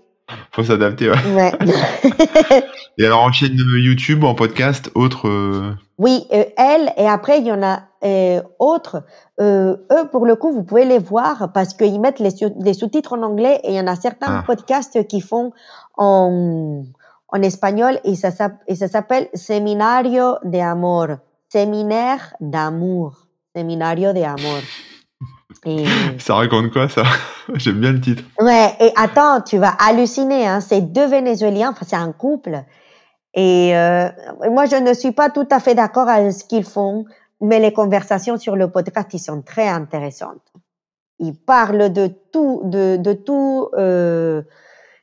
[0.53, 1.11] Faut s'adapter.
[1.11, 1.17] Ouais.
[1.35, 1.53] Ouais.
[2.99, 5.29] Et alors en chaîne YouTube, en podcast, autre.
[5.29, 9.03] euh, Oui, euh, elle, et après, il y en a euh, autres.
[9.41, 12.73] Euh, eux, pour le coup, vous pouvez les voir parce qu'ils mettent les, sous- les
[12.73, 14.43] sous-titres en anglais et il y en a certains Ah.
[14.47, 15.53] podcasts qui font
[15.99, 16.83] en,
[17.29, 18.31] en espagnol et ça,
[18.69, 21.09] et ça s'appelle Seminario de Amor.
[21.53, 23.27] Séminaire d'amour.
[23.55, 24.63] Seminario de Amor.
[25.67, 25.85] Et...
[26.19, 27.03] Ça raconte quoi ça?
[27.57, 28.25] J'aime bien le titre.
[28.41, 30.63] Ouais, et attends, tu vas halluciner, hein.
[30.63, 32.65] C'est deux Vénézuéliens, enfin, c'est un couple.
[33.35, 34.09] Et euh,
[34.51, 37.05] moi, je ne suis pas tout à fait d'accord avec ce qu'ils font,
[37.43, 40.53] mais les conversations sur le podcast, ils sont très intéressantes.
[41.19, 44.41] Ils parlent de tout, de, de tout, euh,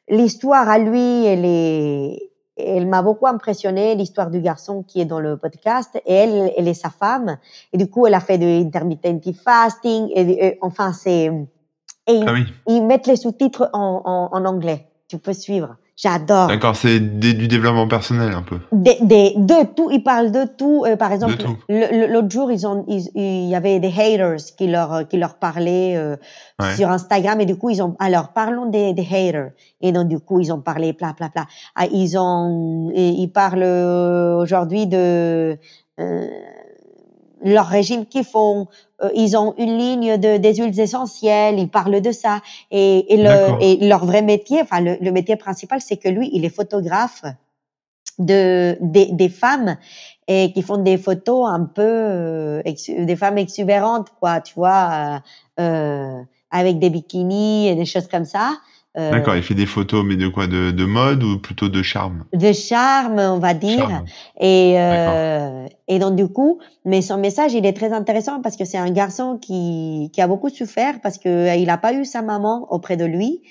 [0.08, 2.29] l'histoire à lui, elle est,
[2.60, 6.68] elle m'a beaucoup impressionné, l'histoire du garçon qui est dans le podcast, et elle, elle
[6.68, 7.38] est sa femme,
[7.74, 12.26] et du coup, elle a fait de intermittent fasting, et, et enfin, c'est, et ils,
[12.28, 12.46] Ah oui.
[12.68, 14.88] ils mettent les sous-titres en, en, en anglais.
[15.08, 15.76] Tu peux suivre.
[16.02, 16.48] J'adore.
[16.48, 18.58] D'accord, c'est du développement personnel un peu.
[18.72, 20.86] Des, des, de tout, ils parlent de tout.
[20.88, 21.36] Euh, par exemple,
[21.68, 25.98] l'autre jour, ils ont, ils- il y avait des haters qui leur, qui leur parlaient
[25.98, 26.16] euh,
[26.62, 26.74] Ouais.
[26.78, 29.52] sur Instagram et du coup, ils ont, alors parlons des, des haters.
[29.82, 31.46] Et donc, du coup, ils ont parlé, pla, pla, pla.
[31.76, 35.58] Ah, ils ont, ils parlent euh, aujourd'hui de
[36.00, 36.28] euh,
[37.44, 38.68] leur régime qu'ils font.
[39.02, 42.42] Euh, ils ont une ligne de, des huiles essentielles, ils parlent de ça.
[42.72, 46.30] Et, et, le, et leur vrai métier, enfin, le, le métier principal, c'est que lui,
[46.34, 47.24] il est photographe
[48.18, 49.78] de, des, des femmes
[50.28, 55.22] et qui font des photos un peu, euh, des femmes exubérantes, quoi, tu vois.
[55.60, 56.22] euh, euh,
[56.52, 58.54] avec des bikinis et des choses comme ça.
[58.98, 61.82] Euh, D'accord, il fait des photos, mais de quoi de, de, mode ou plutôt de
[61.84, 62.26] charme?
[62.34, 64.04] De charme, on va dire.
[64.40, 68.66] Et, euh, et donc, du coup, mais son message, il est très intéressant parce que
[68.66, 72.24] c'est un garçon qui, qui a beaucoup souffert parce qu'il euh, n'a pas eu sa
[72.24, 73.42] maman auprès de lui.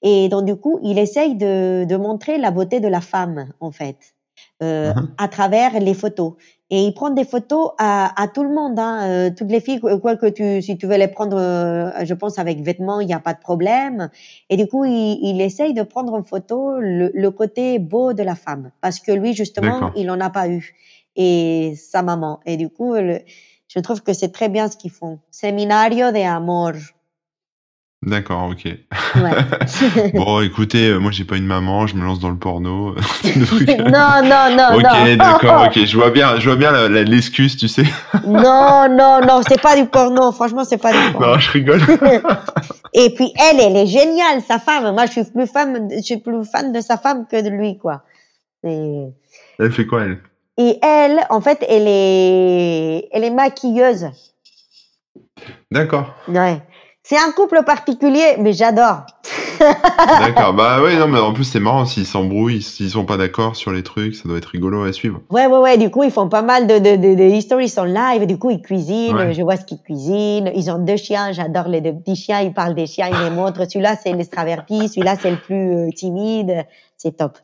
[0.00, 3.72] Et donc, du coup, il essaye de, de montrer la beauté de la femme, en
[3.72, 4.15] fait,
[4.62, 5.08] euh, uh-huh.
[5.18, 6.34] à travers les photos
[6.70, 9.80] et il prend des photos à, à tout le monde, hein, euh, toutes les filles,
[9.80, 13.14] quoi que tu, si tu veux les prendre, euh, je pense avec vêtements, il n'y
[13.14, 14.10] a pas de problème.
[14.50, 18.24] Et du coup, il, il essaye de prendre en photo le, le, côté beau de
[18.24, 20.74] la femme, parce que lui justement, il en a pas eu
[21.14, 22.40] et sa maman.
[22.46, 23.20] Et du coup, le,
[23.68, 25.20] je trouve que c'est très bien ce qu'ils font.
[25.30, 26.72] Seminario de amor.
[28.06, 28.64] D'accord, ok.
[28.64, 30.12] Ouais.
[30.14, 32.94] bon, écoutez, euh, moi j'ai pas une maman, je me lance dans le porno.
[33.24, 35.84] non, non, non, Ok, d'accord, ok.
[35.84, 37.82] Je vois bien, je vois bien l'excuse, tu sais.
[38.24, 40.30] non, non, non, c'est pas du porno.
[40.30, 41.32] Franchement, c'est pas du porno.
[41.32, 41.80] Non, je rigole.
[42.94, 44.94] Et puis elle, elle est géniale, sa femme.
[44.94, 47.76] Moi, je suis plus fan, je suis plus fan de sa femme que de lui,
[47.76, 48.02] quoi.
[48.62, 49.06] Et...
[49.58, 50.18] Elle fait quoi, elle?
[50.58, 54.06] Et elle, en fait, elle est, elle est maquilleuse.
[55.72, 56.14] D'accord.
[56.28, 56.62] Ouais.
[57.08, 59.06] C'est un couple particulier, mais j'adore.
[59.60, 63.54] D'accord, bah ouais, non, mais en plus c'est marrant s'ils s'embrouillent, s'ils sont pas d'accord
[63.54, 65.20] sur les trucs, ça doit être rigolo à suivre.
[65.30, 67.68] Ouais, ouais, ouais, du coup ils font pas mal de, de, de, de history, ils
[67.68, 71.30] sont live, du coup ils cuisinent, je vois ce qu'ils cuisinent, ils ont deux chiens,
[71.30, 74.88] j'adore les deux petits chiens, ils parlent des chiens, ils les montrent, celui-là c'est l'extraverti,
[74.88, 76.66] celui-là c'est le plus euh, timide,
[76.96, 77.38] c'est top.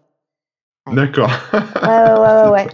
[0.90, 1.30] D'accord.
[1.52, 1.60] ouais,
[1.92, 2.66] ouais, ouais,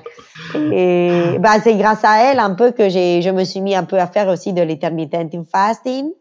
[0.54, 1.34] ouais.
[1.34, 3.84] Et bah c'est grâce à elle un peu que j'ai, je me suis mis un
[3.84, 6.12] peu à faire aussi de l'intermittent fasting.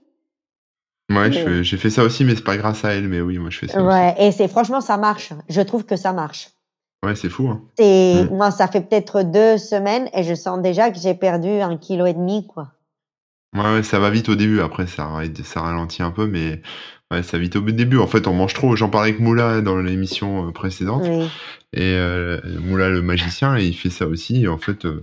[1.09, 3.59] Ouais, j'ai fait ça aussi, mais c'est pas grâce à elle, mais oui, moi je
[3.59, 5.31] fais ça Ouais, et c'est franchement, ça marche.
[5.47, 6.49] Je trouve que ça marche.
[7.05, 7.47] Ouais, c'est fou.
[7.47, 7.61] Hein.
[7.77, 8.35] Et mm.
[8.35, 12.05] moi, ça fait peut-être deux semaines et je sens déjà que j'ai perdu un kilo
[12.05, 12.71] et demi, quoi.
[13.55, 14.59] Ouais, ouais, ça va vite au début.
[14.59, 15.09] Après, ça,
[15.43, 16.61] ça ralentit un peu, mais
[17.11, 17.97] ouais, ça va vite au début.
[17.97, 18.75] En fait, on mange trop.
[18.75, 21.05] J'en parlais avec Moula dans l'émission euh, précédente.
[21.73, 24.43] Et euh, Moula, le magicien, et il fait ça aussi.
[24.43, 25.01] Et en fait, euh,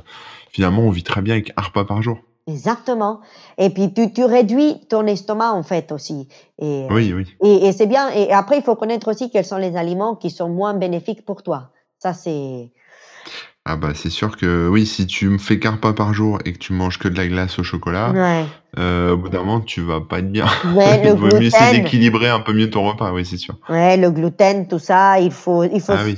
[0.50, 2.20] finalement, on vit très bien avec un repas par jour.
[2.46, 3.20] Exactement.
[3.56, 6.28] Et puis tu, tu réduis ton estomac en fait aussi.
[6.58, 7.26] Et, oui, oui.
[7.42, 8.10] Et, et c'est bien.
[8.10, 11.42] Et après, il faut connaître aussi quels sont les aliments qui sont moins bénéfiques pour
[11.42, 11.70] toi.
[11.98, 12.70] Ça, c'est.
[13.66, 16.52] Ah bah c'est sûr que oui, si tu me fais qu'un repas par jour et
[16.52, 18.44] que tu manges que de la glace au chocolat, ouais.
[18.78, 20.44] euh, au bout d'un moment tu vas pas être bien.
[20.74, 21.42] Ouais, le gluten.
[21.42, 23.54] essayer d'équilibrer un peu mieux ton repas, oui c'est sûr.
[23.70, 25.94] Ouais, le gluten, tout ça, il faut, il faut.
[25.94, 26.14] Ah, oui.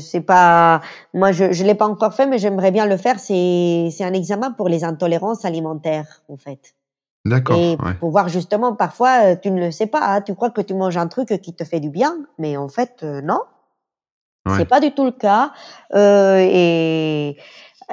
[0.00, 0.80] C'est pas,
[1.12, 3.20] moi je je l'ai pas encore fait, mais j'aimerais bien le faire.
[3.20, 6.74] C'est c'est un examen pour les intolérances alimentaires en fait.
[7.24, 7.56] D'accord.
[7.56, 7.94] Et ouais.
[8.00, 10.74] pour voir justement, parfois euh, tu ne le sais pas, hein, tu crois que tu
[10.74, 13.38] manges un truc qui te fait du bien, mais en fait euh, non.
[14.46, 14.58] Ouais.
[14.58, 15.52] C'est pas du tout le cas.
[15.94, 17.36] Euh, et,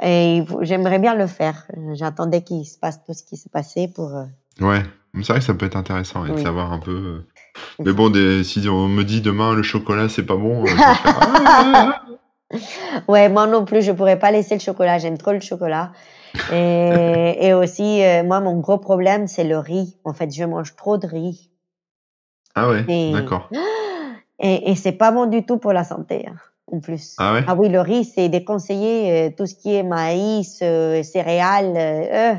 [0.02, 1.66] et j'aimerais bien le faire.
[1.94, 4.16] J'attendais qu'il se passe tout ce qui s'est passé pour.
[4.16, 4.24] Euh...
[4.60, 4.82] Ouais,
[5.16, 6.32] c'est vrai que ça peut être intéressant oui.
[6.32, 6.90] de savoir un peu.
[6.90, 7.26] Euh.
[7.84, 10.64] Mais bon, des, si on me dit demain le chocolat c'est pas bon.
[10.64, 12.58] Euh,
[13.08, 14.98] ouais, moi non plus, je pourrais pas laisser le chocolat.
[14.98, 15.92] J'aime trop le chocolat.
[16.52, 19.96] Et, et aussi, euh, moi, mon gros problème, c'est le riz.
[20.04, 21.50] En fait, je mange trop de riz.
[22.54, 23.48] Ah ouais, d'accord.
[24.42, 26.34] Et, et c'est pas bon du tout pour la santé, hein,
[26.70, 27.14] en plus.
[27.18, 27.44] Ah ouais?
[27.46, 29.28] Ah oui, le riz, c'est déconseillé.
[29.28, 31.74] Euh, tout ce qui est maïs, euh, céréales.
[31.76, 32.34] Euh,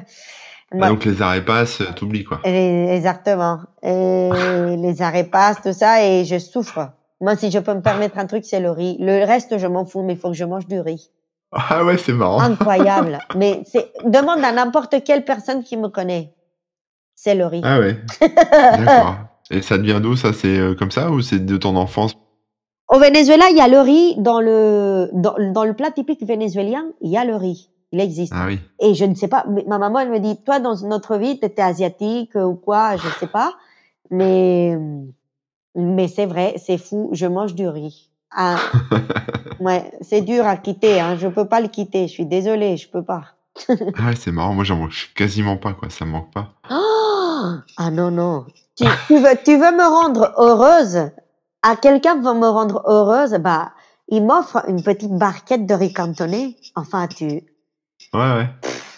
[0.82, 1.66] ah, donc les arépas,
[1.96, 2.40] t'oublies quoi.
[2.44, 3.60] Exactement.
[3.82, 4.30] Et
[4.78, 6.90] les arépas, tout ça, et je souffre.
[7.22, 8.98] Moi, si je peux me permettre un truc, c'est le riz.
[9.00, 11.10] Le reste, je m'en fous, mais il faut que je mange du riz.
[11.54, 12.42] Ah ouais, c'est marrant.
[12.42, 13.20] Incroyable.
[13.36, 16.34] mais c'est demande à n'importe quelle personne qui me connaît.
[17.16, 17.62] C'est le riz.
[17.64, 17.96] Ah ouais.
[18.22, 19.16] D'accord.
[19.52, 20.34] Et ça devient d'où ça?
[20.34, 22.16] C'est euh, comme ça ou c'est de ton enfance?
[22.90, 26.86] Au Venezuela, il y a le riz dans le dans, dans, le plat typique vénézuélien.
[27.02, 27.70] Il y a le riz.
[27.92, 28.34] Il existe.
[28.36, 28.60] Ah oui.
[28.80, 29.46] Et je ne sais pas.
[29.68, 33.08] Ma maman, elle me dit, toi, dans notre vie, tu étais asiatique ou quoi Je
[33.08, 33.54] ne sais pas.
[34.10, 34.78] Mais
[35.76, 37.10] mais c'est vrai, c'est fou.
[37.14, 38.10] Je mange du riz.
[38.32, 38.58] Ah,
[39.60, 41.00] ouais, c'est dur à quitter.
[41.00, 41.18] Hein.
[41.18, 42.08] Je peux pas le quitter.
[42.08, 43.24] Je suis désolée, je peux pas.
[43.70, 44.54] ah ouais, c'est marrant.
[44.54, 45.90] Moi, j'en mange quasiment pas, quoi.
[45.90, 46.54] Ça me manque pas.
[46.70, 48.46] Oh ah non, non.
[48.76, 51.12] Tu, veux, tu veux me rendre heureuse?
[51.62, 53.74] À quelqu'un veut me rendre heureuse, bah,
[54.08, 56.58] il m'offre une petite barquette de riz cantonné.
[56.76, 57.26] Enfin, tu.
[57.26, 57.44] Ouais,
[58.14, 58.50] ouais.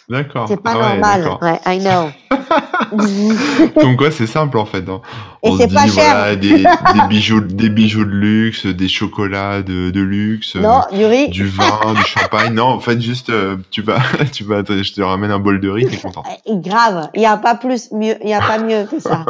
[0.07, 0.48] D'accord.
[0.48, 1.38] C'est pas ah normal.
[1.41, 2.11] Ouais, I know.
[3.82, 4.88] Comme quoi, c'est simple en fait.
[4.88, 5.02] Hein.
[5.41, 5.94] Et c'est pas cher.
[5.94, 6.65] Voilà, des, des,
[7.10, 11.30] bijoux, des bijoux de luxe, des chocolats de, de luxe, non, du, riz.
[11.30, 12.53] du vin, du champagne.
[12.53, 13.99] Non, en fait, juste, euh, tu vas,
[14.32, 16.23] tu vas, je te ramène un bol de riz, t'es content.
[16.48, 17.10] Grave.
[17.15, 19.26] Il y a pas plus mieux, il y a pas mieux que ça.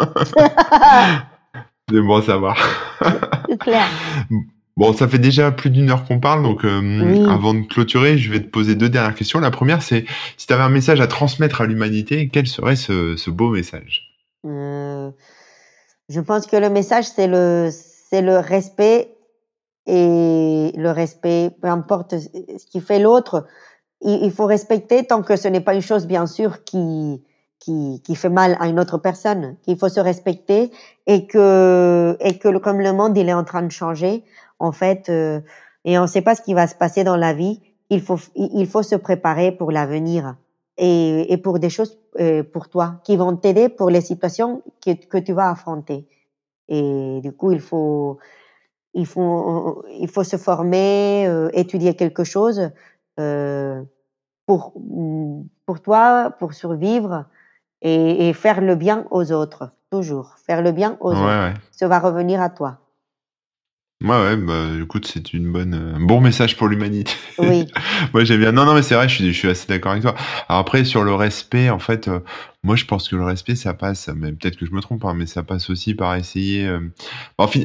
[1.90, 2.58] c'est bon à savoir.
[3.48, 3.86] C'est clair.
[4.78, 7.26] Bon, ça fait déjà plus d'une heure qu'on parle, donc euh, oui.
[7.30, 9.40] avant de clôturer, je vais te poser deux dernières questions.
[9.40, 10.04] La première, c'est
[10.38, 14.02] si tu avais un message à transmettre à l'humanité, quel serait ce, ce beau message?
[14.46, 15.12] Euh,
[16.10, 19.16] Je pense que le message, c'est le, c'est le respect
[19.86, 23.46] et le respect, peu importe ce qui fait l'autre,
[24.02, 27.24] il, faut respecter tant que ce n'est pas une chose, bien sûr, qui,
[27.60, 30.72] qui, qui fait mal à une autre personne, qu'il faut se respecter
[31.08, 34.24] et que, et que comme le monde, il est en train de changer,
[34.60, 35.42] en fait, euh,
[35.84, 38.18] et on ne sait pas ce qui va se passer dans la vie, il faut,
[38.36, 40.36] il faut se préparer pour l'avenir
[40.78, 44.94] et, et pour des choses euh, pour toi qui vont t'aider pour les situations que,
[44.94, 46.08] que tu vas affronter.
[46.68, 48.18] Et du coup, il faut,
[48.94, 52.72] il faut, il faut se former, euh, étudier quelque chose
[53.20, 53.84] euh,
[54.46, 54.74] pour,
[55.66, 57.26] pour toi, pour survivre
[57.82, 60.36] et, et, faire le bien aux autres, toujours.
[60.38, 61.54] Faire le bien aux autres.
[61.72, 62.80] Ça va revenir à toi.
[64.02, 67.14] Ouais, ouais, bah, écoute, c'est une bonne, un bon message pour l'humanité.
[67.38, 67.66] Oui.
[68.14, 68.52] Moi, j'aime bien.
[68.52, 70.16] Non, non, mais c'est vrai, je suis, je suis assez d'accord avec toi.
[70.50, 72.20] Alors après, sur le respect, en fait, euh,
[72.66, 75.14] moi, je pense que le respect, ça passe, mais peut-être que je me trompe, hein,
[75.16, 76.66] mais ça passe aussi par essayer.
[76.66, 76.80] Euh...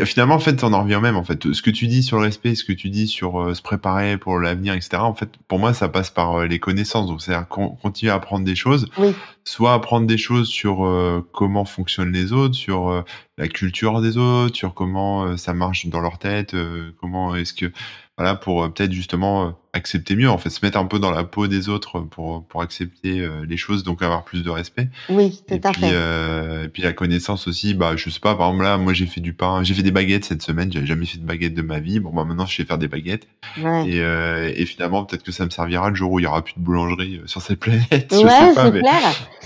[0.04, 1.16] finalement, en fait, on en revient même.
[1.16, 3.54] En fait, ce que tu dis sur le respect, ce que tu dis sur euh,
[3.54, 4.96] se préparer pour l'avenir, etc.
[4.96, 7.06] En fait, pour moi, ça passe par euh, les connaissances.
[7.06, 8.90] Donc, c'est-à-dire continuer à apprendre des choses.
[8.98, 9.14] Oui.
[9.44, 13.02] Soit apprendre des choses sur euh, comment fonctionnent les autres, sur
[13.38, 16.54] la culture des autres, sur comment ça marche dans leur tête,
[17.00, 17.72] comment est-ce que
[18.20, 21.10] voilà, pour euh, peut-être justement euh, accepter mieux, en fait, se mettre un peu dans
[21.10, 24.88] la peau des autres pour, pour accepter euh, les choses, donc avoir plus de respect.
[25.08, 26.64] Oui, tout et à puis, fait.
[26.64, 29.22] et puis la connaissance aussi, bah, je sais pas, par exemple là, moi j'ai fait
[29.22, 31.80] du pain, j'ai fait des baguettes cette semaine, j'avais jamais fait de baguettes de ma
[31.80, 33.26] vie, bon bah maintenant je sais faire des baguettes,
[33.62, 33.88] ouais.
[33.88, 36.54] et, et finalement peut-être que ça me servira le jour où il y aura plus
[36.58, 39.00] de boulangerie sur cette planète, ouais, je sais pas, mais, clair.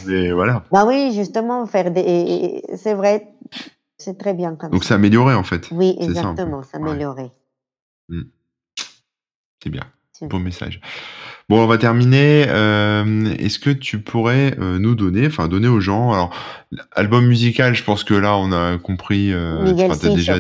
[0.05, 0.65] mais, voilà.
[0.73, 3.29] Bah oui, justement, faire des, c'est vrai,
[3.99, 4.91] c'est très bien comme donc ça.
[4.95, 5.69] s'améliorer en fait.
[5.71, 7.31] Oui, exactement, s'améliorer.
[8.09, 8.23] Mm.
[9.65, 9.83] C'est bien.
[10.29, 10.81] Beau message.
[11.49, 12.45] Bon, on va terminer.
[12.49, 16.31] Euh, Est-ce que tu pourrais euh, nous donner, enfin donner aux gens, alors
[16.95, 19.33] album musical, je pense que là on a compris.
[19.33, 19.65] Euh,
[20.15, 20.35] déjà,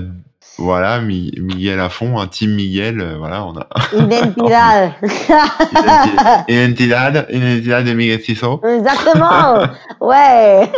[0.58, 3.66] voilà, Mi- Miguel à fond, un team Miguel, euh, voilà, on a.
[3.98, 4.92] Identidad.
[6.48, 8.60] Identidad, identidad de Miguel Ciso.
[8.64, 9.64] Exactement.
[10.00, 10.70] Ouais.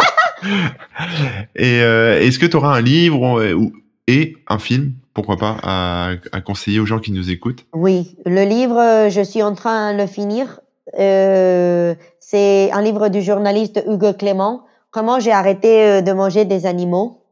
[1.56, 3.72] Et est-ce que tu auras un livre ou, ou-
[4.06, 8.44] et un film, pourquoi pas, à, à conseiller aux gens qui nous écoutent Oui, le
[8.44, 10.60] livre, euh, je suis en train de le finir.
[10.98, 14.64] Euh, c'est un livre du journaliste Hugo Clément.
[14.90, 17.22] Comment j'ai arrêté euh, de manger des animaux.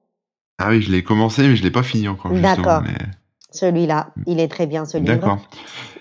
[0.58, 2.32] Ah oui, je l'ai commencé, mais je l'ai pas fini encore.
[2.32, 2.82] D'accord.
[2.82, 2.94] mais...
[3.50, 5.14] Celui-là, il est très bien ce livre.
[5.14, 5.38] D'accord.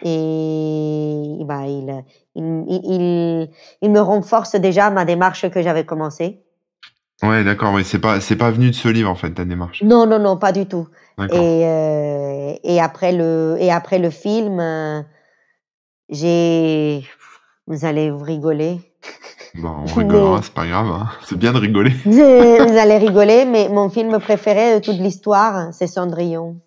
[0.04, 2.04] Et bah, il,
[2.36, 3.50] il, il,
[3.84, 6.42] il me renforce déjà ma démarche que j'avais commencée.
[7.24, 7.74] Ouais, d'accord.
[7.74, 9.82] Ouais, c'est pas, c'est pas venu de ce livre en fait, ta démarche.
[9.82, 10.88] Non, non, non, pas du tout.
[11.32, 15.02] Et, euh, et après le et après le film, euh,
[16.10, 17.04] j'ai
[17.68, 18.80] vous allez vous rigoler.
[19.56, 20.88] Bon, on rigolera, Mais- c'est pas grave.
[20.88, 21.10] Hein.
[21.26, 21.92] C'est bien de rigoler.
[22.06, 26.58] vous allez rigoler, mais mon film préféré de toute l'histoire, c'est Cendrillon.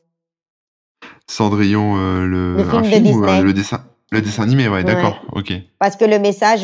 [1.27, 3.43] Cendrillon, euh, le, Le film de ou Disney.
[3.43, 4.85] le dessin, le dessin animé, ouais, Ouais.
[4.85, 5.21] d'accord.
[5.33, 5.53] Ok.
[5.81, 6.63] Parce que le message,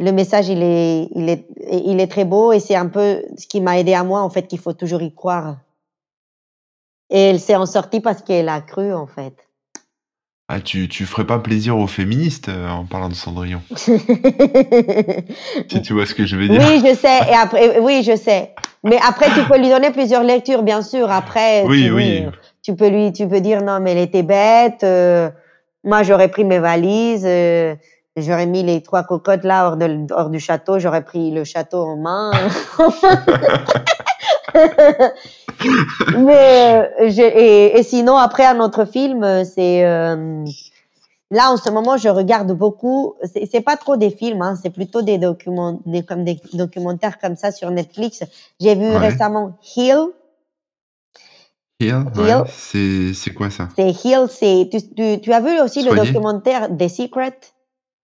[0.00, 1.44] le message, il est, il est,
[1.84, 4.30] il est très beau et c'est un peu ce qui m'a aidé à moi, en
[4.30, 5.56] fait, qu'il faut toujours y croire.
[7.10, 9.34] Et elle s'est en sortie parce qu'elle a cru, en fait.
[10.48, 13.92] Ah, tu, tu ferais pas plaisir aux féministes euh, en parlant de Cendrillon, si
[15.82, 16.60] tu vois ce que je veux dire.
[16.60, 17.18] Oui, je sais.
[17.30, 18.54] Et après, oui, je sais.
[18.84, 21.10] Mais après, tu peux lui donner plusieurs lectures, bien sûr.
[21.10, 22.24] Après, Oui, tu, oui.
[22.62, 24.82] tu peux lui, tu peux dire non, mais elle était bête.
[24.84, 25.30] euh,
[25.84, 27.24] moi, j'aurais pris mes valises.
[27.26, 27.74] euh,
[28.16, 30.78] j'aurais mis les trois cocottes là hors, de, hors du château.
[30.78, 32.30] J'aurais pris le château en main.
[36.16, 40.44] mais euh, je- et, et sinon, après, un autre film, euh, c'est euh,
[41.34, 43.14] Là, en ce moment, je regarde beaucoup.
[43.50, 47.36] C'est pas trop des films, hein, c'est plutôt des documents, des, comme des documentaires comme
[47.36, 48.22] ça sur Netflix.
[48.60, 48.98] J'ai vu Ouais.
[48.98, 50.08] récemment Hill.
[51.80, 52.42] Hill, ouais, Hill.
[52.48, 53.70] c'est, c'est quoi ça?
[53.74, 54.68] C'est Hill, c'est.
[54.70, 57.38] Tu, tu, tu as vu aussi le documentaire The Secret,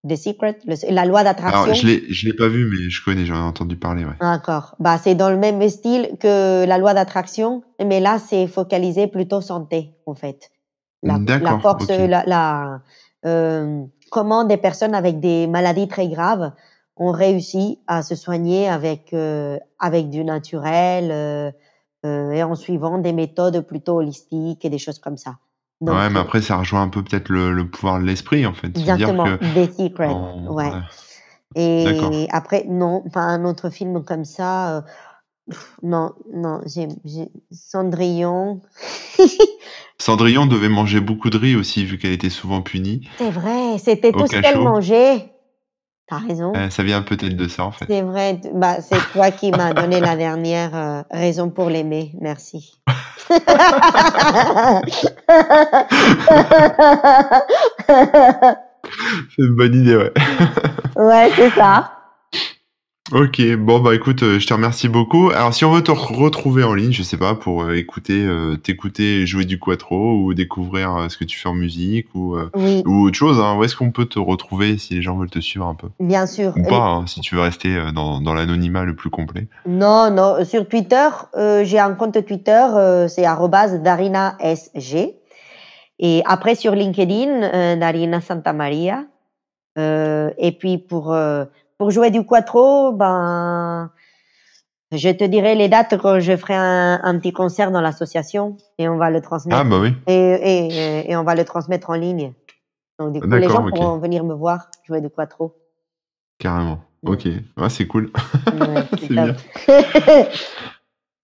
[0.07, 1.65] The Secret, le- la loi d'attraction.
[1.65, 4.13] Alors, je l'ai, je l'ai pas vu, mais je connais, j'en ai entendu parler, ouais.
[4.21, 4.77] D'accord.
[4.79, 9.41] Bah, c'est dans le même style que la loi d'attraction, mais là, c'est focalisé plutôt
[9.41, 10.51] santé, en fait.
[11.03, 12.81] La, la force, la, la-
[13.27, 16.53] euh, comment des personnes avec des maladies très graves
[16.97, 21.51] ont réussi à se soigner avec, euh, avec du naturel euh,
[22.07, 25.37] euh, et en suivant des méthodes plutôt holistiques et des choses comme ça.
[25.81, 28.45] Donc, ouais, mais euh, après, ça rejoint un peu peut-être le, le pouvoir de l'esprit,
[28.47, 28.67] en fait.
[28.77, 30.09] Se dire Exactement, que The Secret.
[30.09, 30.73] en- ouais.
[31.55, 34.79] Et après, non, pas un autre film comme ça.
[34.79, 34.81] euh,
[35.83, 36.89] non, non, j'ai,
[37.51, 38.61] Cendrillon.
[39.99, 43.09] Cendrillon devait manger beaucoup de riz aussi, vu qu'elle était souvent punie.
[43.19, 45.33] C'est vrai, c'était tout ce qu'elle mangeait.
[46.07, 46.53] T'as raison.
[46.57, 47.85] Euh, ça vient peut-être de ça, en fait.
[47.89, 48.41] C'est vrai.
[48.55, 52.13] Bah, c'est toi qui m'as donné la dernière euh, raison pour l'aimer.
[52.21, 52.81] Merci.
[53.29, 53.43] C'est
[59.39, 60.13] une bonne idée, ouais.
[60.97, 61.98] ouais, c'est ça.
[63.11, 65.31] Ok, bon bah écoute, euh, je te remercie beaucoup.
[65.31, 68.23] Alors si on veut te re- retrouver en ligne, je sais pas, pour euh, écouter,
[68.27, 72.37] euh, t'écouter jouer du quattro ou découvrir euh, ce que tu fais en musique ou
[72.37, 75.17] euh, Oui, ou autre chose, hein, où est-ce qu'on peut te retrouver si les gens
[75.17, 75.89] veulent te suivre un peu?
[76.01, 76.53] Bien sûr.
[76.55, 79.49] Ou pas, hein, si tu veux rester dans, dans l'anonymat le plus complet.
[79.67, 80.45] Non, non.
[80.45, 85.15] Sur Twitter, euh, j'ai un compte Twitter, euh, c'est darinasg.
[85.99, 89.05] Et après sur LinkedIn, euh, Darina Santamaria.
[89.79, 91.45] Euh, et puis pour euh,
[91.79, 93.91] pour jouer du quattro, ben
[94.93, 98.89] je te dirai les dates quand je ferai un, un petit concert dans l'association et
[98.89, 101.95] on va le transmettre Ah bah oui, et, et, et on va le transmettre en
[101.95, 102.33] ligne.
[102.99, 105.55] Donc du coup les gens pourront venir me voir jouer du quattro.
[106.39, 106.81] carrément.
[107.05, 108.11] Ok, ouais, c'est cool.
[108.53, 109.37] Ouais, C'est top.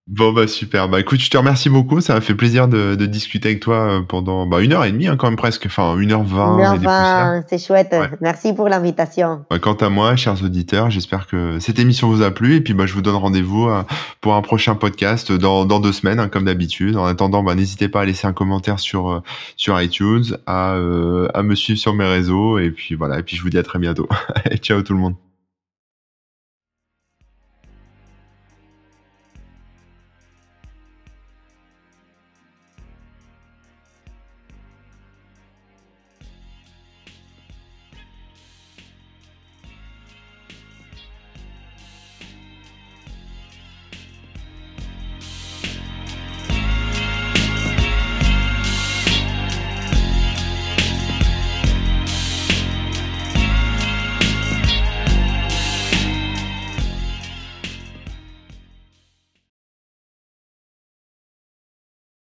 [0.07, 3.07] Bon bah super, bah écoute, je te remercie beaucoup, ça m'a fait plaisir de, de
[3.07, 5.97] discuter avec toi euh, pendant bah, une heure et demie hein, quand même presque, enfin
[5.97, 6.91] une heure vingt des poussières.
[6.91, 7.89] Enfin, c'est chouette.
[7.93, 8.11] Ouais.
[8.21, 9.47] Merci pour l'invitation.
[9.49, 12.75] Bah, quant à moi, chers auditeurs, j'espère que cette émission vous a plu et puis
[12.75, 13.83] bah, je vous donne rendez-vous euh,
[14.21, 16.97] pour un prochain podcast dans, dans deux semaines, hein, comme d'habitude.
[16.99, 19.23] En attendant, bah, n'hésitez pas à laisser un commentaire sur, euh,
[19.57, 23.39] sur iTunes, à, euh, à me suivre sur mes réseaux et puis voilà, et puis
[23.39, 24.07] je vous dis à très bientôt.
[24.57, 25.15] Ciao tout le monde.